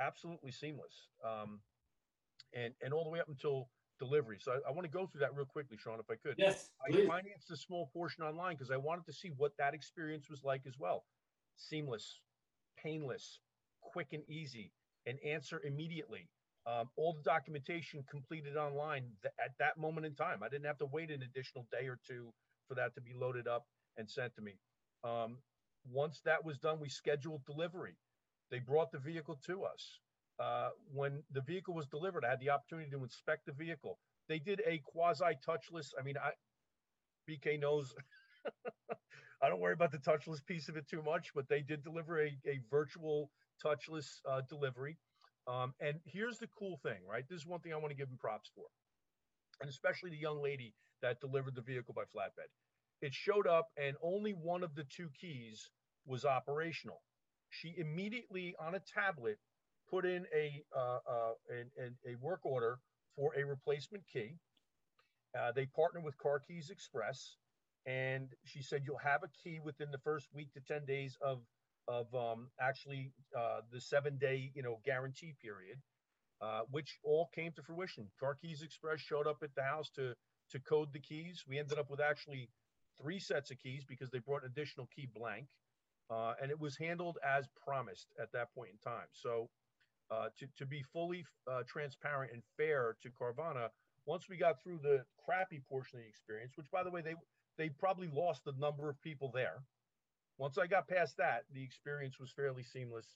absolutely 0.00 0.52
seamless, 0.52 1.08
um, 1.24 1.60
and 2.54 2.74
and 2.82 2.92
all 2.92 3.04
the 3.04 3.10
way 3.10 3.20
up 3.20 3.28
until 3.28 3.68
delivery. 4.02 4.38
So 4.40 4.52
I, 4.52 4.70
I 4.70 4.72
want 4.72 4.84
to 4.84 4.90
go 4.90 5.06
through 5.06 5.20
that 5.20 5.34
real 5.36 5.46
quickly, 5.46 5.76
Sean, 5.76 6.00
if 6.00 6.10
I 6.10 6.16
could. 6.16 6.34
Yes. 6.36 6.70
Please. 6.88 7.04
I 7.04 7.06
financed 7.06 7.50
a 7.52 7.56
small 7.56 7.90
portion 7.92 8.24
online 8.24 8.56
because 8.56 8.70
I 8.70 8.76
wanted 8.76 9.06
to 9.06 9.12
see 9.12 9.30
what 9.36 9.52
that 9.58 9.74
experience 9.74 10.28
was 10.28 10.42
like 10.42 10.62
as 10.66 10.74
well. 10.78 11.04
Seamless, 11.56 12.20
painless, 12.82 13.38
quick 13.80 14.08
and 14.12 14.22
easy, 14.28 14.72
and 15.06 15.18
answer 15.24 15.60
immediately. 15.64 16.28
Um, 16.66 16.88
all 16.96 17.12
the 17.12 17.22
documentation 17.22 18.04
completed 18.10 18.56
online 18.56 19.04
th- 19.22 19.34
at 19.44 19.52
that 19.58 19.78
moment 19.78 20.06
in 20.06 20.14
time. 20.14 20.42
I 20.42 20.48
didn't 20.48 20.66
have 20.66 20.78
to 20.78 20.86
wait 20.86 21.10
an 21.10 21.22
additional 21.22 21.66
day 21.70 21.86
or 21.86 21.98
two 22.06 22.32
for 22.68 22.74
that 22.74 22.94
to 22.94 23.00
be 23.00 23.12
loaded 23.14 23.46
up 23.46 23.66
and 23.96 24.08
sent 24.08 24.34
to 24.36 24.42
me. 24.42 24.54
Um, 25.04 25.38
once 25.90 26.20
that 26.24 26.44
was 26.44 26.58
done, 26.58 26.78
we 26.80 26.88
scheduled 26.88 27.44
delivery. 27.44 27.96
They 28.50 28.60
brought 28.60 28.92
the 28.92 28.98
vehicle 28.98 29.38
to 29.46 29.64
us. 29.64 29.98
Uh, 30.42 30.70
when 30.92 31.22
the 31.30 31.40
vehicle 31.40 31.72
was 31.72 31.86
delivered, 31.86 32.24
I 32.24 32.30
had 32.30 32.40
the 32.40 32.50
opportunity 32.50 32.90
to 32.90 33.02
inspect 33.04 33.46
the 33.46 33.52
vehicle. 33.52 33.98
They 34.28 34.40
did 34.40 34.60
a 34.66 34.78
quasi 34.84 35.36
touchless. 35.46 35.92
I 35.98 36.02
mean, 36.02 36.16
I 36.16 36.32
BK 37.30 37.60
knows. 37.60 37.94
I 39.42 39.48
don't 39.48 39.60
worry 39.60 39.74
about 39.74 39.92
the 39.92 39.98
touchless 39.98 40.44
piece 40.44 40.68
of 40.68 40.76
it 40.76 40.88
too 40.88 41.02
much, 41.02 41.30
but 41.34 41.48
they 41.48 41.60
did 41.60 41.84
deliver 41.84 42.22
a, 42.22 42.36
a 42.46 42.60
virtual 42.70 43.30
touchless 43.64 44.20
uh, 44.28 44.40
delivery. 44.48 44.98
Um, 45.46 45.74
and 45.80 46.00
here's 46.04 46.38
the 46.38 46.48
cool 46.58 46.78
thing, 46.82 46.98
right? 47.08 47.24
This 47.28 47.40
is 47.40 47.46
one 47.46 47.60
thing 47.60 47.72
I 47.72 47.76
want 47.76 47.90
to 47.90 47.96
give 47.96 48.08
them 48.08 48.18
props 48.18 48.50
for, 48.54 48.64
and 49.60 49.70
especially 49.70 50.10
the 50.10 50.16
young 50.16 50.42
lady 50.42 50.74
that 51.02 51.20
delivered 51.20 51.54
the 51.54 51.62
vehicle 51.62 51.94
by 51.94 52.02
flatbed. 52.02 52.50
It 53.00 53.14
showed 53.14 53.46
up, 53.46 53.68
and 53.76 53.96
only 54.02 54.32
one 54.32 54.62
of 54.62 54.74
the 54.74 54.84
two 54.84 55.08
keys 55.20 55.70
was 56.06 56.24
operational 56.24 57.02
she 57.52 57.74
immediately 57.76 58.54
on 58.58 58.74
a 58.74 58.80
tablet 58.80 59.38
put 59.92 60.04
in 60.04 60.24
a 60.34 60.62
uh, 60.76 60.98
uh, 61.08 61.32
an, 61.50 61.96
a 62.08 62.14
work 62.16 62.40
order 62.44 62.78
for 63.16 63.32
a 63.36 63.44
replacement 63.44 64.04
key. 64.06 64.38
Uh, 65.38 65.52
they 65.52 65.66
partnered 65.66 66.04
with 66.04 66.16
Car 66.18 66.40
Keys 66.40 66.70
Express, 66.70 67.36
and 67.86 68.28
she 68.44 68.62
said 68.62 68.82
you'll 68.84 68.98
have 68.98 69.22
a 69.22 69.28
key 69.42 69.60
within 69.62 69.90
the 69.90 69.98
first 69.98 70.28
week 70.34 70.52
to 70.54 70.60
ten 70.60 70.84
days 70.86 71.16
of 71.20 71.40
of 71.88 72.14
um, 72.14 72.48
actually 72.60 73.12
uh, 73.36 73.60
the 73.70 73.80
seven 73.80 74.16
day 74.18 74.50
you 74.54 74.62
know 74.62 74.78
guarantee 74.84 75.34
period, 75.42 75.78
uh, 76.40 76.62
which 76.70 76.98
all 77.04 77.28
came 77.34 77.52
to 77.52 77.62
fruition. 77.62 78.08
Car 78.18 78.36
Keys 78.40 78.62
Express 78.62 79.00
showed 79.00 79.26
up 79.26 79.42
at 79.42 79.54
the 79.54 79.62
house 79.62 79.90
to 79.96 80.14
to 80.50 80.60
code 80.60 80.92
the 80.92 81.00
keys. 81.00 81.44
We 81.46 81.58
ended 81.58 81.78
up 81.78 81.90
with 81.90 82.00
actually 82.00 82.48
three 83.00 83.18
sets 83.18 83.50
of 83.50 83.58
keys 83.58 83.84
because 83.86 84.10
they 84.10 84.18
brought 84.18 84.42
an 84.44 84.50
additional 84.50 84.88
key 84.94 85.08
blank. 85.14 85.46
Uh, 86.10 86.34
and 86.42 86.50
it 86.50 86.60
was 86.60 86.76
handled 86.76 87.16
as 87.26 87.48
promised 87.64 88.08
at 88.20 88.30
that 88.32 88.52
point 88.54 88.68
in 88.70 88.78
time. 88.78 89.06
So, 89.12 89.48
uh, 90.12 90.28
to, 90.38 90.46
to 90.58 90.66
be 90.66 90.82
fully 90.92 91.24
uh, 91.50 91.62
transparent 91.66 92.32
and 92.32 92.42
fair 92.56 92.96
to 93.02 93.08
Carvana, 93.10 93.68
once 94.06 94.28
we 94.28 94.36
got 94.36 94.62
through 94.62 94.78
the 94.82 95.02
crappy 95.24 95.62
portion 95.68 95.98
of 95.98 96.04
the 96.04 96.08
experience, 96.08 96.52
which 96.56 96.70
by 96.70 96.82
the 96.82 96.90
way, 96.90 97.00
they 97.00 97.14
they 97.58 97.68
probably 97.68 98.08
lost 98.12 98.44
the 98.44 98.52
number 98.58 98.88
of 98.88 99.00
people 99.02 99.30
there. 99.32 99.62
Once 100.38 100.58
I 100.58 100.66
got 100.66 100.88
past 100.88 101.16
that, 101.18 101.44
the 101.52 101.62
experience 101.62 102.18
was 102.18 102.32
fairly 102.32 102.62
seamless 102.62 103.06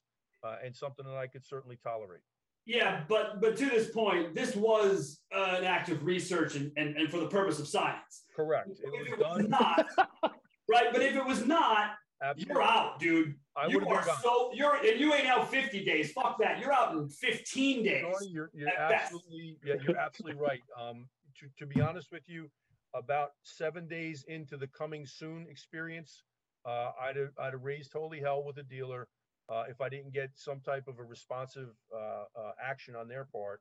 uh, 0.44 0.56
and 0.64 0.76
something 0.76 1.06
that 1.06 1.16
I 1.16 1.26
could 1.26 1.44
certainly 1.44 1.78
tolerate. 1.82 2.22
Yeah, 2.66 3.02
but 3.08 3.40
but 3.40 3.56
to 3.58 3.66
this 3.66 3.90
point, 3.90 4.34
this 4.34 4.54
was 4.56 5.20
uh, 5.34 5.56
an 5.58 5.64
act 5.64 5.88
of 5.88 6.04
research 6.04 6.56
and, 6.56 6.70
and, 6.76 6.96
and 6.96 7.10
for 7.10 7.18
the 7.18 7.28
purpose 7.28 7.58
of 7.58 7.68
science. 7.68 8.24
Correct. 8.34 8.70
It 8.70 8.90
was, 8.90 9.08
it 9.12 9.18
was 9.18 9.48
not 9.48 9.86
right? 10.68 10.88
but 10.92 11.02
if 11.02 11.14
it 11.14 11.24
was 11.24 11.46
not, 11.46 11.90
Absolutely. 12.22 12.54
you're 12.54 12.62
out, 12.62 12.98
dude. 12.98 13.34
I 13.56 13.66
you 13.66 13.86
are 13.86 14.04
so 14.22 14.50
you're 14.54 14.76
and 14.76 14.98
you 14.98 15.12
ain't 15.12 15.26
out 15.26 15.50
50 15.50 15.84
days. 15.84 16.12
Fuck 16.12 16.38
that. 16.38 16.58
You're 16.58 16.72
out 16.72 16.94
in 16.94 17.08
15 17.08 17.82
days. 17.82 18.04
you're, 18.30 18.50
you're 18.54 18.68
absolutely 18.68 19.58
yeah, 19.64 19.74
you're 19.86 19.98
absolutely 19.98 20.40
right. 20.40 20.62
Um, 20.80 21.08
to, 21.40 21.46
to 21.58 21.66
be 21.66 21.80
honest 21.80 22.10
with 22.10 22.22
you, 22.26 22.50
about 22.94 23.32
seven 23.42 23.86
days 23.86 24.24
into 24.28 24.56
the 24.56 24.66
coming 24.68 25.04
soon 25.06 25.46
experience, 25.50 26.22
uh, 26.64 26.92
I'd 27.00 27.16
have, 27.16 27.30
I'd 27.38 27.52
have 27.52 27.62
raised 27.62 27.92
holy 27.92 28.20
hell 28.20 28.42
with 28.44 28.56
a 28.58 28.62
dealer 28.62 29.08
uh, 29.50 29.64
if 29.68 29.80
I 29.80 29.88
didn't 29.88 30.12
get 30.12 30.30
some 30.34 30.60
type 30.60 30.88
of 30.88 30.98
a 30.98 31.04
responsive 31.04 31.68
uh, 31.94 32.24
uh 32.36 32.52
action 32.62 32.96
on 32.96 33.08
their 33.08 33.24
part, 33.24 33.60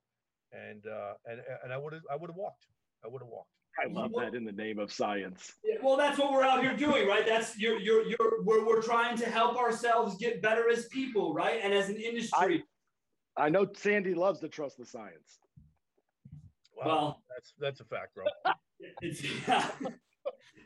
and 0.51 0.85
uh, 0.87 1.13
and 1.25 1.41
and 1.63 1.73
I 1.73 1.77
would 1.77 1.93
have 1.93 2.03
I 2.11 2.15
would 2.15 2.29
have 2.29 2.37
walked. 2.37 2.67
I 3.03 3.07
would 3.07 3.21
have 3.21 3.29
walked. 3.29 3.54
I 3.83 3.91
love 3.91 4.11
that 4.17 4.35
in 4.35 4.45
the 4.45 4.51
name 4.51 4.79
of 4.79 4.91
science. 4.91 5.53
Yeah, 5.63 5.75
well, 5.83 5.97
that's 5.97 6.17
what 6.17 6.31
we're 6.31 6.43
out 6.43 6.61
here 6.61 6.75
doing, 6.75 7.07
right? 7.07 7.25
That's 7.25 7.57
you're 7.57 7.79
you're 7.79 8.03
you're 8.03 8.43
we're, 8.43 8.65
we're 8.65 8.81
trying 8.81 9.17
to 9.17 9.25
help 9.25 9.57
ourselves 9.57 10.17
get 10.17 10.41
better 10.41 10.69
as 10.69 10.85
people, 10.87 11.33
right? 11.33 11.59
And 11.61 11.73
as 11.73 11.89
an 11.89 11.97
industry. 11.97 12.63
I, 13.37 13.45
I 13.45 13.49
know 13.49 13.67
Sandy 13.75 14.13
loves 14.13 14.39
to 14.41 14.47
trust 14.47 14.77
the 14.77 14.85
science. 14.85 15.39
Well, 16.75 16.87
well 16.87 17.21
that's 17.33 17.53
that's 17.59 17.79
a 17.81 17.85
fact, 17.85 18.15
bro. 18.15 18.25
yeah. 19.47 19.69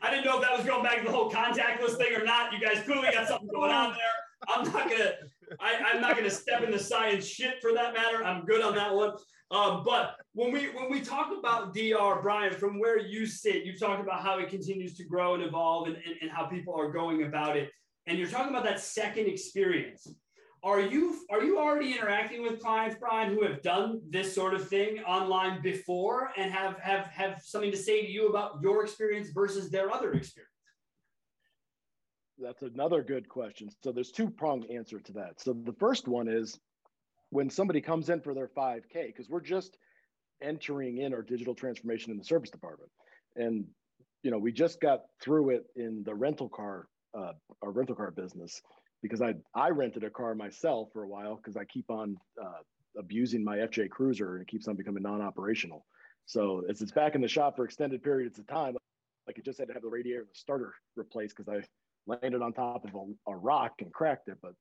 I 0.02 0.10
didn't 0.10 0.24
know 0.24 0.36
if 0.36 0.42
that 0.42 0.56
was 0.56 0.66
going 0.66 0.82
back 0.82 0.98
to 0.98 1.04
the 1.04 1.10
whole 1.10 1.30
contactless 1.30 1.96
thing 1.96 2.14
or 2.16 2.24
not. 2.24 2.52
You 2.52 2.60
guys 2.60 2.82
clearly 2.84 3.08
got 3.12 3.28
something 3.28 3.48
going 3.48 3.70
on 3.70 3.90
there. 3.92 4.00
I'm 4.48 4.64
not 4.72 4.90
gonna 4.90 5.12
I, 5.58 5.92
I'm 5.92 6.00
not 6.00 6.16
gonna 6.16 6.30
step 6.30 6.62
in 6.62 6.70
the 6.70 6.78
science 6.78 7.26
shit 7.26 7.60
for 7.60 7.72
that 7.74 7.92
matter. 7.92 8.24
I'm 8.24 8.44
good 8.44 8.62
on 8.62 8.74
that 8.76 8.94
one. 8.94 9.14
Um, 9.50 9.82
but 9.84 10.14
when 10.32 10.52
we 10.52 10.66
when 10.68 10.90
we 10.90 11.00
talk 11.00 11.32
about 11.36 11.74
DR, 11.74 12.22
Brian, 12.22 12.52
from 12.52 12.78
where 12.78 12.98
you 12.98 13.26
sit, 13.26 13.64
you've 13.64 13.80
talked 13.80 14.00
about 14.00 14.20
how 14.20 14.38
it 14.38 14.48
continues 14.48 14.96
to 14.96 15.04
grow 15.04 15.34
and 15.34 15.42
evolve 15.42 15.88
and, 15.88 15.96
and, 15.96 16.14
and 16.22 16.30
how 16.30 16.46
people 16.46 16.78
are 16.78 16.92
going 16.92 17.24
about 17.24 17.56
it. 17.56 17.70
And 18.06 18.16
you're 18.16 18.28
talking 18.28 18.50
about 18.50 18.64
that 18.64 18.80
second 18.80 19.26
experience. 19.26 20.06
Are 20.62 20.80
you 20.80 21.18
are 21.30 21.42
you 21.42 21.58
already 21.58 21.92
interacting 21.92 22.42
with 22.42 22.60
clients, 22.60 22.96
Brian, 23.00 23.34
who 23.34 23.42
have 23.44 23.60
done 23.62 24.00
this 24.08 24.32
sort 24.32 24.54
of 24.54 24.68
thing 24.68 25.00
online 25.00 25.62
before 25.62 26.30
and 26.36 26.52
have 26.52 26.78
have 26.78 27.06
have 27.06 27.40
something 27.42 27.72
to 27.72 27.76
say 27.76 28.02
to 28.02 28.10
you 28.10 28.28
about 28.28 28.60
your 28.62 28.84
experience 28.84 29.30
versus 29.30 29.68
their 29.70 29.90
other 29.90 30.12
experience? 30.12 30.50
That's 32.38 32.62
another 32.62 33.02
good 33.02 33.28
question. 33.28 33.68
So 33.82 33.90
there's 33.90 34.12
two 34.12 34.30
pronged 34.30 34.66
answer 34.70 35.00
to 35.00 35.12
that. 35.14 35.40
So 35.40 35.52
the 35.52 35.74
first 35.74 36.08
one 36.08 36.28
is 36.28 36.58
when 37.30 37.48
somebody 37.50 37.80
comes 37.80 38.10
in 38.10 38.20
for 38.20 38.34
their 38.34 38.48
5K, 38.48 39.06
because 39.06 39.28
we're 39.28 39.40
just 39.40 39.78
entering 40.42 40.98
in 40.98 41.14
our 41.14 41.22
digital 41.22 41.54
transformation 41.54 42.10
in 42.10 42.18
the 42.18 42.24
service 42.24 42.50
department. 42.50 42.90
And, 43.36 43.66
you 44.22 44.30
know, 44.30 44.38
we 44.38 44.52
just 44.52 44.80
got 44.80 45.02
through 45.22 45.50
it 45.50 45.66
in 45.76 46.02
the 46.04 46.14
rental 46.14 46.48
car, 46.48 46.88
uh, 47.16 47.32
our 47.62 47.70
rental 47.70 47.94
car 47.94 48.10
business, 48.10 48.60
because 49.02 49.22
I, 49.22 49.34
I 49.54 49.70
rented 49.70 50.04
a 50.04 50.10
car 50.10 50.34
myself 50.34 50.88
for 50.92 51.02
a 51.02 51.08
while 51.08 51.36
because 51.36 51.56
I 51.56 51.64
keep 51.64 51.90
on 51.90 52.16
uh, 52.40 52.60
abusing 52.98 53.44
my 53.44 53.58
FJ 53.58 53.90
Cruiser 53.90 54.34
and 54.34 54.42
it 54.42 54.48
keeps 54.48 54.68
on 54.68 54.76
becoming 54.76 55.02
non 55.02 55.20
operational. 55.20 55.86
So 56.26 56.62
as 56.68 56.82
it's 56.82 56.92
back 56.92 57.14
in 57.14 57.20
the 57.20 57.28
shop 57.28 57.56
for 57.56 57.64
extended 57.64 58.02
periods 58.02 58.38
of 58.38 58.46
time, 58.46 58.76
like 59.26 59.38
it 59.38 59.44
just 59.44 59.58
had 59.58 59.68
to 59.68 59.74
have 59.74 59.82
the 59.82 59.88
radiator 59.88 60.20
and 60.20 60.28
the 60.28 60.38
starter 60.38 60.74
replaced 60.96 61.36
because 61.36 61.48
I 61.48 61.64
landed 62.06 62.42
on 62.42 62.52
top 62.52 62.84
of 62.84 62.94
a, 62.94 63.30
a 63.30 63.36
rock 63.36 63.72
and 63.80 63.92
cracked 63.92 64.28
it. 64.28 64.38
But 64.42 64.54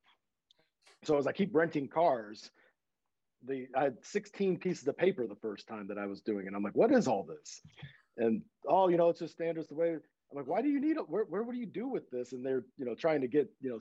so 1.03 1.17
as 1.17 1.27
I 1.27 1.31
keep 1.31 1.55
renting 1.55 1.87
cars, 1.87 2.51
the 3.45 3.67
I 3.75 3.83
had 3.83 3.97
16 4.01 4.57
pieces 4.57 4.87
of 4.87 4.97
paper 4.97 5.25
the 5.27 5.35
first 5.35 5.67
time 5.67 5.87
that 5.87 5.97
I 5.97 6.05
was 6.05 6.21
doing 6.21 6.47
it. 6.47 6.53
I'm 6.55 6.63
like, 6.63 6.75
what 6.75 6.91
is 6.91 7.07
all 7.07 7.23
this? 7.23 7.61
And 8.17 8.41
oh, 8.67 8.89
you 8.89 8.97
know, 8.97 9.09
it's 9.09 9.19
just 9.19 9.33
standards 9.33 9.67
the 9.67 9.75
way. 9.75 9.91
I'm 9.91 10.37
like, 10.37 10.47
why 10.47 10.61
do 10.61 10.67
you 10.67 10.79
need 10.79 10.97
it? 10.97 11.09
Where, 11.09 11.23
where 11.23 11.43
do 11.43 11.57
you 11.57 11.65
do 11.65 11.87
with 11.87 12.09
this? 12.11 12.33
And 12.33 12.45
they're, 12.45 12.65
you 12.77 12.85
know, 12.85 12.93
trying 12.93 13.21
to 13.21 13.27
get, 13.27 13.49
you 13.61 13.69
know, 13.69 13.79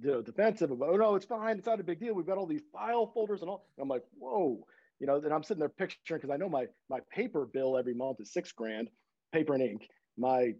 you 0.00 0.10
know, 0.10 0.22
defensive 0.22 0.70
about, 0.70 0.88
oh 0.88 0.96
no, 0.96 1.14
it's 1.14 1.26
fine, 1.26 1.58
it's 1.58 1.66
not 1.66 1.78
a 1.78 1.84
big 1.84 2.00
deal. 2.00 2.14
We've 2.14 2.26
got 2.26 2.38
all 2.38 2.46
these 2.46 2.62
file 2.72 3.06
folders 3.12 3.42
and 3.42 3.50
all. 3.50 3.68
And 3.76 3.82
I'm 3.82 3.88
like, 3.88 4.02
whoa, 4.18 4.64
you 4.98 5.06
know, 5.06 5.20
then 5.20 5.32
I'm 5.32 5.42
sitting 5.42 5.60
there 5.60 5.68
picturing 5.68 6.20
because 6.20 6.32
I 6.32 6.36
know 6.36 6.48
my 6.48 6.66
my 6.88 7.00
paper 7.12 7.46
bill 7.52 7.76
every 7.76 7.94
month 7.94 8.20
is 8.20 8.32
six 8.32 8.52
grand, 8.52 8.88
paper 9.32 9.54
and 9.54 9.62
ink. 9.62 9.88
My 10.16 10.54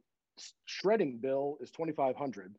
shredding 0.67 1.19
bill 1.21 1.59
is 1.61 1.71
2,500. 1.71 2.57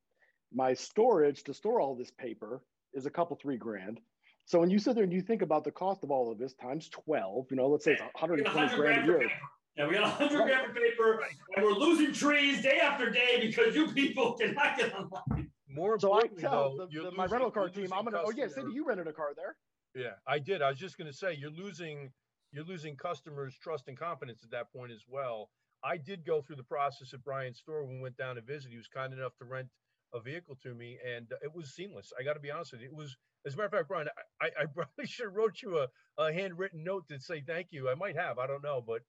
My 0.54 0.74
storage 0.74 1.44
to 1.44 1.54
store 1.54 1.80
all 1.80 1.96
this 1.96 2.12
paper 2.12 2.62
is 2.94 3.06
a 3.06 3.10
couple 3.10 3.36
three 3.36 3.58
grand. 3.58 4.00
So 4.46 4.60
when 4.60 4.70
you 4.70 4.80
sit 4.80 4.96
there 4.96 5.04
and 5.04 5.14
you 5.14 5.22
think 5.22 5.42
about 5.42 5.64
the 5.64 5.72
cost 5.72 6.04
of 6.04 6.12
all 6.12 6.32
of 6.32 6.38
this 6.38 6.54
times 6.54 6.90
12, 6.90 7.48
you 7.50 7.58
know, 7.58 7.68
let's 7.68 7.86
say 7.86 7.94
it's 7.94 8.02
120 8.02 8.76
grand 8.76 9.04
a 9.04 9.06
year. 9.06 9.30
Yeah, 9.78 9.88
we 9.88 9.96
got 9.96 10.20
100 10.20 10.38
right. 10.38 10.48
grand 10.48 10.70
of 10.70 10.76
paper, 10.76 11.20
right. 11.20 11.32
and 11.56 11.66
we're 11.66 11.72
losing 11.72 12.14
trees 12.14 12.62
day 12.62 12.80
after 12.80 13.10
day 13.10 13.40
because 13.42 13.76
you 13.76 13.88
people 13.92 14.34
cannot 14.40 14.78
get 14.78 14.94
online. 14.94 15.50
More 15.68 15.98
so 16.00 16.14
I 16.14 16.28
tell 16.28 16.78
though, 16.78 16.88
the, 16.92 17.10
the, 17.10 17.12
my 17.16 17.26
rental 17.26 17.50
car 17.50 17.70
team, 17.70 17.92
I'm 17.92 18.04
gonna. 18.04 18.22
Oh 18.24 18.32
yeah, 18.36 18.48
Cindy, 18.48 18.74
you 18.74 18.86
rented 18.86 19.08
a 19.08 19.14
car 19.14 19.30
there. 19.36 19.56
Yeah, 19.96 20.12
I 20.28 20.38
did. 20.38 20.62
I 20.62 20.70
was 20.70 20.78
just 20.78 21.00
gonna 21.00 21.14
say 21.14 21.34
you're 21.34 21.50
losing 21.50 22.12
you're 22.52 22.64
losing 22.64 22.96
customers' 22.96 23.58
trust 23.60 23.88
and 23.88 23.98
confidence 23.98 24.42
at 24.44 24.52
that 24.52 24.72
point 24.72 24.92
as 24.92 25.06
well. 25.08 25.50
I 25.84 25.98
did 25.98 26.24
go 26.24 26.42
through 26.42 26.58
the 26.58 26.64
process 26.64 27.14
at 27.14 27.24
Brian's 27.24 27.58
store 27.58 27.84
when 27.84 27.96
we 27.96 28.02
went 28.02 28.16
down 28.16 28.36
to 28.36 28.42
visit. 28.42 28.70
He 28.70 28.78
was 28.78 28.88
kind 28.88 29.12
enough 29.12 29.36
to 29.40 29.46
rent 29.46 29.68
a 30.14 30.20
vehicle 30.20 30.58
to 30.64 30.74
me, 30.74 30.98
and 31.06 31.28
it 31.44 31.54
was 31.54 31.74
seamless. 31.74 32.12
I 32.20 32.24
got 32.24 32.34
to 32.34 32.40
be 32.40 32.52
honest 32.52 32.74
with 32.74 32.82
you, 32.82 32.88
it 32.88 32.96
was 32.96 33.16
as 33.46 33.54
a 33.54 33.58
matter 33.58 33.68
of 33.68 33.72
fact, 33.72 33.88
Brian, 33.88 34.08
I, 34.42 34.46
I 34.62 34.66
probably 34.74 35.06
should 35.06 35.26
have 35.26 35.36
wrote 35.36 35.62
you 35.62 35.80
a, 35.80 35.88
a 36.18 36.34
handwritten 36.34 36.84
note 36.84 37.08
to 37.10 37.20
say 37.20 37.44
thank 37.46 37.68
you. 37.72 37.90
I 37.90 37.96
might 37.96 38.16
have, 38.16 38.40
I 38.40 38.48
don't 38.48 38.64
know, 38.64 38.84
but 38.86 39.02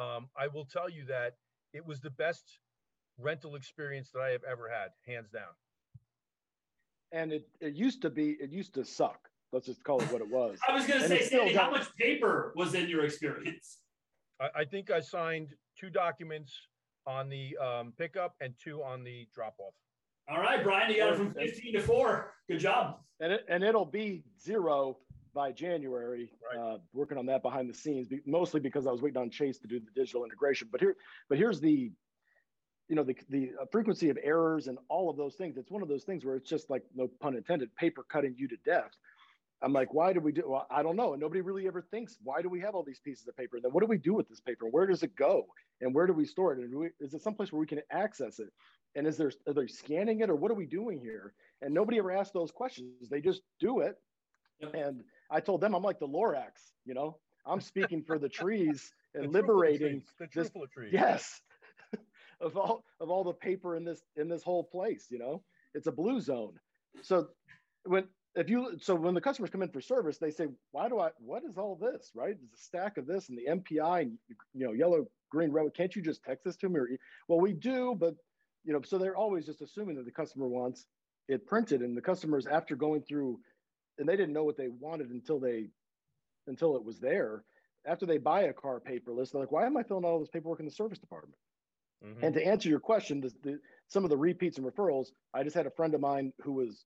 um, 0.00 0.28
I 0.36 0.48
will 0.48 0.64
tell 0.64 0.88
you 0.88 1.04
that 1.06 1.34
it 1.74 1.86
was 1.86 2.00
the 2.00 2.10
best 2.10 2.58
rental 3.18 3.54
experience 3.56 4.10
that 4.12 4.20
I 4.20 4.30
have 4.30 4.42
ever 4.50 4.68
had, 4.68 4.88
hands 5.06 5.30
down. 5.30 5.52
And 7.12 7.32
it, 7.32 7.46
it 7.60 7.74
used 7.74 8.00
to 8.02 8.10
be, 8.10 8.36
it 8.40 8.50
used 8.50 8.74
to 8.74 8.84
suck. 8.84 9.28
Let's 9.52 9.66
just 9.66 9.84
call 9.84 10.00
it 10.00 10.10
what 10.10 10.22
it 10.22 10.30
was. 10.30 10.58
I 10.68 10.72
was 10.72 10.86
going 10.86 11.02
to 11.02 11.08
say, 11.08 11.22
Sandy, 11.22 11.52
how 11.52 11.70
much 11.70 11.94
paper 11.96 12.54
was 12.56 12.74
in 12.74 12.88
your 12.88 13.04
experience? 13.04 13.80
I, 14.40 14.60
I 14.60 14.64
think 14.64 14.90
I 14.90 15.00
signed 15.00 15.48
two 15.78 15.90
documents 15.90 16.54
on 17.06 17.28
the 17.28 17.56
um, 17.58 17.92
pickup 17.98 18.34
and 18.40 18.54
two 18.62 18.82
on 18.82 19.04
the 19.04 19.28
drop 19.34 19.56
off. 19.58 19.74
All 20.28 20.40
right, 20.40 20.62
Brian, 20.62 20.90
you 20.90 20.98
got 20.98 21.12
it 21.12 21.16
from 21.16 21.32
15 21.32 21.74
to 21.74 21.80
four. 21.80 22.34
Good 22.48 22.60
job. 22.60 22.98
And 23.20 23.32
it, 23.32 23.44
and 23.48 23.62
it'll 23.62 23.84
be 23.84 24.24
zero 24.40 24.98
by 25.34 25.52
January. 25.52 26.30
Right. 26.54 26.74
Uh, 26.74 26.78
working 26.92 27.18
on 27.18 27.26
that 27.26 27.42
behind 27.42 27.68
the 27.68 27.74
scenes, 27.74 28.08
mostly 28.26 28.60
because 28.60 28.86
I 28.86 28.92
was 28.92 29.02
waiting 29.02 29.20
on 29.20 29.30
Chase 29.30 29.58
to 29.58 29.66
do 29.66 29.80
the 29.80 29.90
digital 29.94 30.24
integration. 30.24 30.68
But 30.70 30.80
here, 30.80 30.96
but 31.28 31.38
here's 31.38 31.60
the, 31.60 31.90
you 32.88 32.96
know, 32.96 33.02
the 33.02 33.16
the 33.30 33.52
uh, 33.60 33.64
frequency 33.70 34.10
of 34.10 34.18
errors 34.22 34.68
and 34.68 34.78
all 34.88 35.10
of 35.10 35.16
those 35.16 35.34
things. 35.34 35.56
It's 35.56 35.70
one 35.70 35.82
of 35.82 35.88
those 35.88 36.04
things 36.04 36.24
where 36.24 36.36
it's 36.36 36.48
just 36.48 36.70
like 36.70 36.82
no 36.94 37.08
pun 37.20 37.36
intended, 37.36 37.74
paper 37.76 38.04
cutting 38.08 38.34
you 38.36 38.48
to 38.48 38.56
death. 38.64 38.90
I'm 39.62 39.72
like, 39.72 39.94
why 39.94 40.12
do 40.12 40.20
we 40.20 40.32
do? 40.32 40.42
Well, 40.46 40.66
I 40.70 40.82
don't 40.82 40.96
know. 40.96 41.12
And 41.12 41.20
nobody 41.20 41.40
really 41.40 41.66
ever 41.68 41.80
thinks, 41.80 42.18
why 42.22 42.42
do 42.42 42.48
we 42.48 42.60
have 42.60 42.74
all 42.74 42.82
these 42.82 42.98
pieces 42.98 43.28
of 43.28 43.36
paper? 43.36 43.56
And 43.56 43.64
then 43.64 43.72
what 43.72 43.80
do 43.80 43.86
we 43.86 43.98
do 43.98 44.12
with 44.12 44.28
this 44.28 44.40
paper? 44.40 44.66
Where 44.66 44.86
does 44.86 45.02
it 45.04 45.14
go? 45.14 45.46
And 45.80 45.94
where 45.94 46.06
do 46.06 46.12
we 46.12 46.26
store 46.26 46.52
it? 46.52 46.58
And 46.58 46.74
we, 46.74 46.88
is 47.00 47.14
it 47.14 47.22
someplace 47.22 47.52
where 47.52 47.60
we 47.60 47.66
can 47.66 47.80
access 47.90 48.40
it? 48.40 48.48
And 48.96 49.06
is 49.06 49.16
there, 49.16 49.30
are 49.46 49.52
they 49.54 49.68
scanning 49.68 50.20
it 50.20 50.30
or 50.30 50.34
what 50.34 50.50
are 50.50 50.54
we 50.54 50.66
doing 50.66 50.98
here? 50.98 51.32
And 51.62 51.72
nobody 51.72 51.98
ever 51.98 52.10
asks 52.10 52.32
those 52.32 52.50
questions. 52.50 53.08
They 53.08 53.20
just 53.20 53.42
do 53.60 53.80
it. 53.80 53.96
Yep. 54.60 54.74
And 54.74 55.04
I 55.30 55.40
told 55.40 55.60
them, 55.60 55.74
I'm 55.74 55.82
like 55.82 56.00
the 56.00 56.08
Lorax, 56.08 56.72
you 56.84 56.94
know, 56.94 57.18
I'm 57.46 57.60
speaking 57.60 58.02
for 58.02 58.18
the 58.18 58.28
trees 58.40 58.92
and 59.14 59.24
the 59.24 59.28
liberating 59.28 60.02
trees, 60.18 60.30
the 60.34 60.40
this, 60.40 60.50
trees. 60.72 60.90
yes, 60.92 61.40
of 62.40 62.56
all, 62.56 62.84
of 63.00 63.10
all 63.10 63.24
the 63.24 63.32
paper 63.32 63.76
in 63.76 63.84
this, 63.84 64.02
in 64.16 64.28
this 64.28 64.42
whole 64.42 64.64
place, 64.64 65.06
you 65.10 65.18
know, 65.18 65.42
it's 65.74 65.86
a 65.86 65.92
blue 65.92 66.20
zone. 66.20 66.54
So 67.02 67.28
when, 67.84 68.04
if 68.34 68.48
you 68.48 68.78
so 68.80 68.94
when 68.94 69.14
the 69.14 69.20
customers 69.20 69.50
come 69.50 69.62
in 69.62 69.68
for 69.68 69.80
service 69.80 70.18
they 70.18 70.30
say 70.30 70.46
why 70.70 70.88
do 70.88 70.98
i 70.98 71.10
what 71.18 71.44
is 71.44 71.58
all 71.58 71.76
this 71.76 72.10
right 72.14 72.36
there's 72.38 72.52
a 72.54 72.62
stack 72.62 72.96
of 72.96 73.06
this 73.06 73.28
and 73.28 73.38
the 73.38 73.50
mpi 73.50 74.02
and 74.02 74.18
you 74.54 74.66
know 74.66 74.72
yellow 74.72 75.06
green 75.30 75.50
red 75.50 75.66
can't 75.74 75.94
you 75.94 76.02
just 76.02 76.22
text 76.22 76.44
this 76.44 76.56
to 76.56 76.68
me 76.68 76.78
or 76.78 76.88
well 77.28 77.40
we 77.40 77.52
do 77.52 77.94
but 77.98 78.14
you 78.64 78.72
know 78.72 78.80
so 78.82 78.98
they're 78.98 79.16
always 79.16 79.46
just 79.46 79.62
assuming 79.62 79.96
that 79.96 80.04
the 80.04 80.10
customer 80.10 80.48
wants 80.48 80.86
it 81.28 81.46
printed 81.46 81.82
and 81.82 81.96
the 81.96 82.02
customers 82.02 82.46
after 82.46 82.74
going 82.74 83.02
through 83.02 83.38
and 83.98 84.08
they 84.08 84.16
didn't 84.16 84.32
know 84.32 84.44
what 84.44 84.56
they 84.56 84.68
wanted 84.68 85.10
until 85.10 85.38
they 85.38 85.68
until 86.46 86.76
it 86.76 86.84
was 86.84 86.98
there 86.98 87.44
after 87.86 88.06
they 88.06 88.18
buy 88.18 88.42
a 88.42 88.52
car 88.52 88.80
paperless 88.80 89.30
they're 89.30 89.40
like 89.40 89.52
why 89.52 89.66
am 89.66 89.76
i 89.76 89.82
filling 89.82 90.04
out 90.04 90.08
all 90.08 90.20
this 90.20 90.28
paperwork 90.28 90.60
in 90.60 90.66
the 90.66 90.72
service 90.72 90.98
department 90.98 91.38
mm-hmm. 92.04 92.24
and 92.24 92.34
to 92.34 92.46
answer 92.46 92.68
your 92.68 92.80
question 92.80 93.20
the, 93.20 93.32
the, 93.42 93.58
some 93.88 94.04
of 94.04 94.10
the 94.10 94.16
repeats 94.16 94.58
and 94.58 94.66
referrals 94.66 95.08
i 95.34 95.42
just 95.42 95.56
had 95.56 95.66
a 95.66 95.70
friend 95.70 95.94
of 95.94 96.00
mine 96.00 96.32
who 96.42 96.52
was 96.52 96.84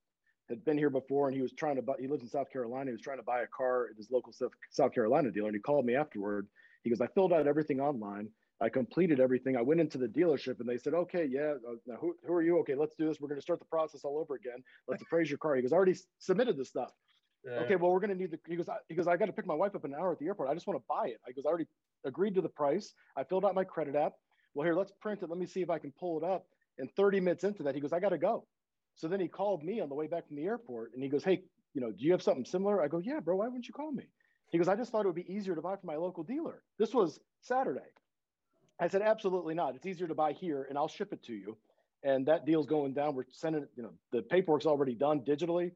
had 0.48 0.64
been 0.64 0.78
here 0.78 0.90
before 0.90 1.28
and 1.28 1.36
he 1.36 1.42
was 1.42 1.52
trying 1.52 1.76
to 1.76 1.82
buy, 1.82 1.94
he 1.98 2.06
lives 2.06 2.22
in 2.22 2.28
South 2.28 2.50
Carolina. 2.50 2.90
He 2.90 2.92
was 2.92 3.00
trying 3.00 3.18
to 3.18 3.24
buy 3.24 3.40
a 3.40 3.46
car 3.46 3.88
at 3.90 3.96
his 3.96 4.10
local 4.10 4.32
South 4.70 4.92
Carolina 4.92 5.30
dealer. 5.30 5.48
And 5.48 5.56
he 5.56 5.60
called 5.60 5.84
me 5.84 5.94
afterward. 5.94 6.46
He 6.82 6.90
goes, 6.90 7.00
I 7.00 7.08
filled 7.08 7.32
out 7.32 7.46
everything 7.46 7.80
online. 7.80 8.28
I 8.60 8.68
completed 8.68 9.20
everything. 9.20 9.56
I 9.56 9.62
went 9.62 9.80
into 9.80 9.98
the 9.98 10.06
dealership 10.06 10.60
and 10.60 10.68
they 10.68 10.78
said, 10.78 10.94
okay, 10.94 11.26
yeah, 11.30 11.54
uh, 11.68 11.74
now 11.86 11.96
who, 12.00 12.16
who 12.26 12.32
are 12.32 12.42
you? 12.42 12.58
Okay, 12.60 12.74
let's 12.74 12.94
do 12.94 13.06
this. 13.06 13.20
We're 13.20 13.28
going 13.28 13.38
to 13.38 13.42
start 13.42 13.58
the 13.58 13.66
process 13.66 14.02
all 14.04 14.18
over 14.18 14.34
again. 14.34 14.62
Let's 14.88 15.02
appraise 15.06 15.28
your 15.28 15.38
car. 15.38 15.56
He 15.56 15.62
goes, 15.62 15.72
I 15.72 15.76
already 15.76 15.96
submitted 16.18 16.56
the 16.56 16.64
stuff. 16.64 16.92
Yeah. 17.44 17.58
Okay, 17.60 17.76
well, 17.76 17.92
we're 17.92 18.00
going 18.00 18.10
to 18.10 18.16
need 18.16 18.30
the, 18.30 18.38
he 18.48 18.56
goes, 18.56 18.68
I, 18.68 18.76
he 18.88 18.94
goes, 18.94 19.06
I 19.06 19.16
got 19.16 19.26
to 19.26 19.32
pick 19.32 19.46
my 19.46 19.54
wife 19.54 19.74
up 19.74 19.84
an 19.84 19.94
hour 19.94 20.12
at 20.12 20.18
the 20.18 20.26
airport. 20.26 20.48
I 20.48 20.54
just 20.54 20.66
want 20.66 20.80
to 20.80 20.84
buy 20.88 21.08
it. 21.08 21.20
I 21.26 21.32
goes, 21.32 21.44
I 21.44 21.48
already 21.48 21.66
agreed 22.04 22.34
to 22.36 22.40
the 22.40 22.48
price. 22.48 22.94
I 23.16 23.24
filled 23.24 23.44
out 23.44 23.54
my 23.54 23.64
credit 23.64 23.94
app. 23.94 24.14
Well, 24.54 24.64
here, 24.64 24.74
let's 24.74 24.92
print 25.00 25.22
it. 25.22 25.28
Let 25.28 25.38
me 25.38 25.46
see 25.46 25.60
if 25.60 25.70
I 25.70 25.78
can 25.78 25.92
pull 25.98 26.18
it 26.18 26.24
up. 26.24 26.46
And 26.78 26.90
30 26.96 27.20
minutes 27.20 27.44
into 27.44 27.62
that, 27.62 27.74
he 27.74 27.80
goes, 27.80 27.92
I 27.92 28.00
got 28.00 28.10
to 28.10 28.18
go. 28.18 28.46
So 28.96 29.08
then 29.08 29.20
he 29.20 29.28
called 29.28 29.62
me 29.62 29.80
on 29.80 29.88
the 29.88 29.94
way 29.94 30.06
back 30.06 30.26
from 30.26 30.36
the 30.36 30.44
airport 30.44 30.94
and 30.94 31.02
he 31.02 31.08
goes, 31.08 31.22
Hey, 31.22 31.42
you 31.74 31.80
know, 31.80 31.92
do 31.92 32.04
you 32.04 32.12
have 32.12 32.22
something 32.22 32.44
similar? 32.44 32.82
I 32.82 32.88
go, 32.88 32.98
Yeah, 32.98 33.20
bro, 33.20 33.36
why 33.36 33.46
wouldn't 33.46 33.68
you 33.68 33.74
call 33.74 33.92
me? 33.92 34.04
He 34.50 34.58
goes, 34.58 34.68
I 34.68 34.76
just 34.76 34.90
thought 34.90 35.04
it 35.04 35.08
would 35.08 35.14
be 35.14 35.32
easier 35.32 35.54
to 35.54 35.60
buy 35.60 35.76
from 35.76 35.86
my 35.88 35.96
local 35.96 36.22
dealer. 36.22 36.62
This 36.78 36.94
was 36.94 37.20
Saturday. 37.42 37.80
I 38.80 38.88
said, 38.88 39.02
Absolutely 39.02 39.54
not. 39.54 39.74
It's 39.76 39.86
easier 39.86 40.08
to 40.08 40.14
buy 40.14 40.32
here 40.32 40.66
and 40.68 40.78
I'll 40.78 40.88
ship 40.88 41.12
it 41.12 41.22
to 41.24 41.34
you. 41.34 41.56
And 42.02 42.26
that 42.26 42.46
deal's 42.46 42.66
going 42.66 42.94
down. 42.94 43.14
We're 43.14 43.24
sending 43.30 43.62
it, 43.62 43.70
you 43.76 43.82
know, 43.82 43.92
the 44.12 44.22
paperwork's 44.22 44.66
already 44.66 44.94
done 44.94 45.20
digitally. 45.20 45.72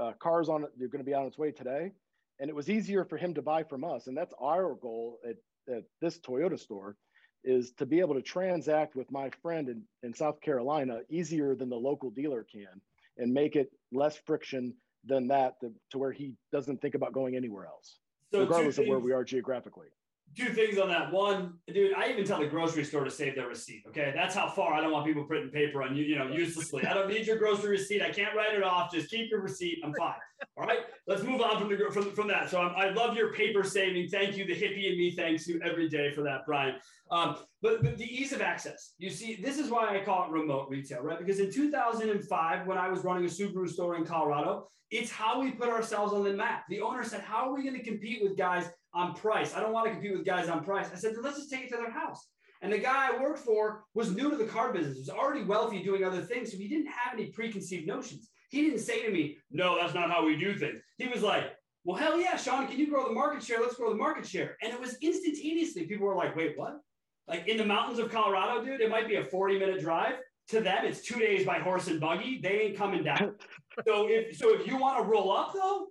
Uh, 0.00 0.12
cars 0.18 0.48
on 0.48 0.64
it, 0.64 0.70
you're 0.76 0.88
going 0.88 1.04
to 1.04 1.08
be 1.08 1.14
on 1.14 1.26
its 1.26 1.36
way 1.36 1.50
today. 1.50 1.92
And 2.40 2.48
it 2.48 2.56
was 2.56 2.70
easier 2.70 3.04
for 3.04 3.18
him 3.18 3.34
to 3.34 3.42
buy 3.42 3.62
from 3.62 3.84
us. 3.84 4.06
And 4.06 4.16
that's 4.16 4.32
our 4.40 4.74
goal 4.74 5.18
at, 5.28 5.36
at 5.72 5.84
this 6.00 6.18
Toyota 6.18 6.58
store 6.58 6.96
is 7.44 7.72
to 7.72 7.86
be 7.86 8.00
able 8.00 8.14
to 8.14 8.22
transact 8.22 8.94
with 8.94 9.10
my 9.10 9.30
friend 9.42 9.68
in, 9.68 9.82
in 10.02 10.14
South 10.14 10.40
Carolina 10.40 11.00
easier 11.08 11.54
than 11.54 11.68
the 11.68 11.76
local 11.76 12.10
dealer 12.10 12.46
can 12.50 12.80
and 13.18 13.32
make 13.32 13.56
it 13.56 13.72
less 13.92 14.16
friction 14.26 14.74
than 15.04 15.28
that 15.28 15.60
to, 15.60 15.72
to 15.90 15.98
where 15.98 16.12
he 16.12 16.34
doesn't 16.52 16.80
think 16.80 16.94
about 16.94 17.12
going 17.12 17.36
anywhere 17.36 17.66
else, 17.66 17.98
so 18.30 18.40
regardless 18.40 18.78
of 18.78 18.86
where 18.86 19.00
we 19.00 19.12
are 19.12 19.24
geographically 19.24 19.88
two 20.36 20.52
things 20.52 20.78
on 20.78 20.88
that. 20.88 21.12
One, 21.12 21.54
dude, 21.72 21.94
I 21.94 22.08
even 22.08 22.24
tell 22.24 22.40
the 22.40 22.46
grocery 22.46 22.84
store 22.84 23.04
to 23.04 23.10
save 23.10 23.34
their 23.36 23.48
receipt. 23.48 23.84
Okay, 23.88 24.12
that's 24.14 24.34
how 24.34 24.48
far 24.48 24.74
I 24.74 24.80
don't 24.80 24.92
want 24.92 25.06
people 25.06 25.24
printing 25.24 25.50
paper 25.50 25.82
on 25.82 25.96
you, 25.96 26.04
you 26.04 26.16
know, 26.16 26.28
uselessly. 26.28 26.84
I 26.86 26.94
don't 26.94 27.08
need 27.08 27.26
your 27.26 27.36
grocery 27.36 27.70
receipt. 27.70 28.02
I 28.02 28.10
can't 28.10 28.34
write 28.34 28.54
it 28.54 28.62
off. 28.62 28.92
Just 28.92 29.10
keep 29.10 29.30
your 29.30 29.40
receipt. 29.40 29.80
I'm 29.84 29.92
fine. 29.94 30.14
All 30.56 30.66
right, 30.66 30.80
let's 31.06 31.22
move 31.22 31.40
on 31.40 31.58
from 31.58 31.68
the 31.68 31.90
from, 31.90 32.12
from 32.12 32.28
that. 32.28 32.50
So 32.50 32.60
I'm, 32.60 32.74
i 32.76 32.90
love 32.90 33.16
your 33.16 33.32
paper 33.32 33.64
saving. 33.64 34.08
Thank 34.08 34.36
you. 34.36 34.44
The 34.44 34.54
hippie 34.54 34.88
and 34.88 34.98
me 34.98 35.12
thanks 35.16 35.46
you 35.46 35.60
every 35.64 35.88
day 35.88 36.10
for 36.10 36.22
that, 36.22 36.46
Brian. 36.46 36.76
Um, 37.10 37.36
but, 37.60 37.82
but 37.82 37.98
the 37.98 38.04
ease 38.04 38.32
of 38.32 38.40
access. 38.40 38.94
You 38.98 39.10
see, 39.10 39.36
this 39.36 39.58
is 39.58 39.70
why 39.70 39.96
I 39.96 40.04
call 40.04 40.26
it 40.26 40.30
remote 40.30 40.68
retail, 40.68 41.02
right? 41.02 41.18
Because 41.18 41.40
in 41.40 41.52
2005, 41.52 42.66
when 42.66 42.78
I 42.78 42.88
was 42.88 43.04
running 43.04 43.24
a 43.24 43.28
Subaru 43.28 43.68
store 43.68 43.96
in 43.96 44.04
Colorado, 44.04 44.68
it's 44.90 45.10
how 45.10 45.40
we 45.40 45.50
put 45.50 45.68
ourselves 45.68 46.12
on 46.12 46.24
the 46.24 46.32
map. 46.32 46.64
The 46.68 46.80
owner 46.80 47.02
said, 47.04 47.20
"How 47.20 47.48
are 47.48 47.54
we 47.54 47.62
going 47.62 47.76
to 47.76 47.82
compete 47.82 48.22
with 48.22 48.36
guys 48.36 48.68
on 48.94 49.14
price. 49.14 49.54
I 49.54 49.60
don't 49.60 49.72
want 49.72 49.86
to 49.86 49.92
compete 49.92 50.12
with 50.12 50.24
guys 50.24 50.48
on 50.48 50.64
price. 50.64 50.88
I 50.92 50.96
said, 50.96 51.14
let's 51.22 51.38
just 51.38 51.50
take 51.50 51.64
it 51.64 51.70
to 51.70 51.76
their 51.76 51.90
house. 51.90 52.28
And 52.60 52.72
the 52.72 52.78
guy 52.78 53.08
I 53.12 53.20
worked 53.20 53.40
for 53.40 53.84
was 53.94 54.14
new 54.14 54.30
to 54.30 54.36
the 54.36 54.44
car 54.44 54.72
business, 54.72 54.98
was 54.98 55.10
already 55.10 55.42
wealthy 55.42 55.82
doing 55.82 56.04
other 56.04 56.20
things. 56.20 56.52
So 56.52 56.58
he 56.58 56.68
didn't 56.68 56.86
have 56.86 57.14
any 57.14 57.26
preconceived 57.26 57.86
notions. 57.86 58.28
He 58.52 58.62
didn't 58.62 58.80
say 58.80 59.02
to 59.02 59.10
me, 59.10 59.38
no, 59.50 59.76
that's 59.80 59.94
not 59.94 60.10
how 60.10 60.24
we 60.24 60.36
do 60.36 60.54
things. 60.54 60.80
He 60.98 61.08
was 61.08 61.22
like, 61.22 61.44
well, 61.84 61.96
hell 61.96 62.20
yeah, 62.20 62.36
Sean, 62.36 62.68
can 62.68 62.78
you 62.78 62.88
grow 62.88 63.08
the 63.08 63.14
market 63.14 63.42
share? 63.42 63.60
Let's 63.60 63.74
grow 63.74 63.90
the 63.90 63.96
market 63.96 64.26
share. 64.26 64.56
And 64.62 64.72
it 64.72 64.80
was 64.80 64.96
instantaneously, 65.02 65.86
people 65.86 66.06
were 66.06 66.14
like, 66.14 66.36
wait, 66.36 66.56
what? 66.56 66.78
Like 67.26 67.48
in 67.48 67.56
the 67.56 67.64
mountains 67.64 67.98
of 67.98 68.12
Colorado, 68.12 68.64
dude, 68.64 68.80
it 68.80 68.90
might 68.90 69.08
be 69.08 69.16
a 69.16 69.24
40 69.24 69.58
minute 69.58 69.80
drive. 69.80 70.14
To 70.48 70.60
them, 70.60 70.84
it's 70.84 71.00
two 71.00 71.18
days 71.18 71.46
by 71.46 71.60
horse 71.60 71.86
and 71.88 72.00
buggy. 72.00 72.40
They 72.42 72.60
ain't 72.60 72.76
coming 72.76 73.02
down. 73.04 73.36
so 73.86 74.08
if 74.08 74.36
so, 74.36 74.52
if 74.54 74.66
you 74.66 74.76
want 74.76 74.98
to 74.98 75.08
roll 75.08 75.34
up 75.34 75.52
though, 75.54 75.86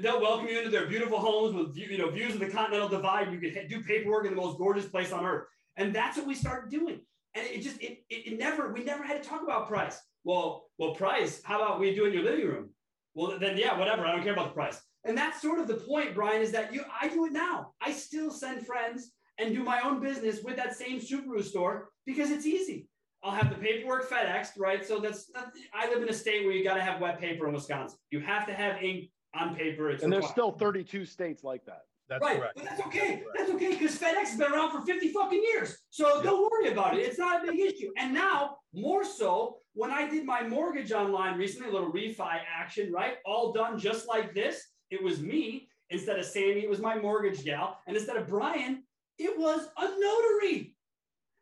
They'll 0.00 0.20
welcome 0.20 0.48
you 0.48 0.58
into 0.58 0.70
their 0.70 0.86
beautiful 0.86 1.18
homes 1.18 1.54
with 1.54 1.76
you 1.76 1.98
know 1.98 2.10
views 2.10 2.34
of 2.34 2.40
the 2.40 2.48
Continental 2.48 2.88
Divide. 2.88 3.30
You 3.32 3.38
can 3.38 3.68
do 3.68 3.82
paperwork 3.82 4.24
in 4.24 4.34
the 4.34 4.40
most 4.40 4.58
gorgeous 4.58 4.86
place 4.86 5.12
on 5.12 5.24
earth, 5.24 5.46
and 5.76 5.94
that's 5.94 6.16
what 6.16 6.26
we 6.26 6.34
started 6.34 6.70
doing. 6.70 7.00
And 7.34 7.46
it 7.46 7.60
just 7.60 7.80
it, 7.82 7.98
it, 8.08 8.32
it 8.32 8.38
never 8.38 8.72
we 8.72 8.82
never 8.82 9.04
had 9.04 9.22
to 9.22 9.28
talk 9.28 9.42
about 9.42 9.68
price. 9.68 10.00
Well, 10.26 10.64
well, 10.76 10.92
price. 10.96 11.40
How 11.44 11.62
about 11.62 11.78
we 11.78 11.94
do 11.94 12.04
in 12.04 12.12
your 12.12 12.24
living 12.24 12.46
room? 12.46 12.70
Well, 13.14 13.38
then 13.38 13.56
yeah, 13.56 13.78
whatever. 13.78 14.04
I 14.04 14.10
don't 14.10 14.24
care 14.24 14.32
about 14.32 14.48
the 14.48 14.54
price. 14.54 14.82
And 15.04 15.16
that's 15.16 15.40
sort 15.40 15.60
of 15.60 15.68
the 15.68 15.74
point, 15.74 16.16
Brian, 16.16 16.42
is 16.42 16.50
that 16.50 16.74
you 16.74 16.82
I 17.00 17.06
do 17.06 17.26
it 17.26 17.32
now. 17.32 17.74
I 17.80 17.92
still 17.92 18.32
send 18.32 18.66
friends 18.66 19.12
and 19.38 19.54
do 19.54 19.62
my 19.62 19.80
own 19.82 20.00
business 20.00 20.42
with 20.42 20.56
that 20.56 20.74
same 20.74 20.98
Subaru 20.98 21.44
store 21.44 21.90
because 22.06 22.32
it's 22.32 22.44
easy. 22.44 22.88
I'll 23.22 23.30
have 23.30 23.50
the 23.50 23.56
paperwork 23.56 24.10
FedExed, 24.10 24.58
right? 24.58 24.84
So 24.84 24.98
that's 24.98 25.30
I 25.72 25.88
live 25.88 26.02
in 26.02 26.08
a 26.08 26.12
state 26.12 26.44
where 26.44 26.54
you 26.54 26.64
got 26.64 26.74
to 26.74 26.82
have 26.82 27.00
wet 27.00 27.20
paper 27.20 27.46
in 27.46 27.54
Wisconsin. 27.54 27.96
You 28.10 28.18
have 28.20 28.48
to 28.48 28.52
have 28.52 28.82
ink 28.82 29.10
on 29.32 29.54
paper. 29.54 29.90
It's 29.90 30.02
and 30.02 30.12
there's 30.12 30.26
still 30.26 30.50
32 30.50 31.04
states 31.04 31.44
like 31.44 31.64
that. 31.66 31.82
That's 32.08 32.22
right, 32.22 32.38
correct. 32.38 32.56
but 32.56 32.64
that's 32.64 32.80
okay. 32.82 33.22
That's, 33.36 33.48
that's 33.48 33.50
okay 33.50 33.70
because 33.70 33.96
FedEx 33.96 34.30
has 34.30 34.38
been 34.38 34.52
around 34.52 34.72
for 34.72 34.80
50 34.84 35.08
fucking 35.12 35.42
years. 35.42 35.76
So 35.90 36.16
yep. 36.16 36.24
don't 36.24 36.50
worry 36.50 36.72
about 36.72 36.96
it. 36.96 37.00
It's 37.00 37.18
not 37.18 37.42
a 37.42 37.50
big 37.50 37.60
issue. 37.60 37.90
And 37.96 38.14
now, 38.14 38.58
more 38.72 39.04
so, 39.04 39.58
when 39.76 39.90
I 39.90 40.08
did 40.08 40.24
my 40.24 40.42
mortgage 40.42 40.90
online 40.90 41.38
recently, 41.38 41.68
a 41.68 41.72
little 41.72 41.92
refi 41.92 42.40
action, 42.52 42.90
right? 42.92 43.18
All 43.24 43.52
done 43.52 43.78
just 43.78 44.08
like 44.08 44.34
this. 44.34 44.60
It 44.90 45.02
was 45.02 45.20
me 45.20 45.68
instead 45.90 46.18
of 46.18 46.24
Sandy. 46.24 46.60
It 46.60 46.70
was 46.70 46.80
my 46.80 46.96
mortgage 46.96 47.44
gal, 47.44 47.78
and 47.86 47.96
instead 47.96 48.16
of 48.16 48.26
Brian, 48.26 48.82
it 49.18 49.38
was 49.38 49.68
a 49.76 49.84
notary. 49.84 50.74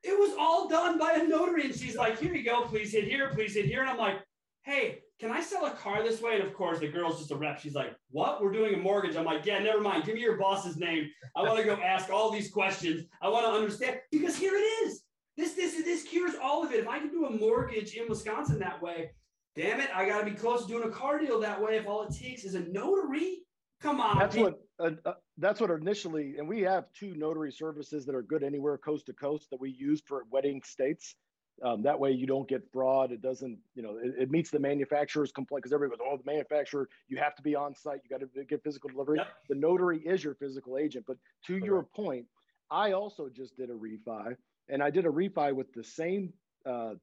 It 0.03 0.19
was 0.19 0.35
all 0.39 0.69
done 0.69 0.99
by 0.99 1.13
a 1.13 1.27
notary, 1.27 1.67
and 1.67 1.75
she's 1.75 1.97
like, 1.97 2.19
"Here 2.19 2.35
you 2.35 2.45
go. 2.45 2.63
Please 2.63 2.93
hit 2.93 3.05
here. 3.05 3.31
Please 3.31 3.55
hit 3.55 3.67
here." 3.67 3.81
And 3.81 3.89
I'm 3.91 3.99
like, 3.99 4.19
"Hey, 4.65 5.05
can 5.21 5.31
I 5.31 5.41
sell 5.41 5.67
a 5.67 5.71
car 5.71 6.03
this 6.03 6.21
way? 6.21 6.35
And 6.35 6.43
of 6.43 6.53
course, 6.55 6.81
the 6.81 6.89
girl's 6.89 7.19
just 7.19 7.31
a 7.31 7.37
rep. 7.37 7.61
She's 7.61 7.75
like, 7.75 7.95
what? 8.11 8.43
We're 8.43 8.53
doing 8.53 8.75
a 8.75 8.79
mortgage. 8.79 9.17
I'm 9.17 9.25
like, 9.25 9.47
yeah, 9.47 9.61
never 9.61 9.81
mind. 9.81 10.05
Give 10.05 10.17
me 10.17 10.21
your 10.21 10.37
boss's 10.37 10.77
name. 10.77 11.09
I 11.37 11.43
want 11.43 11.59
to 11.59 11.65
go 11.65 11.81
ask 11.81 12.11
all 12.11 12.31
these 12.31 12.51
questions. 12.51 13.05
I 13.23 13.29
want 13.29 13.47
to 13.47 13.53
understand 13.53 14.01
because 14.11 14.37
here 14.37 14.55
it 14.55 14.87
is. 14.87 15.04
This, 15.37 15.55
this, 15.55 15.75
this 15.85 16.05
cures 16.05 16.35
all 16.41 16.65
of 16.65 16.73
it. 16.73 16.81
If 16.81 16.89
I 16.89 16.99
can 16.99 17.11
do 17.11 17.27
a 17.27 17.31
mortgage 17.31 17.95
in 17.95 18.09
Wisconsin 18.09 18.59
that 18.61 18.81
way, 18.81 19.11
damn 19.57 19.81
it, 19.81 19.91
I 19.95 20.07
got 20.07 20.21
to 20.21 20.25
be 20.25 20.37
close 20.37 20.63
to 20.63 20.69
doing 20.69 20.89
a 20.89 20.93
car 20.93 21.19
deal 21.19 21.41
that 21.41 21.61
way. 21.61 21.77
If 21.77 21.87
all 21.87 22.03
it 22.03 22.15
takes 22.15 22.45
is 22.45 22.55
a 22.55 22.61
notary, 22.61 23.39
come 23.81 24.01
on. 24.01 24.19
That's 24.19 24.37
what, 24.37 24.61
uh, 24.79 24.91
uh, 25.05 25.15
that's 25.39 25.61
what 25.61 25.71
initially, 25.71 26.37
and 26.39 26.49
we 26.49 26.61
have 26.61 26.85
two 26.93 27.15
notary 27.15 27.51
services 27.51 28.07
that 28.07 28.15
are 28.15 28.23
good 28.23 28.45
anywhere 28.45 28.79
coast 28.79 29.07
to 29.07 29.13
coast 29.13 29.51
that 29.51 29.61
we 29.61 29.71
use 29.71 30.01
for 30.07 30.25
wet 30.31 30.45
ink 30.45 30.65
states. 30.65 31.17
Um, 31.63 31.83
that 31.83 31.99
way 31.99 32.11
you 32.11 32.27
don't 32.27 32.49
get 32.49 32.63
fraud. 32.73 33.13
It 33.13 33.23
doesn't, 33.23 33.59
you 33.77 33.83
know, 33.83 33.97
it, 34.03 34.15
it 34.23 34.31
meets 34.31 34.51
the 34.51 34.59
manufacturer's 34.59 35.31
complaint 35.31 35.63
because 35.63 35.73
everybody 35.73 35.99
goes, 35.99 36.09
oh, 36.11 36.17
the 36.17 36.29
manufacturer, 36.29 36.89
you 37.09 37.17
have 37.19 37.37
to 37.37 37.43
be 37.43 37.55
on 37.55 37.75
site. 37.77 38.01
You 38.03 38.11
got 38.11 38.25
to 38.35 38.45
get 38.45 38.63
physical 38.65 38.91
delivery. 38.91 39.19
Yep. 39.19 39.29
The 39.49 39.55
notary 39.55 40.01
is 40.01 40.25
your 40.25 40.35
physical 40.35 40.79
agent. 40.79 41.05
But 41.07 41.17
to 41.47 41.53
Correct. 41.53 41.67
your 41.67 41.83
point, 41.85 42.27
I 42.73 42.93
also 42.93 43.29
just 43.29 43.57
did 43.57 43.71
a 43.71 43.73
refi 43.73 44.35
and 44.69 44.83
I 44.83 44.91
did 44.91 45.07
a 45.07 45.11
refi 45.11 45.55
with 45.55 45.73
the 45.73 45.85
same, 45.85 46.33
uh, 46.67 46.95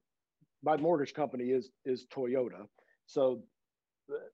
my 0.62 0.76
mortgage 0.76 1.14
company 1.14 1.50
is, 1.50 1.70
is 1.84 2.06
Toyota. 2.06 2.66
So 3.06 3.42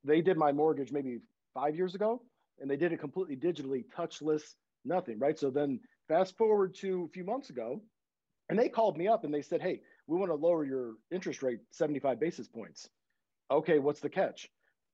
they 0.04 0.20
did 0.20 0.36
my 0.36 0.52
mortgage 0.52 0.92
maybe 0.92 1.20
five 1.54 1.76
years 1.76 1.94
ago 1.94 2.22
and 2.60 2.70
they 2.70 2.76
did 2.76 2.92
it 2.92 3.00
completely 3.00 3.36
digitally, 3.36 3.84
touchless, 3.96 4.42
nothing. 4.84 5.18
Right. 5.18 5.38
So 5.38 5.50
then 5.50 5.80
fast 6.08 6.36
forward 6.36 6.74
to 6.76 7.04
a 7.04 7.12
few 7.12 7.24
months 7.24 7.50
ago 7.50 7.82
and 8.48 8.58
they 8.58 8.68
called 8.68 8.96
me 8.96 9.08
up 9.08 9.24
and 9.24 9.32
they 9.32 9.42
said, 9.42 9.60
Hey, 9.60 9.80
we 10.06 10.16
want 10.16 10.30
to 10.30 10.34
lower 10.34 10.64
your 10.64 10.94
interest 11.10 11.42
rate 11.42 11.60
75 11.70 12.18
basis 12.18 12.48
points. 12.48 12.88
Okay, 13.50 13.78
what's 13.78 14.00
the 14.00 14.08
catch? 14.08 14.48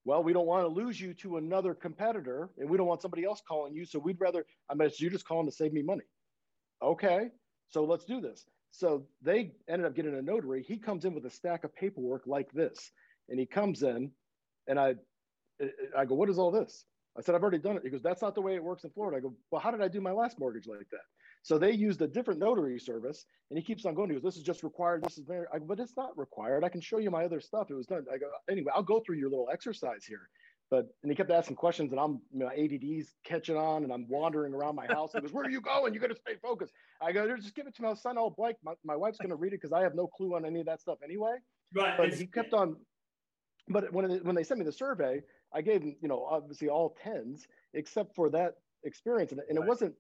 Well, 0.05 0.23
we 0.23 0.33
don't 0.33 0.47
want 0.47 0.65
to 0.65 0.69
lose 0.69 1.01
you 1.01 1.15
to 1.15 1.39
another 1.39 1.75
competitor 1.75 2.51
and 2.59 2.69
we 2.69 2.77
don't 2.77 2.87
want 2.87 3.01
somebody 3.01 3.25
else 3.25 3.43
calling 3.47 3.75
you. 3.75 3.85
So 3.85 3.99
we'd 3.99 4.21
rather, 4.21 4.45
I 4.69 4.75
mean, 4.75 4.91
you 4.97 5.09
just 5.09 5.27
calling 5.27 5.47
to 5.47 5.53
save 5.53 5.73
me 5.73 5.83
money. 5.83 6.05
Okay, 6.83 7.31
so 7.69 7.85
let's 7.85 8.05
do 8.05 8.21
this. 8.21 8.47
So 8.71 9.07
they 9.23 9.53
ended 9.69 9.87
up 9.87 9.95
getting 9.95 10.17
a 10.17 10.23
notary. 10.23 10.63
He 10.63 10.77
comes 10.77 11.05
in 11.05 11.15
with 11.15 11.25
a 11.27 11.31
stack 11.31 11.65
of 11.65 11.75
paperwork 11.75 12.23
like 12.27 12.53
this. 12.53 12.91
And 13.29 13.39
he 13.39 13.47
comes 13.47 13.83
in 13.83 14.11
and 14.67 14.79
I, 14.79 14.97
I 15.97 16.05
go, 16.05 16.15
what 16.15 16.29
is 16.29 16.39
all 16.39 16.51
this? 16.51 16.85
I 17.17 17.23
said, 17.23 17.35
I've 17.35 17.43
already 17.43 17.59
done 17.59 17.77
it. 17.77 17.83
He 17.85 17.91
goes, 17.91 18.03
that's 18.03 18.23
not 18.23 18.35
the 18.35 18.41
way 18.41 18.55
it 18.57 18.65
works 18.65 18.85
in 18.85 18.91
Florida. 18.91 19.17
I 19.17 19.21
go, 19.21 19.35
well, 19.51 19.61
how 19.61 19.71
did 19.71 19.81
I 19.81 19.89
do 19.89 20.01
my 20.01 20.11
last 20.11 20.39
mortgage 20.39 20.67
like 20.67 20.89
that? 20.91 21.07
So 21.45 21.59
they 21.59 21.73
used 21.73 22.01
a 22.01 22.09
different 22.09 22.41
notary 22.41 22.81
service, 22.81 23.27
and 23.51 23.59
he 23.59 23.63
keeps 23.63 23.85
on 23.85 23.95
going. 23.95 24.09
He 24.09 24.15
goes, 24.15 24.23
"This 24.23 24.39
is 24.39 24.43
just 24.43 24.63
required. 24.63 25.05
This 25.05 25.19
is 25.19 25.27
very, 25.27 25.45
I 25.53 25.59
go, 25.59 25.67
but 25.67 25.79
it's 25.79 25.95
not 25.95 26.17
required. 26.17 26.65
I 26.65 26.71
can 26.71 26.81
show 26.81 26.97
you 26.97 27.11
my 27.11 27.27
other 27.27 27.39
stuff. 27.39 27.71
It 27.71 27.75
was 27.75 27.87
done." 27.87 28.07
I 28.11 28.17
go, 28.17 28.31
"Anyway, 28.51 28.73
I'll 28.75 28.83
go 28.83 29.01
through 29.01 29.17
your 29.17 29.29
little 29.29 29.51
exercise 29.53 30.07
here." 30.07 30.31
But 30.71 30.89
and 31.03 31.11
he 31.11 31.17
kept 31.17 31.31
asking 31.31 31.57
questions, 31.57 31.93
and 31.93 32.01
I'm 32.01 32.21
you 32.33 32.41
know, 32.41 32.51
ADD's 32.51 33.15
catching 33.25 33.57
on, 33.57 33.85
and 33.85 33.93
I'm 33.93 34.07
wandering 34.09 34.55
around 34.55 34.77
my 34.77 34.87
house. 34.87 35.13
He 35.13 35.21
goes, 35.21 35.33
"Where 35.33 35.45
are 35.45 35.51
you 35.51 35.61
going? 35.61 35.95
You 35.95 36.01
got 36.01 36.09
to 36.09 36.17
stay 36.17 36.37
focused." 36.43 36.73
I 37.01 37.13
go, 37.13 37.37
"Just 37.37 37.55
give 37.55 37.67
it 37.67 37.75
to 37.77 37.83
my 37.83 37.95
son. 37.95 38.17
I'll 38.17 38.31
blank. 38.31 38.57
My, 38.65 38.73
my 38.85 38.97
wife's 38.97 39.19
going 39.19 39.31
to 39.31 39.37
read 39.37 39.53
it 39.53 39.61
because 39.61 39.73
I 39.73 39.83
have 39.83 39.95
no 39.95 40.07
clue 40.07 40.35
on 40.35 40.45
any 40.45 40.61
of 40.61 40.67
that 40.67 40.81
stuff 40.81 40.99
anyway." 41.05 41.37
Right. 41.75 41.97
But 41.97 42.15
he 42.15 42.27
kept 42.27 42.55
on. 42.55 42.77
But 43.69 43.93
when 43.93 44.11
it, 44.11 44.25
when 44.25 44.35
they 44.35 44.43
sent 44.43 44.59
me 44.59 44.65
the 44.65 44.73
survey, 44.73 45.23
I 45.53 45.61
gave 45.61 45.83
him 45.83 45.97
you 46.01 46.09
know 46.09 46.25
obviously 46.25 46.69
all 46.69 46.97
tens 47.03 47.47
except 47.75 48.15
for 48.15 48.31
that 48.31 48.55
experience, 48.85 49.33
and, 49.33 49.41
and 49.49 49.59
right. 49.59 49.65
it 49.65 49.69
wasn't 49.69 49.95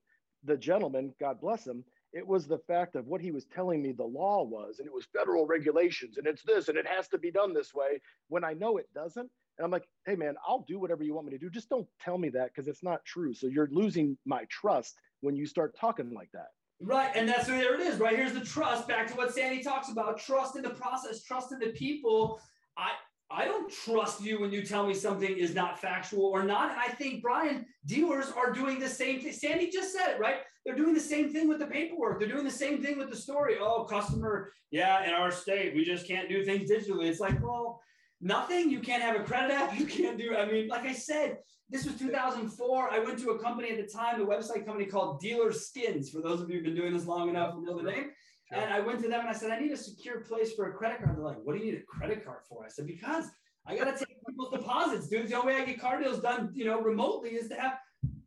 the 0.45 0.57
gentleman, 0.57 1.15
God 1.21 1.41
bless 1.41 1.67
him, 1.67 1.85
it 2.15 2.27
was 2.27 2.47
the 2.47 2.59
fact 2.59 2.95
of 2.95 3.09
what 3.09 3.21
he 3.21 3.33
was 3.33 3.45
telling 3.45 3.83
me 3.83 3.93
the 3.93 4.05
law 4.05 4.45
was, 4.45 4.79
and 4.79 4.87
it 4.87 4.95
was 4.95 5.07
federal 5.13 5.47
regulations, 5.47 6.17
and 6.17 6.27
it's 6.27 6.45
this, 6.45 6.69
and 6.69 6.79
it 6.79 6.87
has 6.87 7.09
to 7.09 7.19
be 7.19 7.31
done 7.31 7.53
this 7.53 7.75
way 7.75 8.01
when 8.29 8.45
I 8.45 8.53
know 8.53 8.79
it 8.79 8.89
doesn't. 8.95 9.29
And 9.59 9.65
I'm 9.65 9.71
like, 9.71 9.85
hey, 10.07 10.15
man, 10.15 10.37
I'll 10.47 10.65
do 10.67 10.79
whatever 10.79 11.03
you 11.03 11.15
want 11.15 11.27
me 11.27 11.33
to 11.33 11.39
do. 11.39 11.51
Just 11.51 11.69
don't 11.69 11.87
tell 12.01 12.17
me 12.17 12.29
that 12.31 12.51
because 12.55 12.69
it's 12.69 12.83
not 12.83 13.05
true. 13.05 13.35
So 13.35 13.49
you're 13.49 13.69
losing 13.71 14.17
my 14.25 14.45
trust 14.49 14.95
when 15.21 15.35
you 15.35 15.47
start 15.47 15.77
talking 15.79 16.15
like 16.15 16.31
that. 16.33 16.49
Right. 16.81 17.11
And 17.15 17.29
that's 17.29 17.49
where 17.49 17.59
there 17.59 17.75
it 17.75 17.81
is, 17.81 17.99
right? 17.99 18.17
Here's 18.17 18.33
the 18.33 18.45
trust 18.45 18.89
back 18.89 19.07
to 19.09 19.15
what 19.15 19.33
Sandy 19.33 19.63
talks 19.63 19.91
about 19.91 20.19
trust 20.19 20.57
in 20.57 20.63
the 20.63 20.71
process, 20.71 21.23
trust 21.23 21.53
in 21.53 21.59
the 21.59 21.69
people. 21.69 22.41
I, 22.77 22.91
I 23.31 23.47
don't 23.47 23.73
trust 23.73 24.23
you 24.23 24.41
when 24.41 24.53
you 24.53 24.63
tell 24.63 24.87
me 24.87 24.95
something 24.95 25.37
is 25.37 25.55
not 25.55 25.81
factual 25.81 26.27
or 26.27 26.45
not. 26.45 26.71
And 26.71 26.81
I 26.81 26.89
think, 26.89 27.23
Brian, 27.23 27.67
dealers 27.87 28.31
are 28.31 28.53
doing 28.53 28.79
the 28.79 28.89
same 28.89 29.21
thing. 29.21 29.33
Sandy 29.33 29.71
just 29.71 29.93
said 29.93 30.15
it, 30.15 30.21
right? 30.21 30.37
They're 30.65 30.77
doing 30.77 30.95
the 30.95 31.01
same 31.01 31.33
thing 31.33 31.49
with 31.49 31.59
the 31.59 31.67
paperwork. 31.67 32.19
They're 32.19 32.29
doing 32.29 32.45
the 32.45 32.51
same 32.51 32.83
thing 32.83 32.99
with 32.99 33.11
the 33.11 33.17
story. 33.17 33.57
Oh, 33.61 33.85
customer, 33.85 34.53
yeah, 34.71 35.07
in 35.07 35.11
our 35.13 35.31
state, 35.31 35.75
we 35.75 35.85
just 35.85 36.07
can't 36.07 36.29
do 36.29 36.45
things 36.45 36.71
digitally. 36.71 37.07
It's 37.07 37.21
like, 37.21 37.43
well, 37.43 37.81
nothing. 38.21 38.71
You 38.71 38.81
can't 38.81 39.03
have 39.03 39.17
a 39.17 39.25
credit 39.25 39.53
app. 39.53 39.79
You 39.79 39.87
can't 39.87 40.19
do, 40.19 40.37
I 40.37 40.47
mean, 40.47 40.69
like 40.69 40.85
I 40.85 40.93
said, 40.93 41.39
this 41.71 41.87
was 41.87 41.97
2004. 41.97 42.91
I 42.91 42.99
went 42.99 43.19
to 43.21 43.31
a 43.31 43.39
company 43.39 43.71
at 43.71 43.77
the 43.79 43.91
time, 43.93 44.19
the 44.19 44.27
website 44.27 44.65
company 44.67 44.87
called 44.87 45.21
Dealer 45.21 45.53
Skins. 45.53 46.11
For 46.11 46.21
those 46.21 46.41
of 46.41 46.49
you 46.51 46.57
who've 46.57 46.65
been 46.65 46.75
doing 46.75 46.93
this 46.93 47.07
long 47.07 47.29
enough, 47.29 47.55
know 47.59 47.77
the 47.77 47.91
name. 47.91 48.11
Sure. 48.53 48.63
And 48.63 48.73
I 48.73 48.81
went 48.81 49.01
to 49.03 49.09
them 49.09 49.21
and 49.21 49.29
I 49.29 49.33
said, 49.33 49.51
I 49.51 49.59
need 49.59 49.73
a 49.73 49.77
secure 49.77 50.21
place 50.21 50.53
for 50.53 50.71
a 50.71 50.75
credit 50.75 51.03
card. 51.03 51.17
They're 51.17 51.25
like, 51.25 51.39
what 51.43 51.57
do 51.57 51.65
you 51.65 51.73
need 51.73 51.79
a 51.79 51.83
credit 51.83 52.25
card 52.25 52.41
for? 52.49 52.65
I 52.65 52.69
said, 52.69 52.87
because 52.87 53.27
I 53.67 53.77
got 53.77 53.85
to 53.85 54.05
take 54.05 54.17
people's 54.27 54.53
deposits, 54.53 55.09
dude. 55.09 55.29
The 55.29 55.35
only 55.35 55.55
way 55.55 55.63
I 55.63 55.65
get 55.65 55.81
car 55.81 56.01
deals 56.01 56.21
done, 56.21 56.51
you 56.55 56.67
know, 56.67 56.81
remotely 56.83 57.31
is 57.31 57.49
to 57.49 57.55
have, 57.55 57.79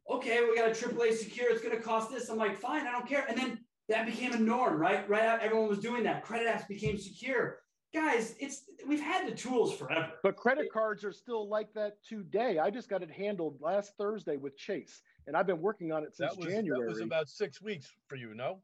okay, 0.10 0.42
we 0.44 0.56
got 0.56 0.70
a 0.70 0.72
AAA 0.72 1.14
secure. 1.14 1.52
It's 1.52 1.62
going 1.62 1.76
to 1.76 1.82
cost 1.82 2.10
this. 2.10 2.30
I'm 2.30 2.38
like, 2.38 2.58
fine, 2.58 2.88
I 2.88 2.92
don't 2.92 3.08
care. 3.08 3.26
And 3.30 3.38
then 3.38 3.60
that 3.90 4.06
became 4.06 4.34
a 4.34 4.40
norm, 4.40 4.80
right? 4.80 5.08
Right 5.08 5.24
out, 5.24 5.42
everyone 5.42 5.70
was 5.70 5.80
doing 5.80 6.04
that. 6.04 6.24
Credit 6.24 6.48
apps 6.48 6.68
became 6.68 6.98
secure. 6.98 7.60
Guys, 7.94 8.36
it's 8.40 8.64
we've 8.86 9.00
had 9.00 9.28
the 9.28 9.32
tools 9.32 9.74
forever. 9.74 10.12
But 10.22 10.36
credit 10.36 10.72
cards 10.74 11.06
are 11.06 11.14
still 11.14 11.48
like 11.48 11.74
that 11.74 11.94
today. 12.04 12.60
I 12.60 12.70
just 12.70 12.90
got 12.90 13.02
it 13.02 13.10
handled 13.10 13.60
last 13.62 13.94
Thursday 13.98 14.36
with 14.36 14.58
Chase, 14.58 15.02
and 15.26 15.38
I've 15.38 15.48
been 15.48 15.62
working 15.62 15.94
on 15.94 16.04
it 16.04 16.14
since 16.14 16.32
that 16.32 16.38
was, 16.38 16.54
January. 16.54 16.82
That 16.82 16.90
was 16.90 17.02
about 17.02 17.30
six 17.30 17.62
weeks 17.62 17.90
for 18.08 18.18
you, 18.18 18.34
no? 18.34 18.60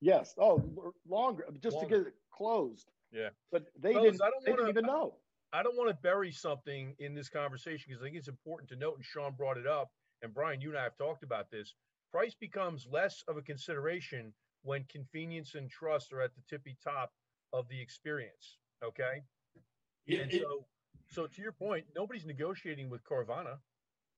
Yes. 0.00 0.34
Oh, 0.38 0.62
longer, 1.08 1.44
just 1.60 1.76
longer. 1.76 1.88
to 1.88 1.98
get 1.98 2.06
it 2.08 2.14
closed. 2.32 2.90
Yeah. 3.12 3.30
But 3.50 3.64
they 3.80 3.92
Fellas, 3.92 4.12
didn't. 4.12 4.22
I 4.22 4.30
don't 4.30 4.44
they 4.44 4.50
wanna, 4.52 4.62
didn't 4.66 4.78
even 4.78 4.86
know. 4.86 5.14
I 5.52 5.62
don't 5.62 5.76
want 5.76 5.90
to 5.90 5.96
bury 6.02 6.30
something 6.30 6.94
in 6.98 7.14
this 7.14 7.28
conversation 7.28 7.86
because 7.88 8.02
I 8.02 8.06
think 8.06 8.16
it's 8.16 8.28
important 8.28 8.68
to 8.70 8.76
note, 8.76 8.96
and 8.96 9.04
Sean 9.04 9.32
brought 9.34 9.56
it 9.56 9.66
up, 9.66 9.88
and 10.22 10.32
Brian, 10.32 10.60
you 10.60 10.68
and 10.70 10.78
I 10.78 10.82
have 10.84 10.96
talked 10.96 11.22
about 11.22 11.50
this. 11.50 11.74
Price 12.12 12.34
becomes 12.38 12.86
less 12.90 13.22
of 13.28 13.36
a 13.36 13.42
consideration 13.42 14.32
when 14.62 14.84
convenience 14.90 15.54
and 15.54 15.70
trust 15.70 16.12
are 16.12 16.20
at 16.20 16.34
the 16.34 16.42
tippy 16.48 16.76
top 16.82 17.10
of 17.52 17.68
the 17.68 17.80
experience. 17.80 18.58
Okay. 18.84 19.22
Yeah, 20.06 20.20
and 20.20 20.32
it, 20.32 20.42
so, 20.42 20.66
so 21.10 21.26
to 21.26 21.42
your 21.42 21.52
point, 21.52 21.84
nobody's 21.94 22.26
negotiating 22.26 22.90
with 22.90 23.02
Carvana, 23.04 23.56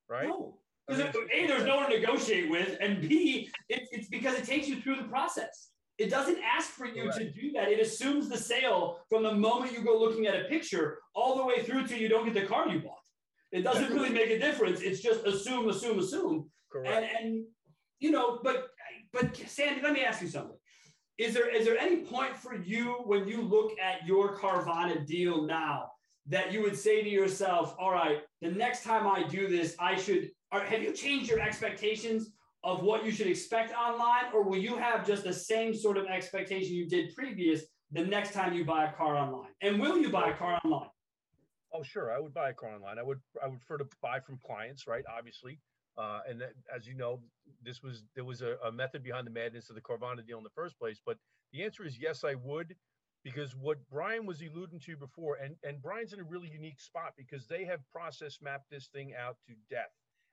right? 0.08 0.28
No. 0.28 0.58
I 0.88 0.96
mean, 0.96 1.06
a, 1.06 1.46
there's 1.46 1.64
no 1.64 1.76
one 1.76 1.90
to 1.90 1.98
negotiate 1.98 2.50
with, 2.50 2.76
and 2.80 3.00
B, 3.00 3.48
it's, 3.68 3.88
it's 3.92 4.08
because 4.08 4.36
it 4.36 4.44
takes 4.44 4.66
you 4.66 4.80
through 4.80 4.96
the 4.96 5.04
process. 5.04 5.69
It 6.00 6.08
doesn't 6.08 6.38
ask 6.42 6.70
for 6.70 6.86
you 6.86 7.12
to 7.12 7.30
do 7.30 7.52
that. 7.52 7.68
It 7.68 7.78
assumes 7.78 8.30
the 8.30 8.38
sale 8.38 9.00
from 9.10 9.22
the 9.22 9.34
moment 9.34 9.74
you 9.74 9.84
go 9.84 9.98
looking 9.98 10.26
at 10.26 10.34
a 10.34 10.44
picture 10.44 10.96
all 11.14 11.36
the 11.36 11.44
way 11.44 11.62
through 11.62 11.86
to 11.88 11.98
you 11.98 12.08
don't 12.08 12.24
get 12.24 12.32
the 12.32 12.46
car 12.46 12.66
you 12.70 12.80
bought. 12.80 13.04
It 13.52 13.64
doesn't 13.64 13.92
really 13.92 14.08
make 14.08 14.30
a 14.30 14.38
difference. 14.38 14.80
It's 14.80 15.02
just 15.02 15.26
assume, 15.26 15.68
assume, 15.68 15.98
assume. 15.98 16.48
Correct. 16.72 17.06
And, 17.20 17.26
and 17.26 17.44
you 17.98 18.12
know, 18.12 18.40
but 18.42 18.68
but 19.12 19.36
Sandy, 19.46 19.82
let 19.82 19.92
me 19.92 20.02
ask 20.02 20.22
you 20.22 20.28
something. 20.28 20.56
Is 21.18 21.34
there 21.34 21.54
is 21.54 21.66
there 21.66 21.76
any 21.76 21.98
point 21.98 22.34
for 22.34 22.54
you 22.54 23.02
when 23.04 23.28
you 23.28 23.42
look 23.42 23.78
at 23.78 24.06
your 24.06 24.34
Carvana 24.38 25.06
deal 25.06 25.44
now 25.44 25.90
that 26.28 26.50
you 26.50 26.62
would 26.62 26.78
say 26.78 27.02
to 27.02 27.10
yourself, 27.10 27.76
all 27.78 27.90
right, 27.90 28.20
the 28.40 28.50
next 28.50 28.84
time 28.84 29.06
I 29.06 29.24
do 29.24 29.48
this, 29.48 29.76
I 29.78 29.96
should 29.96 30.30
or 30.50 30.60
have 30.60 30.82
you 30.82 30.94
changed 30.94 31.28
your 31.28 31.40
expectations 31.40 32.30
of 32.62 32.82
what 32.82 33.04
you 33.04 33.10
should 33.10 33.26
expect 33.26 33.72
online, 33.72 34.32
or 34.34 34.42
will 34.42 34.58
you 34.58 34.76
have 34.76 35.06
just 35.06 35.24
the 35.24 35.32
same 35.32 35.74
sort 35.74 35.96
of 35.96 36.06
expectation 36.06 36.74
you 36.74 36.88
did 36.88 37.14
previous 37.14 37.62
the 37.90 38.04
next 38.04 38.32
time 38.32 38.52
you 38.52 38.64
buy 38.64 38.84
a 38.84 38.92
car 38.92 39.16
online? 39.16 39.50
And 39.62 39.80
will 39.80 39.98
you 39.98 40.10
buy 40.10 40.30
a 40.30 40.34
car 40.34 40.60
online? 40.64 40.90
Oh, 41.72 41.82
sure. 41.82 42.12
I 42.12 42.20
would 42.20 42.34
buy 42.34 42.50
a 42.50 42.52
car 42.52 42.74
online. 42.74 42.98
I 42.98 43.02
would 43.02 43.20
I 43.42 43.48
would 43.48 43.60
prefer 43.60 43.78
to 43.78 43.88
buy 44.02 44.20
from 44.20 44.38
clients, 44.44 44.86
right? 44.86 45.04
Obviously. 45.16 45.58
Uh, 45.98 46.20
and 46.28 46.40
that, 46.40 46.52
as 46.74 46.86
you 46.86 46.94
know, 46.94 47.20
this 47.62 47.82
was 47.82 48.04
there 48.14 48.24
was 48.24 48.42
a, 48.42 48.56
a 48.64 48.72
method 48.72 49.02
behind 49.02 49.26
the 49.26 49.30
madness 49.30 49.70
of 49.70 49.74
the 49.74 49.80
Carvana 49.80 50.26
deal 50.26 50.38
in 50.38 50.44
the 50.44 50.50
first 50.50 50.78
place. 50.78 51.00
But 51.04 51.16
the 51.52 51.62
answer 51.62 51.84
is 51.84 51.98
yes, 51.98 52.24
I 52.24 52.34
would, 52.34 52.74
because 53.24 53.54
what 53.54 53.78
Brian 53.90 54.26
was 54.26 54.40
alluding 54.40 54.80
to 54.80 54.96
before, 54.96 55.36
and 55.36 55.56
and 55.64 55.80
Brian's 55.80 56.12
in 56.12 56.20
a 56.20 56.24
really 56.24 56.48
unique 56.48 56.80
spot 56.80 57.14
because 57.16 57.46
they 57.46 57.64
have 57.64 57.80
process 57.90 58.38
mapped 58.42 58.70
this 58.70 58.88
thing 58.88 59.12
out 59.14 59.36
to 59.46 59.54
death 59.68 59.90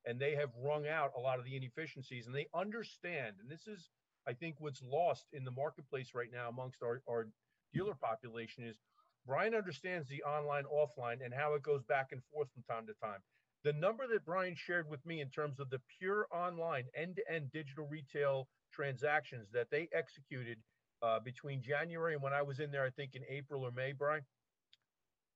and 0.07 0.19
they 0.19 0.35
have 0.35 0.49
wrung 0.63 0.87
out 0.87 1.11
a 1.17 1.19
lot 1.19 1.37
of 1.37 1.45
the 1.45 1.55
inefficiencies 1.55 2.25
and 2.25 2.35
they 2.35 2.47
understand 2.55 3.35
and 3.41 3.49
this 3.49 3.67
is 3.67 3.89
i 4.27 4.33
think 4.33 4.55
what's 4.59 4.81
lost 4.81 5.25
in 5.33 5.43
the 5.43 5.51
marketplace 5.51 6.11
right 6.15 6.29
now 6.33 6.49
amongst 6.49 6.81
our, 6.81 7.01
our 7.09 7.27
dealer 7.73 7.93
population 7.93 8.63
is 8.63 8.77
brian 9.25 9.53
understands 9.53 10.07
the 10.07 10.23
online 10.23 10.63
offline 10.65 11.23
and 11.23 11.33
how 11.33 11.53
it 11.53 11.61
goes 11.61 11.83
back 11.83 12.07
and 12.11 12.21
forth 12.33 12.47
from 12.53 12.63
time 12.63 12.87
to 12.87 12.93
time 13.03 13.19
the 13.63 13.73
number 13.73 14.07
that 14.07 14.25
brian 14.25 14.55
shared 14.55 14.89
with 14.89 15.05
me 15.05 15.21
in 15.21 15.29
terms 15.29 15.59
of 15.59 15.69
the 15.69 15.81
pure 15.99 16.27
online 16.31 16.85
end-to-end 16.95 17.51
digital 17.51 17.87
retail 17.87 18.47
transactions 18.71 19.47
that 19.51 19.67
they 19.69 19.87
executed 19.93 20.57
uh, 21.03 21.19
between 21.19 21.61
january 21.61 22.13
and 22.13 22.23
when 22.23 22.33
i 22.33 22.41
was 22.41 22.59
in 22.59 22.71
there 22.71 22.85
i 22.85 22.89
think 22.89 23.11
in 23.13 23.21
april 23.29 23.63
or 23.63 23.71
may 23.71 23.91
brian 23.91 24.23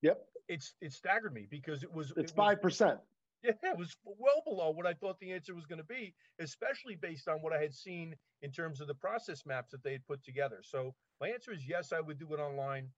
Yep. 0.01 0.25
It's 0.47 0.73
it 0.81 0.93
staggered 0.93 1.33
me 1.33 1.47
because 1.49 1.83
it 1.83 1.93
was 1.93 2.11
it's 2.17 2.31
five 2.31 2.61
percent. 2.61 2.99
Yeah, 3.43 3.53
it 3.63 3.77
was 3.77 3.95
well 4.05 4.41
below 4.45 4.69
what 4.71 4.85
I 4.85 4.93
thought 4.93 5.19
the 5.19 5.31
answer 5.31 5.55
was 5.55 5.65
going 5.65 5.79
to 5.79 5.85
be, 5.85 6.13
especially 6.39 6.95
based 6.95 7.27
on 7.27 7.41
what 7.41 7.53
I 7.53 7.59
had 7.61 7.73
seen 7.73 8.15
in 8.41 8.51
terms 8.51 8.81
of 8.81 8.87
the 8.87 8.93
process 8.93 9.45
maps 9.45 9.71
that 9.71 9.83
they 9.83 9.93
had 9.93 10.05
put 10.05 10.23
together. 10.23 10.59
So 10.63 10.93
my 11.19 11.29
answer 11.29 11.51
is 11.51 11.67
yes, 11.67 11.91
I 11.91 12.01
would 12.01 12.19
do 12.19 12.33
it 12.33 12.39
online 12.39 12.89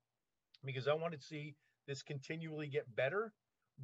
because 0.66 0.88
I 0.88 0.94
want 0.94 1.14
to 1.14 1.20
see 1.22 1.56
this 1.88 2.02
continually 2.02 2.68
get 2.68 2.94
better. 2.96 3.34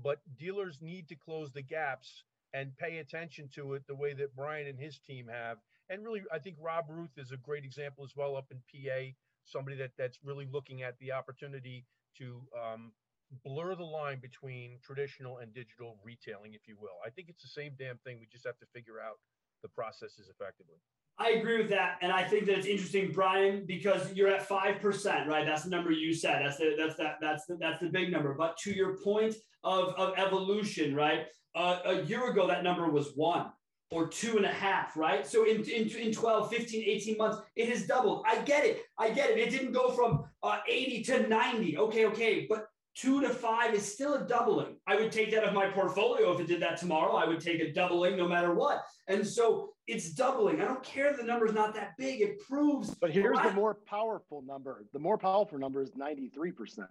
But 0.03 0.19
dealers 0.37 0.79
need 0.81 1.07
to 1.09 1.15
close 1.15 1.51
the 1.51 1.61
gaps 1.61 2.23
and 2.53 2.75
pay 2.77 2.97
attention 2.97 3.49
to 3.55 3.73
it 3.73 3.83
the 3.87 3.95
way 3.95 4.13
that 4.13 4.35
Brian 4.35 4.67
and 4.67 4.79
his 4.79 4.99
team 4.99 5.27
have. 5.27 5.57
And 5.89 6.03
really, 6.03 6.23
I 6.31 6.39
think 6.39 6.57
Rob 6.59 6.85
Ruth 6.89 7.17
is 7.17 7.31
a 7.31 7.37
great 7.37 7.65
example 7.65 8.03
as 8.03 8.15
well 8.15 8.35
up 8.35 8.51
in 8.51 8.59
PA, 8.71 9.13
somebody 9.45 9.77
that 9.77 9.91
that's 9.97 10.19
really 10.23 10.47
looking 10.51 10.83
at 10.83 10.97
the 10.99 11.11
opportunity 11.11 11.85
to 12.17 12.41
um, 12.55 12.91
blur 13.43 13.75
the 13.75 13.83
line 13.83 14.19
between 14.19 14.79
traditional 14.83 15.37
and 15.37 15.53
digital 15.53 15.97
retailing, 16.03 16.53
if 16.53 16.67
you 16.67 16.75
will. 16.79 16.97
I 17.05 17.09
think 17.09 17.29
it's 17.29 17.41
the 17.41 17.49
same 17.49 17.73
damn 17.77 17.97
thing. 17.97 18.17
We 18.19 18.27
just 18.31 18.45
have 18.45 18.57
to 18.59 18.65
figure 18.73 18.99
out 18.99 19.17
the 19.61 19.69
processes 19.69 20.29
effectively. 20.29 20.77
I 21.17 21.31
agree 21.31 21.57
with 21.57 21.69
that, 21.69 21.97
and 22.01 22.13
I 22.13 22.23
think 22.23 22.45
that 22.45 22.57
it's 22.57 22.67
interesting, 22.67 23.11
Brian, 23.11 23.65
because 23.65 24.13
you're 24.13 24.29
at 24.29 24.47
five 24.47 24.79
percent, 24.79 25.27
right? 25.27 25.45
That's 25.45 25.63
the 25.63 25.69
number 25.69 25.91
you 25.91 26.13
said. 26.13 26.45
That's 26.45 26.57
the 26.57 26.75
that's 26.77 26.95
that 26.95 27.17
that's 27.19 27.45
the, 27.45 27.57
that's 27.59 27.81
the 27.81 27.89
big 27.89 28.09
number. 28.09 28.33
But 28.33 28.57
to 28.59 28.71
your 28.71 28.95
point 28.97 29.35
of 29.65 29.89
of 29.95 30.17
evolution, 30.17 30.95
right? 30.95 31.25
Uh, 31.55 31.79
a 31.83 32.01
year 32.03 32.29
ago, 32.31 32.47
that 32.47 32.63
number 32.63 32.89
was 32.89 33.11
one 33.15 33.47
or 33.91 34.07
two 34.07 34.37
and 34.37 34.45
a 34.45 34.51
half, 34.51 34.95
right? 34.95 35.25
So 35.25 35.45
in, 35.45 35.63
in, 35.63 35.89
in 35.89 36.11
12, 36.13 36.51
15, 36.51 36.83
18 36.83 37.17
months, 37.17 37.39
it 37.55 37.69
has 37.69 37.87
doubled. 37.87 38.23
I 38.27 38.39
get 38.43 38.63
it. 38.65 38.83
I 38.99 39.09
get 39.09 39.31
it. 39.31 39.39
It 39.39 39.49
didn't 39.49 39.71
go 39.71 39.89
from 39.89 40.25
uh, 40.43 40.59
80 40.67 41.03
to 41.05 41.27
90. 41.27 41.77
Okay, 41.77 42.05
okay. 42.05 42.45
But 42.47 42.67
two 42.99 43.21
to 43.21 43.29
five 43.29 43.73
is 43.73 43.93
still 43.93 44.15
a 44.15 44.27
doubling. 44.27 44.75
I 44.87 44.95
would 44.95 45.11
take 45.11 45.31
that 45.31 45.43
of 45.43 45.53
my 45.53 45.67
portfolio 45.69 46.33
if 46.33 46.39
it 46.39 46.47
did 46.47 46.61
that 46.61 46.77
tomorrow. 46.77 47.15
I 47.15 47.27
would 47.27 47.39
take 47.39 47.61
a 47.61 47.71
doubling 47.71 48.17
no 48.17 48.27
matter 48.27 48.53
what. 48.53 48.83
And 49.07 49.25
so 49.25 49.73
it's 49.87 50.11
doubling. 50.11 50.61
I 50.61 50.65
don't 50.65 50.83
care 50.83 51.09
if 51.11 51.17
the 51.17 51.23
number 51.23 51.45
is 51.45 51.53
not 51.53 51.73
that 51.75 51.91
big. 51.97 52.21
It 52.21 52.39
proves. 52.39 52.93
But 52.95 53.11
here's 53.11 53.39
the 53.41 53.53
more 53.53 53.77
powerful 53.87 54.43
number. 54.45 54.85
The 54.91 54.99
more 54.99 55.17
powerful 55.17 55.57
number 55.57 55.81
is 55.81 55.91
93%, 55.91 56.85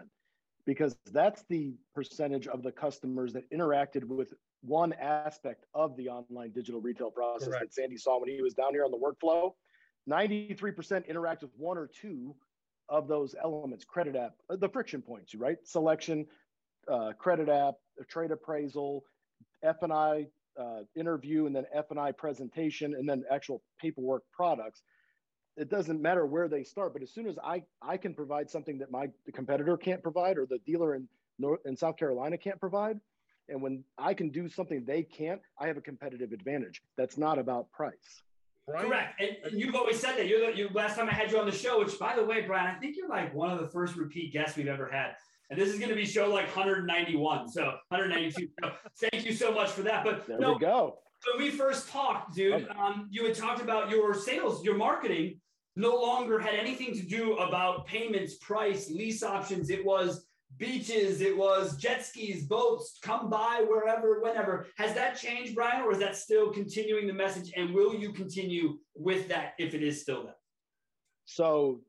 because 0.67 0.97
that's 1.13 1.45
the 1.51 1.75
percentage 1.95 2.47
of 2.47 2.63
the 2.63 2.73
customers 2.73 3.33
that 3.35 3.51
interacted 3.51 4.05
with 4.05 4.33
one 4.63 4.93
aspect 4.95 5.67
of 5.75 5.97
the 5.97 6.09
online 6.09 6.53
digital 6.53 6.81
retail 6.81 7.11
process 7.11 7.49
Correct. 7.49 7.65
that 7.65 7.75
Sandy 7.75 7.97
saw 7.97 8.19
when 8.19 8.31
he 8.31 8.41
was 8.43 8.55
down 8.55 8.73
here 8.73 8.85
on 8.85 8.91
the 8.91 8.99
workflow. 8.99 9.53
93% 10.09 11.07
interact 11.07 11.43
with 11.43 11.51
one 11.59 11.77
or 11.77 11.87
two 11.87 12.35
of 12.89 13.09
those 13.09 13.35
elements 13.43 13.85
credit 13.85 14.17
app 14.17 14.35
uh, 14.51 14.57
the 14.57 14.69
friction 14.69 15.03
points 15.03 15.35
right? 15.35 15.59
Selection 15.65 16.27
uh, 16.91 17.13
credit 17.19 17.49
app 17.49 17.75
trade 18.09 18.31
appraisal 18.31 19.05
f&i 19.63 20.27
uh, 20.59 20.81
interview 20.97 21.47
and 21.47 21.55
then 21.55 21.65
f&i 21.73 22.13
presentation 22.13 22.95
and 22.95 23.09
then 23.09 23.25
actual 23.31 23.63
paperwork 23.81 24.23
products. 24.33 24.83
It 25.57 25.71
doesn't 25.71 26.01
matter 26.01 26.25
where 26.25 26.49
they 26.49 26.65
start 26.65 26.93
but 26.93 27.03
as 27.03 27.11
soon 27.13 27.27
as 27.27 27.39
i 27.43 27.63
i 27.83 27.97
can 27.97 28.15
provide 28.15 28.49
something 28.49 28.79
that 28.79 28.91
my 28.91 29.09
competitor 29.35 29.77
can't 29.77 30.03
provide 30.03 30.39
or 30.39 30.47
the 30.47 30.59
dealer 30.65 30.95
in 30.95 31.09
north 31.39 31.61
in 31.67 31.77
south 31.77 31.97
carolina 31.97 32.39
can't 32.39 32.61
provide 32.61 33.01
and 33.49 33.61
when 33.61 33.83
i 33.99 34.15
can 34.15 34.31
do 34.31 34.49
something 34.49 34.85
they 34.85 35.03
can't 35.03 35.41
i 35.59 35.67
have 35.67 35.77
a 35.77 35.81
competitive 35.81 36.31
advantage. 36.33 36.81
That's 36.97 37.19
not 37.19 37.41
about 37.41 37.73
price 37.73 38.23
Brian? 38.69 38.89
Correct. 38.89 39.21
And, 39.21 39.31
and, 39.45 39.61
you've 39.61 39.75
always 39.75 39.99
said 39.99 40.17
that. 40.17 40.29
You're 40.29 40.51
the 40.51 40.57
you, 40.57 40.69
last 40.73 40.97
time 40.97 41.09
I 41.09 41.13
had 41.13 41.33
you 41.33 41.39
on 41.39 41.47
the 41.47 41.53
show, 41.53 41.79
which 41.79 41.99
by 41.99 42.15
the 42.15 42.25
way, 42.25 42.43
Brian, 42.43 42.67
I 42.67 42.79
think 42.79 42.97
you're 42.97 43.09
like 43.09 43.35
one 43.35 43.51
of 43.51 43.59
the 43.59 43.69
first 43.69 43.97
repeat 43.97 44.33
guests 44.33 44.57
we've 44.57 44.69
ever 44.69 44.89
had. 44.89 45.13
And 45.51 45.59
this 45.59 45.71
is 45.71 45.79
going 45.79 45.89
to 45.89 45.97
be 45.97 46.05
show 46.05 46.29
like 46.29 46.55
191. 46.55 47.49
So 47.49 47.63
192. 47.89 48.49
so 48.63 48.71
thank 49.11 49.25
you 49.25 49.33
so 49.33 49.53
much 49.53 49.71
for 49.71 49.83
that. 49.83 50.05
But 50.05 50.27
there 50.27 50.39
no, 50.39 50.53
we 50.53 50.59
go. 50.59 50.99
When 51.33 51.45
we 51.45 51.51
first 51.51 51.89
talked, 51.89 52.35
dude, 52.35 52.55
okay. 52.55 52.67
um, 52.79 53.09
you 53.11 53.25
had 53.25 53.35
talked 53.35 53.63
about 53.63 53.91
your 53.91 54.15
sales, 54.15 54.63
your 54.63 54.77
marketing 54.77 55.41
no 55.75 55.95
longer 55.95 56.39
had 56.39 56.55
anything 56.55 56.93
to 56.95 57.03
do 57.03 57.37
about 57.37 57.87
payments, 57.87 58.35
price, 58.37 58.91
lease 58.91 59.23
options. 59.23 59.71
It 59.71 59.85
was 59.85 60.28
beaches, 60.57 61.21
it 61.21 61.37
was 61.37 61.77
jet 61.77 62.05
skis, 62.05 62.45
boats, 62.45 62.99
come 63.03 63.31
by 63.31 63.65
wherever, 63.69 64.21
whenever. 64.21 64.67
Has 64.77 64.95
that 64.95 65.17
changed, 65.17 65.55
Brian, 65.55 65.83
or 65.83 65.93
is 65.93 65.99
that 65.99 66.17
still 66.17 66.51
continuing 66.51 67.07
the 67.07 67.13
message? 67.13 67.53
And 67.57 67.75
will 67.75 67.95
you 67.95 68.13
continue 68.13 68.79
with 68.95 69.29
that 69.29 69.55
if 69.59 69.75
it 69.75 69.83
is 69.83 70.01
still 70.01 70.25
that? 70.25 70.39
So 71.27 71.81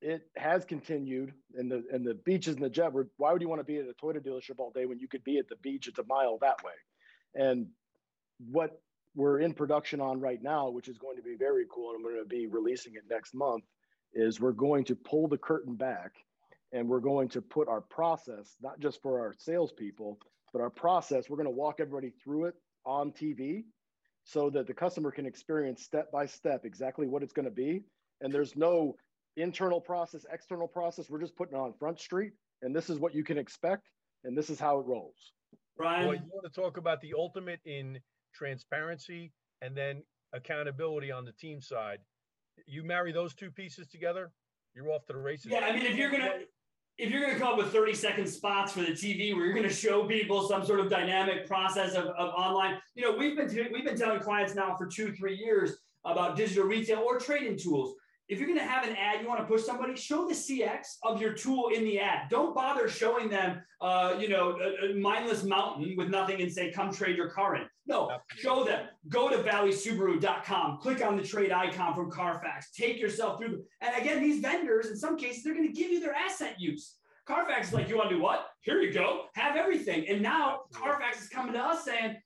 it 0.00 0.28
has 0.36 0.64
continued 0.64 1.32
and 1.54 1.70
the 1.70 1.82
and 1.90 2.06
the 2.06 2.14
beaches 2.14 2.54
and 2.54 2.64
the 2.64 2.68
jet 2.68 2.92
why 3.16 3.32
would 3.32 3.40
you 3.40 3.48
want 3.48 3.60
to 3.60 3.64
be 3.64 3.78
at 3.78 3.86
a 3.86 3.94
toyota 4.04 4.20
dealership 4.20 4.58
all 4.58 4.70
day 4.70 4.84
when 4.86 4.98
you 4.98 5.08
could 5.08 5.24
be 5.24 5.38
at 5.38 5.48
the 5.48 5.56
beach 5.56 5.88
it's 5.88 5.98
a 5.98 6.04
mile 6.04 6.38
that 6.38 6.62
way 6.62 6.72
and 7.34 7.66
what 8.50 8.82
we're 9.14 9.40
in 9.40 9.54
production 9.54 10.00
on 10.00 10.20
right 10.20 10.42
now 10.42 10.68
which 10.68 10.88
is 10.88 10.98
going 10.98 11.16
to 11.16 11.22
be 11.22 11.34
very 11.34 11.64
cool 11.72 11.90
and 11.90 11.96
i'm 11.96 12.02
going 12.02 12.22
to 12.22 12.28
be 12.28 12.46
releasing 12.46 12.94
it 12.94 13.04
next 13.08 13.34
month 13.34 13.64
is 14.12 14.38
we're 14.38 14.52
going 14.52 14.84
to 14.84 14.94
pull 14.94 15.26
the 15.28 15.38
curtain 15.38 15.74
back 15.74 16.12
and 16.72 16.88
we're 16.88 17.00
going 17.00 17.28
to 17.28 17.40
put 17.40 17.68
our 17.68 17.80
process 17.80 18.56
not 18.62 18.78
just 18.80 19.00
for 19.02 19.20
our 19.20 19.34
salespeople 19.38 20.18
but 20.52 20.60
our 20.60 20.70
process 20.70 21.28
we're 21.28 21.36
going 21.36 21.44
to 21.44 21.50
walk 21.50 21.76
everybody 21.80 22.12
through 22.22 22.44
it 22.46 22.54
on 22.84 23.10
tv 23.12 23.64
so 24.24 24.50
that 24.50 24.66
the 24.66 24.74
customer 24.74 25.10
can 25.10 25.26
experience 25.26 25.82
step 25.82 26.10
by 26.10 26.26
step 26.26 26.64
exactly 26.64 27.06
what 27.06 27.22
it's 27.22 27.32
going 27.32 27.44
to 27.44 27.50
be 27.50 27.82
and 28.20 28.32
there's 28.32 28.56
no 28.56 28.96
internal 29.36 29.80
process, 29.80 30.24
external 30.32 30.66
process. 30.66 31.10
We're 31.10 31.20
just 31.20 31.36
putting 31.36 31.56
it 31.56 31.60
on 31.60 31.72
Front 31.78 32.00
Street, 32.00 32.32
and 32.62 32.74
this 32.74 32.90
is 32.90 32.98
what 32.98 33.14
you 33.14 33.24
can 33.24 33.38
expect, 33.38 33.88
and 34.24 34.36
this 34.36 34.50
is 34.50 34.58
how 34.58 34.80
it 34.80 34.86
rolls. 34.86 35.32
Brian, 35.76 36.06
well, 36.06 36.16
you 36.16 36.22
want 36.32 36.52
to 36.52 36.60
talk 36.60 36.78
about 36.78 37.00
the 37.00 37.12
ultimate 37.16 37.60
in 37.64 37.98
transparency 38.34 39.32
and 39.60 39.76
then 39.76 40.02
accountability 40.32 41.10
on 41.10 41.24
the 41.24 41.32
team 41.32 41.60
side. 41.60 41.98
You 42.66 42.82
marry 42.82 43.12
those 43.12 43.34
two 43.34 43.50
pieces 43.50 43.86
together, 43.86 44.32
you're 44.74 44.90
off 44.90 45.06
to 45.06 45.12
the 45.12 45.18
races. 45.18 45.52
Yeah, 45.52 45.66
I 45.66 45.72
mean, 45.72 45.84
if 45.84 45.96
you're 45.96 46.10
gonna 46.10 46.40
if 46.98 47.10
you're 47.10 47.20
gonna 47.20 47.38
come 47.38 47.48
up 47.48 47.58
with 47.58 47.72
30 47.72 47.94
second 47.94 48.26
spots 48.26 48.72
for 48.72 48.80
the 48.80 48.92
TV 48.92 49.34
where 49.34 49.44
you're 49.44 49.54
gonna 49.54 49.68
show 49.68 50.04
people 50.06 50.48
some 50.48 50.64
sort 50.64 50.80
of 50.80 50.88
dynamic 50.88 51.46
process 51.46 51.94
of, 51.94 52.06
of 52.06 52.34
online, 52.34 52.78
you 52.94 53.02
know, 53.02 53.16
we've 53.16 53.36
been 53.36 53.48
t- 53.48 53.68
we've 53.72 53.84
been 53.84 53.96
telling 53.96 54.20
clients 54.20 54.54
now 54.54 54.74
for 54.76 54.86
two 54.86 55.12
three 55.12 55.36
years 55.36 55.76
about 56.04 56.36
digital 56.36 56.64
retail 56.64 57.00
or 57.00 57.18
trading 57.18 57.58
tools 57.58 57.94
if 58.28 58.38
you're 58.38 58.48
going 58.48 58.58
to 58.58 58.64
have 58.64 58.86
an 58.86 58.96
ad, 58.96 59.22
you 59.22 59.28
want 59.28 59.40
to 59.40 59.46
push 59.46 59.62
somebody, 59.62 59.94
show 59.94 60.26
the 60.26 60.34
CX 60.34 60.96
of 61.04 61.20
your 61.20 61.32
tool 61.32 61.68
in 61.68 61.84
the 61.84 62.00
ad. 62.00 62.28
Don't 62.28 62.54
bother 62.54 62.88
showing 62.88 63.28
them, 63.28 63.62
uh, 63.80 64.16
you 64.18 64.28
know, 64.28 64.58
a, 64.58 64.90
a, 64.90 64.94
mindless 64.94 65.44
mountain 65.44 65.94
with 65.96 66.08
nothing 66.08 66.42
and 66.42 66.52
say, 66.52 66.72
come 66.72 66.92
trade 66.92 67.16
your 67.16 67.30
car 67.30 67.54
in. 67.56 67.66
No, 67.88 68.10
show 68.36 68.64
them. 68.64 68.88
Go 69.08 69.28
to 69.28 69.38
valleysubaru.com, 69.38 70.78
click 70.78 71.04
on 71.04 71.16
the 71.16 71.22
trade 71.22 71.52
icon 71.52 71.94
from 71.94 72.10
Carfax, 72.10 72.72
take 72.72 72.98
yourself 72.98 73.38
through. 73.38 73.48
The, 73.48 73.64
and 73.80 74.02
again, 74.02 74.20
these 74.20 74.40
vendors, 74.40 74.86
in 74.86 74.96
some 74.96 75.16
cases, 75.16 75.44
they're 75.44 75.54
going 75.54 75.66
to 75.66 75.72
give 75.72 75.90
you 75.90 76.00
their 76.00 76.14
asset 76.14 76.56
use. 76.58 76.96
Carfax 77.26 77.68
is 77.68 77.74
like, 77.74 77.88
you 77.88 77.96
want 77.96 78.08
to 78.10 78.16
do 78.16 78.22
what? 78.22 78.46
Here 78.60 78.80
you 78.80 78.92
go. 78.92 79.24
Have 79.34 79.56
everything. 79.56 80.08
And 80.08 80.22
now 80.22 80.60
Carfax 80.72 81.22
is 81.22 81.28
coming 81.28 81.52
to 81.54 81.60
us 81.60 81.84
saying, 81.84 82.16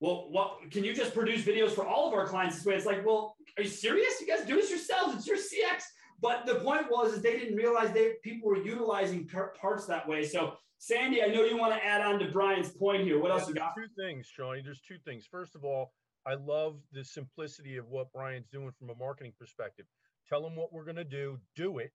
well, 0.00 0.28
what 0.30 0.70
can 0.70 0.84
you 0.84 0.94
just 0.94 1.14
produce 1.14 1.42
videos 1.42 1.70
for 1.70 1.86
all 1.86 2.08
of 2.08 2.14
our 2.14 2.26
clients 2.26 2.56
this 2.56 2.66
way? 2.66 2.74
It's 2.74 2.86
like, 2.86 3.04
well, 3.04 3.36
are 3.56 3.62
you 3.62 3.68
serious? 3.68 4.20
You 4.20 4.26
guys 4.26 4.46
do 4.46 4.56
this 4.56 4.70
yourselves. 4.70 5.14
It's 5.14 5.26
your 5.26 5.36
CX. 5.36 5.82
But 6.20 6.46
the 6.46 6.56
point 6.56 6.90
was 6.90 7.12
is 7.12 7.22
they 7.22 7.38
didn't 7.38 7.56
realize 7.56 7.92
they 7.92 8.12
people 8.22 8.48
were 8.48 8.62
utilizing 8.62 9.28
parts 9.60 9.86
that 9.86 10.08
way. 10.08 10.24
So 10.24 10.54
Sandy, 10.78 11.22
I 11.22 11.26
know 11.26 11.44
you 11.44 11.56
want 11.56 11.74
to 11.74 11.84
add 11.84 12.00
on 12.02 12.18
to 12.18 12.26
Brian's 12.26 12.70
point 12.70 13.02
here. 13.02 13.18
What 13.18 13.30
else 13.30 13.48
you 13.48 13.54
got? 13.54 13.74
Two 13.76 13.88
things, 13.98 14.26
Shawnee. 14.26 14.62
There's 14.62 14.80
two 14.80 14.98
things. 15.04 15.26
First 15.30 15.54
of 15.54 15.64
all, 15.64 15.92
I 16.26 16.34
love 16.34 16.76
the 16.92 17.04
simplicity 17.04 17.76
of 17.76 17.88
what 17.88 18.12
Brian's 18.12 18.48
doing 18.48 18.72
from 18.78 18.90
a 18.90 18.94
marketing 18.94 19.32
perspective. 19.38 19.86
Tell 20.28 20.42
them 20.42 20.56
what 20.56 20.72
we're 20.72 20.84
going 20.84 20.96
to 20.96 21.04
do, 21.04 21.38
do 21.54 21.78
it, 21.78 21.92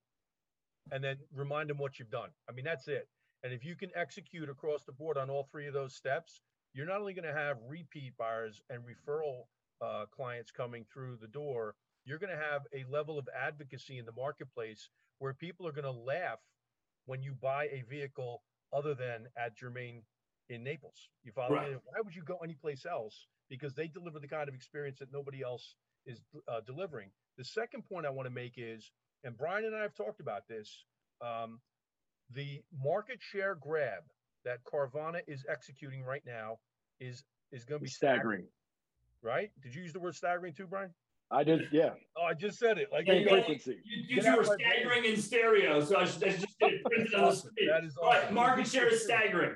and 0.91 1.03
then 1.03 1.17
remind 1.33 1.69
them 1.69 1.77
what 1.77 1.99
you've 1.99 2.09
done. 2.09 2.29
I 2.49 2.53
mean, 2.53 2.65
that's 2.65 2.87
it. 2.87 3.07
And 3.43 3.53
if 3.53 3.65
you 3.65 3.75
can 3.75 3.89
execute 3.95 4.49
across 4.49 4.83
the 4.83 4.93
board 4.93 5.17
on 5.17 5.29
all 5.29 5.47
three 5.51 5.67
of 5.67 5.73
those 5.73 5.95
steps, 5.95 6.41
you're 6.73 6.87
not 6.87 7.01
only 7.01 7.13
going 7.13 7.27
to 7.27 7.33
have 7.33 7.57
repeat 7.67 8.13
buyers 8.17 8.61
and 8.69 8.81
referral 8.81 9.43
uh, 9.81 10.05
clients 10.15 10.51
coming 10.51 10.85
through 10.91 11.17
the 11.19 11.27
door, 11.27 11.75
you're 12.05 12.19
going 12.19 12.35
to 12.35 12.43
have 12.51 12.61
a 12.73 12.89
level 12.89 13.19
of 13.19 13.27
advocacy 13.37 13.97
in 13.97 14.05
the 14.05 14.11
marketplace 14.13 14.89
where 15.19 15.33
people 15.33 15.67
are 15.67 15.71
going 15.71 15.83
to 15.83 15.91
laugh 15.91 16.39
when 17.05 17.21
you 17.21 17.33
buy 17.41 17.65
a 17.65 17.83
vehicle 17.89 18.41
other 18.73 18.93
than 18.93 19.27
at 19.37 19.57
Germain 19.57 20.03
in 20.49 20.63
Naples. 20.63 21.09
You 21.23 21.31
follow 21.31 21.55
right. 21.55 21.71
me? 21.71 21.77
Why 21.85 22.01
would 22.03 22.15
you 22.15 22.23
go 22.23 22.37
anyplace 22.43 22.85
else? 22.85 23.27
Because 23.49 23.73
they 23.73 23.87
deliver 23.87 24.19
the 24.19 24.27
kind 24.27 24.47
of 24.47 24.55
experience 24.55 24.99
that 24.99 25.11
nobody 25.11 25.43
else 25.43 25.75
is 26.05 26.21
uh, 26.47 26.61
delivering. 26.65 27.09
The 27.37 27.43
second 27.43 27.83
point 27.87 28.05
I 28.05 28.09
want 28.09 28.27
to 28.27 28.33
make 28.33 28.53
is, 28.57 28.91
and 29.23 29.37
Brian 29.37 29.65
and 29.65 29.75
I 29.75 29.81
have 29.81 29.93
talked 29.93 30.19
about 30.19 30.47
this, 30.47 30.85
um, 31.21 31.59
the 32.33 32.61
market 32.83 33.19
share 33.19 33.55
grab 33.55 34.03
that 34.45 34.59
Carvana 34.63 35.21
is 35.27 35.45
executing 35.49 36.03
right 36.03 36.23
now 36.25 36.57
is 36.99 37.23
is 37.51 37.65
going 37.65 37.79
to 37.79 37.83
be 37.83 37.89
staggering. 37.89 38.45
staggering. 38.45 38.47
Right? 39.23 39.51
Did 39.61 39.75
you 39.75 39.83
use 39.83 39.93
the 39.93 39.99
word 39.99 40.15
staggering 40.15 40.53
too, 40.53 40.65
Brian? 40.65 40.91
I 41.29 41.43
did, 41.43 41.69
yeah. 41.71 41.91
Oh, 42.17 42.23
I 42.23 42.33
just 42.33 42.59
said 42.59 42.77
it. 42.77 42.89
Like 42.91 43.07
you, 43.07 43.27
frequency. 43.27 43.77
You, 43.85 44.03
you, 44.07 44.21
you 44.21 44.37
were 44.37 44.43
staggering 44.43 45.05
in 45.05 45.15
stereo, 45.15 45.81
so 45.83 45.95
I, 45.95 46.01
I 46.01 46.05
just 46.05 46.59
get 46.59 46.70
it 46.91 46.95
printed 46.95 47.13
on 47.15 47.29
the 47.29 47.35
screen. 47.35 47.69
That 47.69 47.83
is 47.83 47.97
awesome. 47.97 48.21
Right, 48.23 48.33
market 48.33 48.67
share 48.67 48.87
is 48.87 49.03
staggering. 49.03 49.55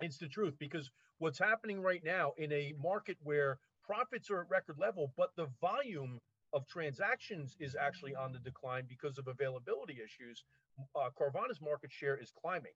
It's 0.00 0.18
the 0.18 0.28
truth 0.28 0.54
because 0.58 0.90
what's 1.18 1.38
happening 1.38 1.80
right 1.80 2.02
now 2.04 2.32
in 2.38 2.52
a 2.52 2.74
market 2.80 3.16
where 3.22 3.58
profits 3.84 4.30
are 4.30 4.42
at 4.42 4.50
record 4.50 4.76
level, 4.78 5.12
but 5.16 5.30
the 5.36 5.46
volume 5.60 6.18
of 6.52 6.66
transactions 6.66 7.56
is 7.60 7.76
actually 7.78 8.14
on 8.14 8.32
the 8.32 8.38
decline 8.38 8.84
because 8.88 9.18
of 9.18 9.28
availability 9.28 9.98
issues. 10.02 10.44
Uh, 10.94 11.08
Carvana's 11.16 11.60
market 11.60 11.92
share 11.92 12.16
is 12.16 12.32
climbing. 12.40 12.72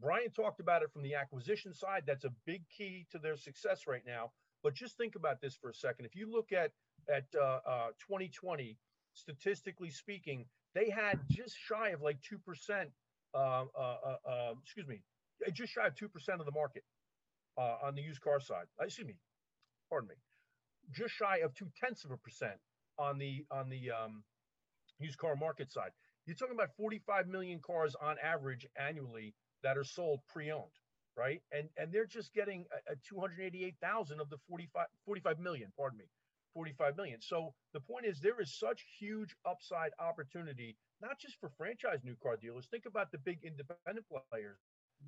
Brian 0.00 0.30
talked 0.30 0.60
about 0.60 0.82
it 0.82 0.92
from 0.92 1.02
the 1.02 1.14
acquisition 1.14 1.72
side. 1.72 2.02
That's 2.06 2.24
a 2.24 2.32
big 2.46 2.62
key 2.68 3.06
to 3.12 3.18
their 3.18 3.36
success 3.36 3.82
right 3.86 4.02
now. 4.06 4.32
But 4.62 4.74
just 4.74 4.96
think 4.96 5.14
about 5.14 5.40
this 5.40 5.54
for 5.54 5.70
a 5.70 5.74
second. 5.74 6.06
If 6.06 6.16
you 6.16 6.30
look 6.30 6.52
at 6.52 6.72
at 7.08 7.26
uh, 7.38 7.60
uh, 7.66 7.86
2020, 8.00 8.78
statistically 9.12 9.90
speaking, 9.90 10.46
they 10.74 10.88
had 10.88 11.20
just 11.30 11.56
shy 11.56 11.90
of 11.90 12.02
like 12.02 12.20
two 12.22 12.38
percent. 12.38 12.90
Uh, 13.34 13.64
uh, 13.76 13.96
uh, 14.06 14.30
uh 14.30 14.52
excuse 14.62 14.86
me, 14.86 15.00
just 15.52 15.72
shy 15.72 15.86
of 15.86 15.94
two 15.96 16.08
percent 16.08 16.40
of 16.40 16.46
the 16.46 16.52
market 16.52 16.84
on 17.56 17.94
the 17.94 18.02
used 18.02 18.20
car 18.20 18.40
side. 18.40 18.66
excuse 18.80 19.06
me, 19.06 19.16
pardon 19.90 20.08
me, 20.08 20.14
just 20.92 21.14
shy 21.14 21.38
of 21.38 21.54
two 21.54 21.66
tenths 21.82 22.04
of 22.04 22.10
a 22.10 22.16
percent 22.16 22.58
on 22.98 23.18
the 23.18 23.44
on 23.50 23.68
the 23.68 23.90
um, 23.90 24.22
used 24.98 25.18
car 25.18 25.36
market 25.36 25.72
side. 25.72 25.90
You're 26.26 26.36
talking 26.36 26.54
about 26.54 26.70
45 26.76 27.26
million 27.28 27.60
cars 27.64 27.94
on 28.00 28.16
average 28.22 28.66
annually 28.76 29.34
that 29.62 29.76
are 29.76 29.84
sold 29.84 30.20
pre-owned, 30.28 30.78
right? 31.16 31.42
And 31.52 31.68
and 31.76 31.92
they're 31.92 32.06
just 32.06 32.32
getting 32.34 32.64
a, 32.88 32.92
a 32.92 32.96
288,000 33.08 34.20
of 34.20 34.30
the 34.30 34.38
45 34.48 34.86
45 35.04 35.38
million, 35.38 35.72
pardon 35.76 35.98
me, 35.98 36.06
45 36.54 36.96
million. 36.96 37.20
So 37.20 37.52
the 37.72 37.80
point 37.80 38.06
is 38.06 38.20
there 38.20 38.40
is 38.40 38.56
such 38.58 38.84
huge 38.98 39.34
upside 39.44 39.90
opportunity, 39.98 40.76
not 41.04 41.18
just 41.20 41.38
for 41.38 41.50
franchise 41.58 42.00
new 42.02 42.16
car 42.22 42.36
dealers. 42.36 42.66
Think 42.70 42.86
about 42.86 43.12
the 43.12 43.18
big 43.18 43.38
independent 43.44 44.06
players 44.30 44.58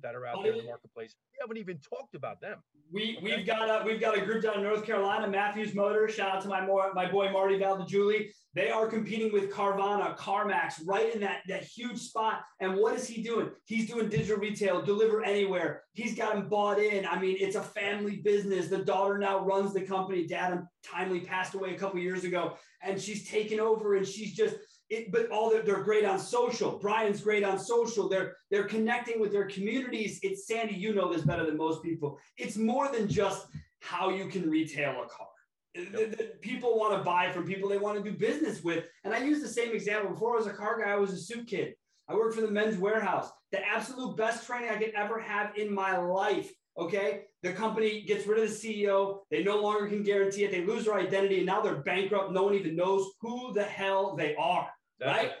that 0.03 0.15
are 0.15 0.25
out 0.27 0.43
there 0.43 0.51
in 0.51 0.59
the 0.59 0.63
marketplace. 0.65 1.15
We 1.31 1.37
haven't 1.41 1.57
even 1.57 1.79
talked 1.79 2.13
about 2.13 2.39
them. 2.39 2.59
We 2.91 3.17
we've 3.21 3.45
got 3.45 3.67
a 3.69 3.85
we've 3.85 3.99
got 3.99 4.17
a 4.17 4.21
group 4.21 4.43
down 4.43 4.57
in 4.57 4.63
North 4.63 4.85
Carolina, 4.85 5.27
Matthews 5.27 5.73
Motor. 5.73 6.07
Shout 6.07 6.35
out 6.35 6.41
to 6.43 6.47
my 6.47 6.65
more 6.65 6.93
my 6.93 7.09
boy 7.09 7.31
Marty 7.31 7.57
Valdejuli. 7.57 8.27
They 8.53 8.69
are 8.69 8.87
competing 8.87 9.33
with 9.33 9.51
Carvana, 9.51 10.15
CarMax, 10.17 10.81
right 10.85 11.13
in 11.13 11.21
that 11.21 11.39
that 11.47 11.63
huge 11.63 11.99
spot. 11.99 12.41
And 12.59 12.75
what 12.77 12.95
is 12.95 13.07
he 13.07 13.23
doing? 13.23 13.49
He's 13.65 13.89
doing 13.89 14.07
digital 14.07 14.37
retail, 14.37 14.81
deliver 14.81 15.23
anywhere. 15.23 15.83
He's 15.93 16.15
got 16.15 16.35
them 16.35 16.47
bought 16.47 16.79
in. 16.79 17.05
I 17.05 17.19
mean, 17.19 17.37
it's 17.39 17.55
a 17.55 17.63
family 17.63 18.17
business. 18.17 18.67
The 18.67 18.83
daughter 18.83 19.17
now 19.17 19.43
runs 19.43 19.73
the 19.73 19.81
company. 19.81 20.27
Dad 20.27 20.53
um, 20.53 20.67
timely 20.83 21.21
passed 21.21 21.55
away 21.55 21.75
a 21.75 21.77
couple 21.77 21.99
years 21.99 22.23
ago, 22.23 22.55
and 22.83 23.01
she's 23.01 23.27
taken 23.27 23.59
over, 23.59 23.95
and 23.95 24.07
she's 24.07 24.33
just 24.33 24.55
it, 24.89 25.11
but 25.11 25.29
all 25.29 25.49
they're, 25.49 25.63
they're 25.63 25.83
great 25.83 26.05
on 26.05 26.19
social. 26.19 26.77
Brian's 26.77 27.21
great 27.21 27.43
on 27.43 27.59
social. 27.59 28.07
They're 28.07 28.37
they're 28.49 28.63
connecting 28.63 29.19
with 29.19 29.31
their 29.31 29.47
communities. 29.47 30.19
It's 30.23 30.47
Sandy, 30.47 30.75
you 30.75 30.93
know 30.93 31.11
this 31.11 31.23
better 31.23 31.45
than 31.45 31.57
most 31.57 31.83
people. 31.83 32.19
It's 32.37 32.57
more 32.57 32.89
than 32.91 33.07
just 33.07 33.47
how 33.81 34.09
you 34.09 34.27
can 34.27 34.49
retail 34.49 35.03
a 35.03 35.07
car. 35.07 35.27
Yep. 35.75 36.41
People 36.41 36.77
want 36.77 36.97
to 36.97 37.03
buy 37.03 37.31
from 37.31 37.45
people 37.45 37.69
they 37.69 37.77
want 37.77 38.03
to 38.03 38.11
do 38.11 38.17
business 38.17 38.63
with. 38.63 38.85
And 39.03 39.13
I 39.13 39.19
use 39.19 39.41
the 39.41 39.47
same 39.47 39.73
example. 39.73 40.11
Before 40.11 40.33
I 40.33 40.37
was 40.37 40.47
a 40.47 40.53
car 40.53 40.81
guy, 40.81 40.91
I 40.91 40.95
was 40.95 41.13
a 41.13 41.17
suit 41.17 41.47
kid. 41.47 41.73
I 42.09 42.15
worked 42.15 42.35
for 42.35 42.41
the 42.41 42.49
Men's 42.49 42.77
Wearhouse. 42.77 43.27
The 43.51 43.65
absolute 43.65 44.17
best 44.17 44.45
training 44.45 44.69
I 44.69 44.77
could 44.77 44.93
ever 44.95 45.19
have 45.19 45.55
in 45.57 45.73
my 45.73 45.97
life. 45.97 46.51
Okay. 46.77 47.23
The 47.43 47.53
company 47.53 48.01
gets 48.01 48.25
rid 48.25 48.39
of 48.39 48.49
the 48.49 48.55
CEO. 48.55 49.19
They 49.29 49.43
no 49.43 49.61
longer 49.61 49.87
can 49.87 50.03
guarantee 50.03 50.45
it. 50.45 50.51
They 50.51 50.65
lose 50.65 50.85
their 50.85 50.95
identity 50.95 51.37
and 51.37 51.45
now 51.45 51.61
they're 51.61 51.75
bankrupt. 51.75 52.31
No 52.31 52.43
one 52.43 52.55
even 52.55 52.75
knows 52.75 53.11
who 53.21 53.53
the 53.53 53.63
hell 53.63 54.15
they 54.15 54.35
are. 54.35 54.69
That's 54.99 55.23
right? 55.23 55.31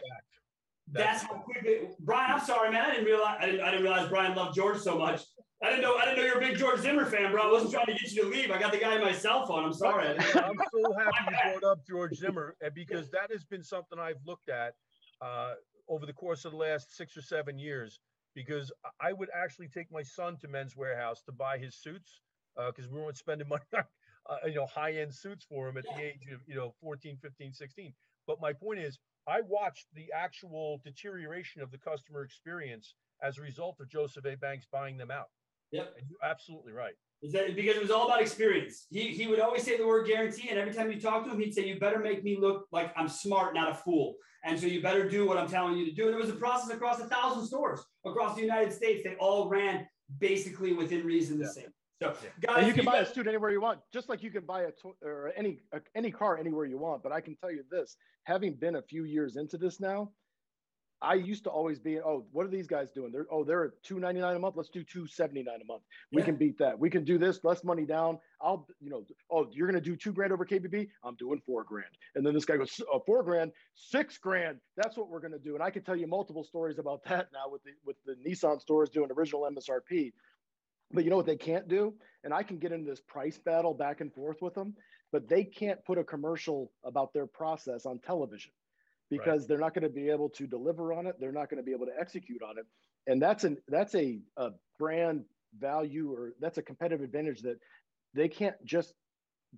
That's, 0.91 1.21
That's 1.21 1.23
how 1.23 1.39
quickly. 1.39 1.89
Brian, 1.99 2.31
I'm 2.31 2.39
sorry, 2.45 2.71
man. 2.71 2.85
I 2.85 2.91
didn't 2.91 3.05
realize 3.05 3.37
I 3.41 3.45
didn't, 3.47 3.61
I 3.61 3.71
didn't 3.71 3.83
realize 3.83 4.09
Brian 4.09 4.35
loved 4.35 4.55
George 4.55 4.79
so 4.79 4.97
much. 4.97 5.21
I 5.63 5.69
didn't 5.69 5.81
know. 5.81 5.95
I 5.95 6.05
didn't 6.05 6.19
know 6.19 6.23
you're 6.25 6.37
a 6.37 6.39
big 6.39 6.57
George 6.57 6.79
Zimmer 6.81 7.05
fan, 7.05 7.31
bro. 7.31 7.41
I 7.49 7.51
wasn't 7.51 7.71
trying 7.71 7.87
to 7.87 7.93
get 7.93 8.11
you 8.11 8.23
to 8.23 8.29
leave. 8.29 8.51
I 8.51 8.59
got 8.59 8.71
the 8.71 8.77
guy 8.77 8.95
on 8.95 9.01
my 9.01 9.11
cell 9.11 9.45
phone. 9.47 9.65
I'm 9.65 9.73
sorry. 9.73 10.07
I'm 10.09 10.17
so 10.19 10.93
happy 10.97 11.25
you 11.29 11.59
brought 11.59 11.71
up 11.71 11.79
George 11.89 12.15
Zimmer 12.15 12.55
because 12.73 13.09
that 13.09 13.31
has 13.31 13.43
been 13.43 13.63
something 13.63 13.99
I've 13.99 14.19
looked 14.25 14.49
at 14.49 14.75
uh, 15.21 15.53
over 15.89 16.05
the 16.05 16.13
course 16.13 16.45
of 16.45 16.51
the 16.51 16.57
last 16.57 16.95
six 16.95 17.17
or 17.17 17.21
seven 17.21 17.57
years. 17.57 17.99
because 18.37 18.71
I 19.01 19.13
would 19.13 19.29
actually 19.35 19.67
take 19.67 19.91
my 19.91 20.03
son 20.03 20.37
to 20.41 20.47
Men's 20.47 20.75
Wearhouse 20.75 21.25
to 21.25 21.31
buy 21.31 21.57
his 21.57 21.75
suits 21.75 22.21
because 22.55 22.85
uh, 22.85 22.89
we 22.93 23.01
weren't 23.01 23.17
spending 23.17 23.47
money 23.49 23.63
on 23.73 23.83
uh, 24.29 24.47
you 24.47 24.53
know 24.53 24.67
high 24.67 24.91
end 24.93 25.11
suits 25.11 25.43
for 25.49 25.67
him 25.67 25.77
at 25.77 25.85
the 25.85 25.99
age 25.99 26.27
of 26.31 26.41
you 26.45 26.55
know 26.55 26.75
14, 26.81 27.17
15, 27.19 27.51
16. 27.51 27.93
But 28.27 28.39
my 28.39 28.53
point 28.53 28.79
is, 28.79 28.99
I 29.27 29.41
watched 29.41 29.87
the 29.93 30.05
actual 30.15 30.81
deterioration 30.83 31.61
of 31.61 31.71
the 31.71 31.77
customer 31.77 32.23
experience 32.23 32.95
as 33.21 33.37
a 33.37 33.41
result 33.41 33.77
of 33.79 33.89
Joseph 33.89 34.25
A. 34.25 34.35
Banks 34.37 34.67
buying 34.71 34.97
them 34.97 35.11
out. 35.11 35.27
Yep. 35.71 35.95
And 35.97 36.07
you're 36.09 36.29
absolutely 36.29 36.71
right. 36.71 36.93
Is 37.21 37.33
that 37.33 37.55
because 37.55 37.75
it 37.75 37.81
was 37.81 37.91
all 37.91 38.05
about 38.05 38.21
experience? 38.21 38.85
He 38.89 39.07
he 39.07 39.25
would 39.27 39.39
always 39.39 39.63
say 39.63 39.75
the 39.75 39.87
word 39.87 40.07
guarantee, 40.07 40.49
and 40.49 40.59
every 40.59 40.73
time 40.73 40.91
you 40.91 41.01
talk 41.01 41.25
to 41.25 41.31
him, 41.31 41.39
he'd 41.39 41.53
say, 41.53 41.67
"You 41.67 41.79
better 41.79 41.97
make 41.97 42.23
me 42.23 42.37
look 42.39 42.67
like 42.71 42.93
I'm 42.95 43.07
smart, 43.07 43.55
not 43.55 43.71
a 43.71 43.73
fool." 43.73 44.15
And 44.43 44.57
so 44.57 44.67
you 44.67 44.81
better 44.83 45.09
do 45.09 45.27
what 45.27 45.37
I'm 45.37 45.49
telling 45.49 45.77
you 45.77 45.85
to 45.85 45.91
do. 45.91 46.05
And 46.05 46.15
it 46.15 46.21
was 46.21 46.29
a 46.29 46.35
process 46.35 46.69
across 46.69 46.99
a 46.99 47.07
thousand 47.07 47.47
stores 47.47 47.81
across 48.05 48.35
the 48.35 48.41
United 48.41 48.71
States. 48.71 49.03
They 49.03 49.15
all 49.15 49.49
ran 49.49 49.87
basically 50.19 50.73
within 50.73 51.05
reason 51.05 51.39
the 51.39 51.45
yeah. 51.45 51.51
same. 51.51 51.73
So, 52.01 52.15
guys, 52.41 52.57
and 52.59 52.67
you 52.67 52.73
can 52.73 52.85
buy 52.85 52.99
a 52.99 53.05
suit 53.05 53.27
anywhere 53.27 53.49
you 53.49 53.59
want, 53.59 53.79
just 53.91 54.07
like 54.07 54.21
you 54.21 54.29
can 54.29 54.45
buy 54.45 54.63
a 54.63 54.71
or 55.03 55.31
any 55.35 55.61
uh, 55.73 55.79
any 55.95 56.11
car 56.11 56.37
anywhere 56.37 56.65
you 56.65 56.77
want. 56.77 57.01
But 57.01 57.11
I 57.11 57.21
can 57.21 57.35
tell 57.35 57.51
you 57.51 57.63
this: 57.71 57.97
having 58.23 58.53
been 58.53 58.75
a 58.75 58.83
few 58.83 59.05
years 59.05 59.35
into 59.35 59.57
this 59.57 59.79
now, 59.79 60.11
I 61.01 61.13
used 61.13 61.43
to 61.43 61.49
always 61.49 61.79
be, 61.79 61.99
oh, 61.99 62.25
what 62.31 62.45
are 62.45 62.49
these 62.49 62.65
guys 62.65 62.91
doing? 62.91 63.11
They're 63.11 63.27
oh, 63.31 63.43
they're 63.43 63.65
at 63.65 63.83
two 63.83 63.99
ninety 63.99 64.19
nine 64.19 64.35
a 64.35 64.39
month. 64.39 64.55
Let's 64.57 64.69
do 64.69 64.83
two 64.83 65.07
seventy 65.07 65.43
nine 65.43 65.59
a 65.61 65.65
month. 65.65 65.83
We 66.11 66.21
yeah. 66.21 66.25
can 66.25 66.35
beat 66.35 66.57
that. 66.57 66.77
We 66.77 66.89
can 66.89 67.03
do 67.03 67.19
this. 67.19 67.43
Less 67.43 67.63
money 67.63 67.85
down. 67.85 68.17
I'll, 68.41 68.67
you 68.79 68.89
know, 68.89 69.03
oh, 69.31 69.47
you're 69.51 69.67
gonna 69.67 69.81
do 69.81 69.95
two 69.95 70.11
grand 70.11 70.31
over 70.31 70.45
KBB. 70.45 70.87
I'm 71.03 71.15
doing 71.15 71.41
four 71.45 71.63
grand. 71.63 71.89
And 72.15 72.25
then 72.25 72.33
this 72.33 72.45
guy 72.45 72.57
goes, 72.57 72.79
oh, 72.91 73.01
four 73.05 73.23
grand, 73.23 73.51
six 73.75 74.17
grand. 74.17 74.57
That's 74.75 74.97
what 74.97 75.09
we're 75.09 75.19
gonna 75.19 75.39
do. 75.39 75.53
And 75.53 75.63
I 75.63 75.69
can 75.69 75.83
tell 75.83 75.95
you 75.95 76.07
multiple 76.07 76.43
stories 76.43 76.79
about 76.79 77.03
that 77.07 77.27
now 77.31 77.51
with 77.51 77.63
the 77.63 77.71
with 77.85 77.97
the 78.05 78.15
Nissan 78.27 78.59
stores 78.59 78.89
doing 78.89 79.09
original 79.15 79.41
MSRP. 79.51 80.13
But 80.91 81.03
you 81.03 81.09
know 81.09 81.17
what 81.17 81.25
they 81.25 81.37
can't 81.37 81.67
do? 81.67 81.93
And 82.23 82.33
I 82.33 82.43
can 82.43 82.59
get 82.59 82.71
into 82.71 82.89
this 82.89 83.01
price 83.01 83.37
battle 83.37 83.73
back 83.73 84.01
and 84.01 84.13
forth 84.13 84.41
with 84.41 84.53
them, 84.53 84.75
but 85.11 85.27
they 85.27 85.43
can't 85.43 85.83
put 85.85 85.97
a 85.97 86.03
commercial 86.03 86.71
about 86.83 87.13
their 87.13 87.27
process 87.27 87.85
on 87.85 87.99
television 87.99 88.51
because 89.09 89.41
right. 89.41 89.47
they're 89.49 89.59
not 89.59 89.73
going 89.73 89.83
to 89.83 89.89
be 89.89 90.09
able 90.09 90.29
to 90.29 90.47
deliver 90.47 90.93
on 90.93 91.07
it. 91.07 91.15
They're 91.19 91.31
not 91.31 91.49
going 91.49 91.61
to 91.61 91.65
be 91.65 91.73
able 91.73 91.85
to 91.85 91.99
execute 91.99 92.41
on 92.41 92.57
it. 92.57 92.65
And 93.05 93.21
that's 93.21 93.43
an 93.43 93.57
that's 93.67 93.95
a, 93.95 94.19
a 94.35 94.49
brand 94.77 95.23
value 95.57 96.11
or 96.11 96.33
that's 96.39 96.57
a 96.57 96.61
competitive 96.61 97.03
advantage 97.03 97.41
that 97.41 97.59
they 98.13 98.27
can't 98.27 98.55
just 98.65 98.93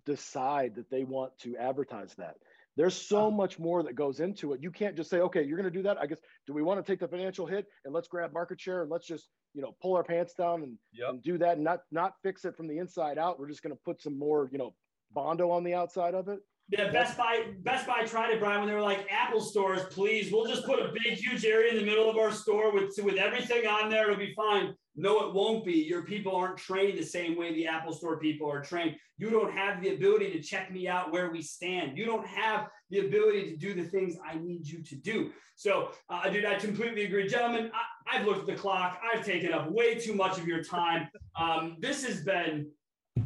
decide 0.05 0.75
that 0.75 0.89
they 0.89 1.03
want 1.03 1.37
to 1.39 1.57
advertise 1.57 2.13
that. 2.17 2.35
There's 2.75 2.95
so 2.95 3.27
uh-huh. 3.27 3.31
much 3.31 3.59
more 3.59 3.83
that 3.83 3.95
goes 3.95 4.19
into 4.19 4.53
it. 4.53 4.63
You 4.63 4.71
can't 4.71 4.95
just 4.95 5.09
say, 5.09 5.19
okay, 5.19 5.43
you're 5.43 5.57
going 5.57 5.71
to 5.71 5.77
do 5.77 5.83
that. 5.83 5.97
I 5.97 6.05
guess, 6.05 6.19
do 6.47 6.53
we 6.53 6.63
want 6.63 6.83
to 6.83 6.91
take 6.91 6.99
the 6.99 7.07
financial 7.07 7.45
hit 7.45 7.65
and 7.83 7.93
let's 7.93 8.07
grab 8.07 8.31
market 8.31 8.59
share 8.59 8.83
and 8.83 8.91
let's 8.91 9.05
just, 9.05 9.27
you 9.53 9.61
know, 9.61 9.75
pull 9.81 9.95
our 9.95 10.03
pants 10.03 10.33
down 10.33 10.63
and, 10.63 10.77
yep. 10.93 11.09
and 11.09 11.23
do 11.23 11.37
that 11.39 11.55
and 11.55 11.63
not, 11.63 11.81
not 11.91 12.13
fix 12.23 12.45
it 12.45 12.55
from 12.55 12.67
the 12.67 12.77
inside 12.77 13.17
out. 13.17 13.39
We're 13.39 13.49
just 13.49 13.63
going 13.63 13.75
to 13.75 13.81
put 13.83 14.01
some 14.01 14.17
more, 14.17 14.49
you 14.51 14.57
know, 14.57 14.73
Bondo 15.11 15.49
on 15.51 15.63
the 15.63 15.73
outside 15.73 16.13
of 16.13 16.27
it. 16.27 16.39
Yeah, 16.71 16.91
Best 16.91 17.17
Buy, 17.17 17.45
Best 17.63 17.87
Buy 17.87 18.03
tried 18.03 18.31
it, 18.31 18.39
Brian, 18.39 18.59
when 18.59 18.69
they 18.69 18.75
were 18.75 18.81
like 18.81 19.07
Apple 19.09 19.41
stores, 19.41 19.81
please. 19.89 20.31
We'll 20.31 20.45
just 20.45 20.65
put 20.65 20.79
a 20.79 20.93
big, 21.03 21.17
huge 21.17 21.43
area 21.43 21.71
in 21.71 21.79
the 21.79 21.85
middle 21.85 22.07
of 22.07 22.17
our 22.17 22.31
store 22.31 22.71
with 22.71 22.93
with 23.03 23.15
everything 23.15 23.65
on 23.65 23.89
there. 23.89 24.03
It'll 24.03 24.17
be 24.17 24.35
fine. 24.35 24.75
No, 24.95 25.27
it 25.27 25.33
won't 25.33 25.65
be. 25.65 25.73
Your 25.73 26.03
people 26.03 26.35
aren't 26.35 26.57
trained 26.57 26.99
the 26.99 27.03
same 27.03 27.35
way 27.35 27.53
the 27.53 27.65
Apple 27.65 27.93
Store 27.93 28.19
people 28.19 28.51
are 28.51 28.61
trained. 28.61 28.97
You 29.17 29.31
don't 29.31 29.51
have 29.51 29.81
the 29.81 29.95
ability 29.95 30.31
to 30.31 30.41
check 30.41 30.71
me 30.71 30.87
out 30.87 31.11
where 31.11 31.31
we 31.31 31.41
stand. 31.41 31.97
You 31.97 32.05
don't 32.05 32.27
have 32.27 32.67
the 32.91 32.99
ability 32.99 33.49
to 33.49 33.57
do 33.57 33.73
the 33.73 33.89
things 33.89 34.17
I 34.23 34.37
need 34.37 34.67
you 34.67 34.83
to 34.83 34.95
do. 34.95 35.31
So, 35.55 35.89
uh, 36.09 36.29
dude, 36.29 36.45
I 36.45 36.55
completely 36.55 37.05
agree. 37.05 37.27
Gentlemen, 37.27 37.71
I, 38.07 38.17
have 38.17 38.25
looked 38.27 38.41
at 38.41 38.45
the 38.47 38.61
clock. 38.61 38.99
I've 39.13 39.25
taken 39.25 39.53
up 39.53 39.71
way 39.71 39.95
too 39.95 40.13
much 40.13 40.37
of 40.37 40.47
your 40.47 40.63
time. 40.63 41.09
Um, 41.39 41.77
this 41.79 42.05
has 42.05 42.23
been 42.23 42.69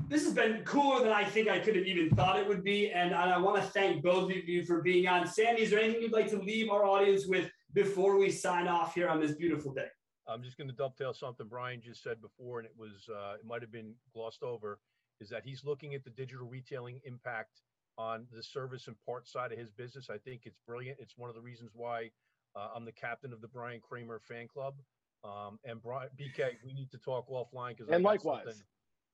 this 0.07 0.23
has 0.23 0.33
been 0.33 0.63
cooler 0.63 1.03
than 1.03 1.11
I 1.11 1.23
think 1.23 1.49
I 1.49 1.59
could 1.59 1.75
have 1.75 1.85
even 1.85 2.09
thought 2.11 2.39
it 2.39 2.47
would 2.47 2.63
be. 2.63 2.91
And, 2.91 3.13
and 3.13 3.33
I 3.33 3.37
want 3.37 3.61
to 3.61 3.69
thank 3.69 4.03
both 4.03 4.31
of 4.31 4.47
you 4.47 4.63
for 4.63 4.81
being 4.81 5.07
on. 5.07 5.27
Sandy, 5.27 5.63
is 5.63 5.69
there 5.69 5.79
anything 5.79 6.01
you'd 6.01 6.11
like 6.11 6.29
to 6.29 6.39
leave 6.39 6.69
our 6.69 6.85
audience 6.85 7.25
with 7.25 7.49
before 7.73 8.17
we 8.17 8.29
sign 8.29 8.67
off 8.67 8.95
here 8.95 9.09
on 9.09 9.19
this 9.19 9.33
beautiful 9.33 9.73
day? 9.73 9.87
I'm 10.27 10.43
just 10.43 10.57
going 10.57 10.69
to 10.69 10.75
dovetail 10.75 11.13
something 11.13 11.47
Brian 11.47 11.81
just 11.81 12.01
said 12.01 12.21
before, 12.21 12.59
and 12.59 12.65
it 12.65 12.73
was 12.77 13.09
uh, 13.09 13.35
it 13.35 13.45
might 13.45 13.61
have 13.61 13.71
been 13.71 13.93
glossed 14.13 14.43
over, 14.43 14.79
is 15.19 15.29
that 15.29 15.43
he's 15.43 15.65
looking 15.65 15.95
at 15.95 16.03
the 16.03 16.11
digital 16.11 16.47
retailing 16.47 17.01
impact 17.03 17.61
on 17.97 18.25
the 18.31 18.41
service 18.41 18.87
and 18.87 18.95
part 19.05 19.27
side 19.27 19.51
of 19.51 19.57
his 19.57 19.69
business. 19.71 20.09
I 20.09 20.17
think 20.17 20.41
it's 20.45 20.59
brilliant. 20.65 20.97
It's 20.99 21.17
one 21.17 21.29
of 21.29 21.35
the 21.35 21.41
reasons 21.41 21.71
why 21.73 22.09
uh, 22.55 22.69
I'm 22.75 22.85
the 22.85 22.91
captain 22.91 23.33
of 23.33 23.41
the 23.41 23.47
Brian 23.47 23.81
Kramer 23.81 24.19
fan 24.19 24.47
club. 24.47 24.75
Um, 25.23 25.59
and 25.63 25.81
Brian, 25.81 26.09
BK, 26.19 26.55
we 26.65 26.73
need 26.73 26.91
to 26.91 26.97
talk 26.97 27.29
offline 27.29 27.77
because 27.77 27.89
and 27.89 28.03
likewise. 28.03 28.63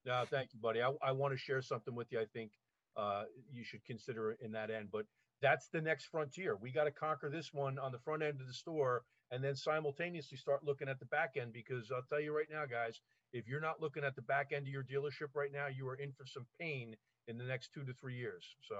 No, 0.06 0.24
thank 0.30 0.54
you, 0.54 0.60
buddy. 0.60 0.82
I, 0.82 0.92
I 1.02 1.12
want 1.12 1.34
to 1.34 1.38
share 1.38 1.62
something 1.62 1.94
with 1.94 2.12
you. 2.12 2.20
I 2.20 2.26
think 2.26 2.52
uh, 2.98 3.24
you 3.52 3.64
should 3.64 3.84
consider 3.86 4.38
in 4.42 4.52
that 4.54 4.72
end, 4.72 4.90
but 4.92 5.06
that's 5.42 5.70
the 5.70 5.82
next 5.82 6.06
frontier. 6.06 6.58
We 6.62 6.72
got 6.72 6.86
to 6.86 6.92
conquer 6.92 7.30
this 7.30 7.54
one 7.54 7.80
on 7.80 7.92
the 7.92 8.00
front 8.00 8.24
end 8.24 8.42
of 8.42 8.48
the 8.48 8.54
store 8.54 9.04
and 9.32 9.44
then 9.44 9.56
simultaneously 9.56 10.38
start 10.38 10.64
looking 10.64 10.90
at 10.90 11.00
the 11.00 11.06
back 11.06 11.36
end 11.40 11.54
because 11.54 11.92
I'll 11.92 12.04
tell 12.10 12.20
you 12.20 12.36
right 12.36 12.48
now, 12.52 12.66
guys, 12.66 13.00
if 13.32 13.48
you're 13.48 13.62
not 13.62 13.80
looking 13.80 14.04
at 14.04 14.16
the 14.16 14.24
back 14.24 14.52
end 14.54 14.66
of 14.68 14.74
your 14.74 14.84
dealership 14.84 15.36
right 15.36 15.52
now, 15.52 15.68
you 15.68 15.88
are 15.88 15.96
in 15.96 16.12
for 16.12 16.26
some 16.26 16.46
pain 16.60 16.96
in 17.28 17.38
the 17.38 17.44
next 17.44 17.72
two 17.74 17.84
to 17.86 17.94
three 17.94 18.16
years. 18.16 18.56
So 18.62 18.76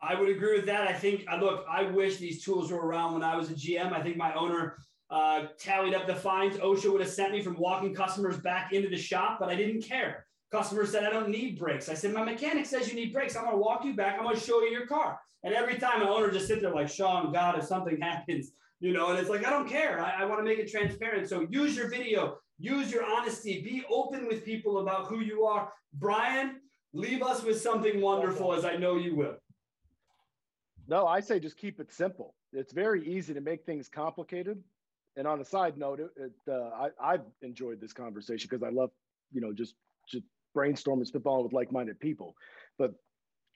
I 0.00 0.18
would 0.18 0.28
agree 0.28 0.56
with 0.56 0.66
that. 0.66 0.86
I 0.86 0.92
think, 0.92 1.24
uh, 1.30 1.36
look, 1.36 1.66
I 1.68 1.82
wish 1.82 2.18
these 2.18 2.44
tools 2.44 2.70
were 2.70 2.86
around 2.86 3.14
when 3.14 3.24
I 3.24 3.36
was 3.36 3.50
a 3.50 3.54
GM. 3.54 3.92
I 3.92 4.02
think 4.02 4.16
my 4.16 4.32
owner 4.34 4.76
uh, 5.10 5.46
tallied 5.58 5.94
up 5.94 6.06
the 6.06 6.14
fines 6.14 6.56
OSHA 6.58 6.92
would 6.92 7.00
have 7.00 7.10
sent 7.10 7.32
me 7.32 7.42
from 7.42 7.56
walking 7.56 7.94
customers 7.94 8.38
back 8.38 8.72
into 8.72 8.88
the 8.88 8.98
shop, 8.98 9.38
but 9.40 9.48
I 9.48 9.56
didn't 9.56 9.82
care. 9.82 10.26
Customer 10.50 10.86
said, 10.86 11.04
I 11.04 11.10
don't 11.10 11.28
need 11.28 11.58
brakes. 11.58 11.88
I 11.88 11.94
said, 11.94 12.14
my 12.14 12.24
mechanic 12.24 12.64
says 12.64 12.88
you 12.88 12.94
need 12.94 13.12
brakes. 13.12 13.36
I'm 13.36 13.44
going 13.44 13.56
to 13.56 13.60
walk 13.60 13.84
you 13.84 13.94
back. 13.94 14.16
I'm 14.18 14.24
going 14.24 14.36
to 14.36 14.40
show 14.40 14.62
you 14.62 14.70
your 14.70 14.86
car. 14.86 15.18
And 15.44 15.54
every 15.54 15.76
time 15.78 16.02
an 16.02 16.08
owner 16.08 16.30
just 16.30 16.48
sit 16.48 16.60
there 16.62 16.74
like, 16.74 16.88
Sean, 16.88 17.32
God, 17.32 17.58
if 17.58 17.64
something 17.64 18.00
happens, 18.02 18.52
you 18.80 18.92
know, 18.92 19.10
and 19.10 19.18
it's 19.18 19.28
like, 19.28 19.46
I 19.46 19.50
don't 19.50 19.68
care. 19.68 20.00
I, 20.00 20.22
I 20.22 20.24
want 20.24 20.40
to 20.40 20.44
make 20.44 20.58
it 20.58 20.70
transparent. 20.70 21.28
So 21.28 21.46
use 21.50 21.76
your 21.76 21.90
video, 21.90 22.38
use 22.58 22.90
your 22.90 23.04
honesty, 23.04 23.60
be 23.62 23.84
open 23.90 24.26
with 24.26 24.44
people 24.44 24.78
about 24.78 25.06
who 25.06 25.20
you 25.20 25.44
are. 25.44 25.70
Brian, 25.94 26.60
leave 26.92 27.22
us 27.22 27.42
with 27.42 27.60
something 27.60 28.00
wonderful 28.00 28.54
as 28.54 28.64
I 28.64 28.76
know 28.76 28.96
you 28.96 29.16
will. 29.16 29.36
No, 30.86 31.06
I 31.06 31.20
say 31.20 31.38
just 31.38 31.58
keep 31.58 31.80
it 31.80 31.92
simple. 31.92 32.34
It's 32.52 32.72
very 32.72 33.06
easy 33.06 33.34
to 33.34 33.42
make 33.42 33.66
things 33.66 33.88
complicated. 33.88 34.62
And 35.16 35.26
on 35.26 35.40
a 35.40 35.44
side 35.44 35.76
note, 35.76 36.00
it, 36.00 36.10
it, 36.16 36.32
uh, 36.50 36.70
I, 36.70 36.88
I've 37.14 37.24
enjoyed 37.42 37.80
this 37.80 37.92
conversation 37.92 38.48
because 38.50 38.62
I 38.62 38.70
love, 38.70 38.90
you 39.32 39.40
know, 39.40 39.52
just, 39.52 39.74
just 40.08 40.24
brainstorm 40.54 40.98
and 40.98 41.08
spitball 41.08 41.42
with 41.42 41.52
like-minded 41.52 42.00
people. 42.00 42.34
But 42.78 42.94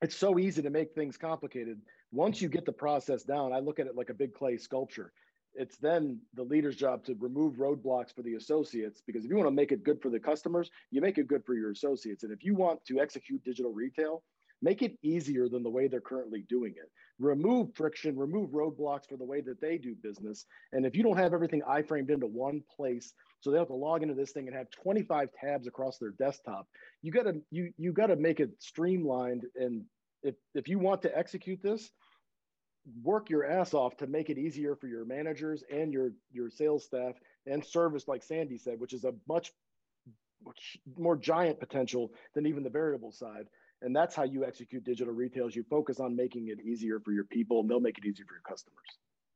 it's 0.01 0.17
so 0.17 0.39
easy 0.39 0.63
to 0.63 0.71
make 0.71 0.95
things 0.95 1.17
complicated. 1.17 1.81
Once 2.11 2.43
you 2.43 2.49
get 2.49 2.67
the 2.67 2.73
process 2.73 3.23
down, 3.23 3.53
I 3.53 3.61
look 3.61 3.79
at 3.79 3.87
it 3.87 3.97
like 3.97 4.11
a 4.11 4.15
big 4.15 4.35
clay 4.35 4.57
sculpture. 4.57 5.13
It's 5.55 5.77
then 5.77 6.19
the 6.35 6.43
leader's 6.43 6.77
job 6.77 7.05
to 7.05 7.15
remove 7.19 7.55
roadblocks 7.55 8.15
for 8.15 8.23
the 8.23 8.35
associates 8.35 9.03
because 9.07 9.25
if 9.25 9.31
you 9.31 9.37
want 9.37 9.49
to 9.49 9.55
make 9.55 9.71
it 9.71 9.85
good 9.85 10.01
for 10.01 10.09
the 10.09 10.19
customers, 10.19 10.71
you 10.91 11.01
make 11.01 11.19
it 11.19 11.29
good 11.29 11.45
for 11.45 11.55
your 11.55 11.71
associates. 11.71 12.23
And 12.23 12.33
if 12.33 12.43
you 12.43 12.55
want 12.55 12.85
to 12.87 13.01
execute 13.01 13.45
digital 13.45 13.73
retail, 13.73 14.23
make 14.63 14.81
it 14.81 14.97
easier 15.03 15.49
than 15.49 15.63
the 15.63 15.71
way 15.71 15.89
they're 15.89 16.01
currently 16.01 16.45
doing 16.49 16.75
it. 16.77 16.91
Remove 17.19 17.75
friction, 17.75 18.17
remove 18.17 18.51
roadblocks 18.51 19.09
for 19.09 19.17
the 19.17 19.25
way 19.25 19.41
that 19.41 19.61
they 19.61 19.77
do 19.77 19.95
business. 19.95 20.47
And 20.73 20.87
if 20.87 20.97
you 20.97 21.03
don't 21.03 21.19
have 21.19 21.35
everything 21.35 21.63
iframed 21.63 22.11
into 22.11 22.27
one 22.27 22.63
place, 22.75 23.13
so 23.41 23.51
they 23.51 23.59
have 23.59 23.67
to 23.69 23.75
log 23.75 24.03
into 24.03 24.15
this 24.15 24.31
thing 24.33 24.47
and 24.47 24.57
have 24.57 24.71
25 24.71 25.29
tabs 25.33 25.67
across 25.67 25.99
their 25.99 26.13
desktop, 26.13 26.67
you 27.03 27.13
gotta 27.13 27.41
you 27.51 27.73
you 27.77 27.93
gotta 27.93 28.17
make 28.17 28.41
it 28.41 28.51
streamlined. 28.59 29.45
And 29.57 29.85
if 30.23 30.37
if 30.55 30.69
you 30.69 30.79
want 30.79 31.03
to 31.03 31.19
execute 31.19 31.61
this, 31.63 31.91
work 33.03 33.31
your 33.31 33.45
ass 33.45 33.75
off 33.75 33.97
to 33.99 34.07
make 34.07 34.31
it 34.31 34.39
easier 34.39 34.77
for 34.77 34.87
your 34.87 35.05
managers 35.05 35.63
and 35.71 35.93
your 35.93 36.13
your 36.31 36.51
sales 36.51 36.85
staff 36.85 37.15
and 37.47 37.65
service, 37.65 38.07
like 38.07 38.23
Sandy 38.23 38.59
said, 38.59 38.79
which 38.79 38.93
is 38.93 39.05
a 39.05 39.13
much 39.29 39.53
more 40.97 41.17
giant 41.17 41.61
potential 41.61 42.13
than 42.35 42.47
even 42.47 42.63
the 42.63 42.71
variable 42.71 43.13
side. 43.13 43.47
And 43.83 43.95
that's 43.95 44.15
how 44.15 44.23
you 44.23 44.45
execute 44.45 44.85
digital 44.85 45.13
retail 45.13 45.49
is 45.49 45.57
you 45.57 45.65
focus 45.69 46.01
on 46.01 46.15
making 46.15 46.49
it 46.49 46.61
easier 46.65 47.01
for 47.01 47.13
your 47.13 47.25
people 47.25 47.61
and 47.61 47.69
they'll 47.69 47.81
make 47.81 47.99
it 47.99 48.05
easier 48.05 48.25
for 48.27 48.35
your 48.35 48.43
customers. 48.43 48.87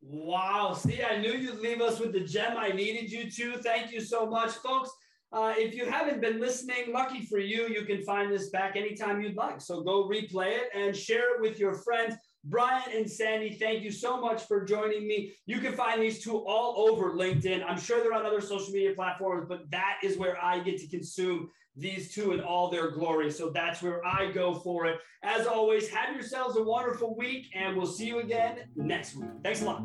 Wow. 0.01 0.73
See, 0.73 1.03
I 1.03 1.19
knew 1.19 1.33
you'd 1.33 1.61
leave 1.61 1.81
us 1.81 1.99
with 1.99 2.13
the 2.13 2.21
gem 2.21 2.57
I 2.57 2.69
needed 2.69 3.11
you 3.11 3.31
to. 3.31 3.59
Thank 3.59 3.93
you 3.93 4.01
so 4.01 4.27
much, 4.27 4.53
folks. 4.53 4.91
Uh, 5.33 5.53
if 5.57 5.75
you 5.75 5.85
haven't 5.87 6.21
been 6.21 6.41
listening, 6.41 6.93
lucky 6.93 7.27
for 7.27 7.39
you, 7.39 7.67
you 7.69 7.85
can 7.85 8.03
find 8.03 8.31
this 8.31 8.51
back 8.51 8.77
anytime 8.77 9.21
you'd 9.21 9.37
like. 9.37 9.61
So 9.61 9.81
go 9.81 10.09
replay 10.09 10.59
it 10.59 10.69
and 10.75 10.95
share 10.95 11.35
it 11.35 11.41
with 11.41 11.59
your 11.59 11.75
friends. 11.75 12.15
Brian 12.45 12.85
and 12.95 13.11
Sandy, 13.11 13.55
thank 13.55 13.83
you 13.83 13.91
so 13.91 14.21
much 14.21 14.45
for 14.45 14.65
joining 14.65 15.09
me. 15.09 15.33
You 15.47 15.59
can 15.59 15.73
find 15.73 16.01
these 16.01 16.23
two 16.23 16.37
all 16.47 16.89
over 16.89 17.11
LinkedIn. 17.11 17.65
I'm 17.67 17.79
sure 17.79 18.01
they're 18.01 18.13
on 18.13 18.25
other 18.25 18.41
social 18.41 18.73
media 18.73 18.95
platforms, 18.95 19.47
but 19.49 19.69
that 19.73 19.99
is 20.05 20.17
where 20.17 20.43
I 20.43 20.61
get 20.61 20.79
to 20.79 20.87
consume 20.87 21.51
these 21.77 22.15
two 22.15 22.33
in 22.33 22.41
all 22.41 22.71
their 22.71 22.91
glory. 22.91 23.31
So 23.31 23.51
that's 23.51 23.83
where 23.83 24.05
I 24.07 24.31
go 24.33 24.55
for 24.55 24.87
it. 24.87 24.99
As 25.23 25.47
always, 25.47 25.89
have 25.89 26.15
yourselves 26.15 26.57
a 26.57 26.63
wonderful 26.63 27.17
week, 27.17 27.51
and 27.55 27.77
we'll 27.77 27.87
see 27.87 28.07
you 28.07 28.21
again 28.21 28.69
next 28.77 29.17
week. 29.17 29.31
Thanks 29.43 29.63
a 29.63 29.67
lot. 29.67 29.83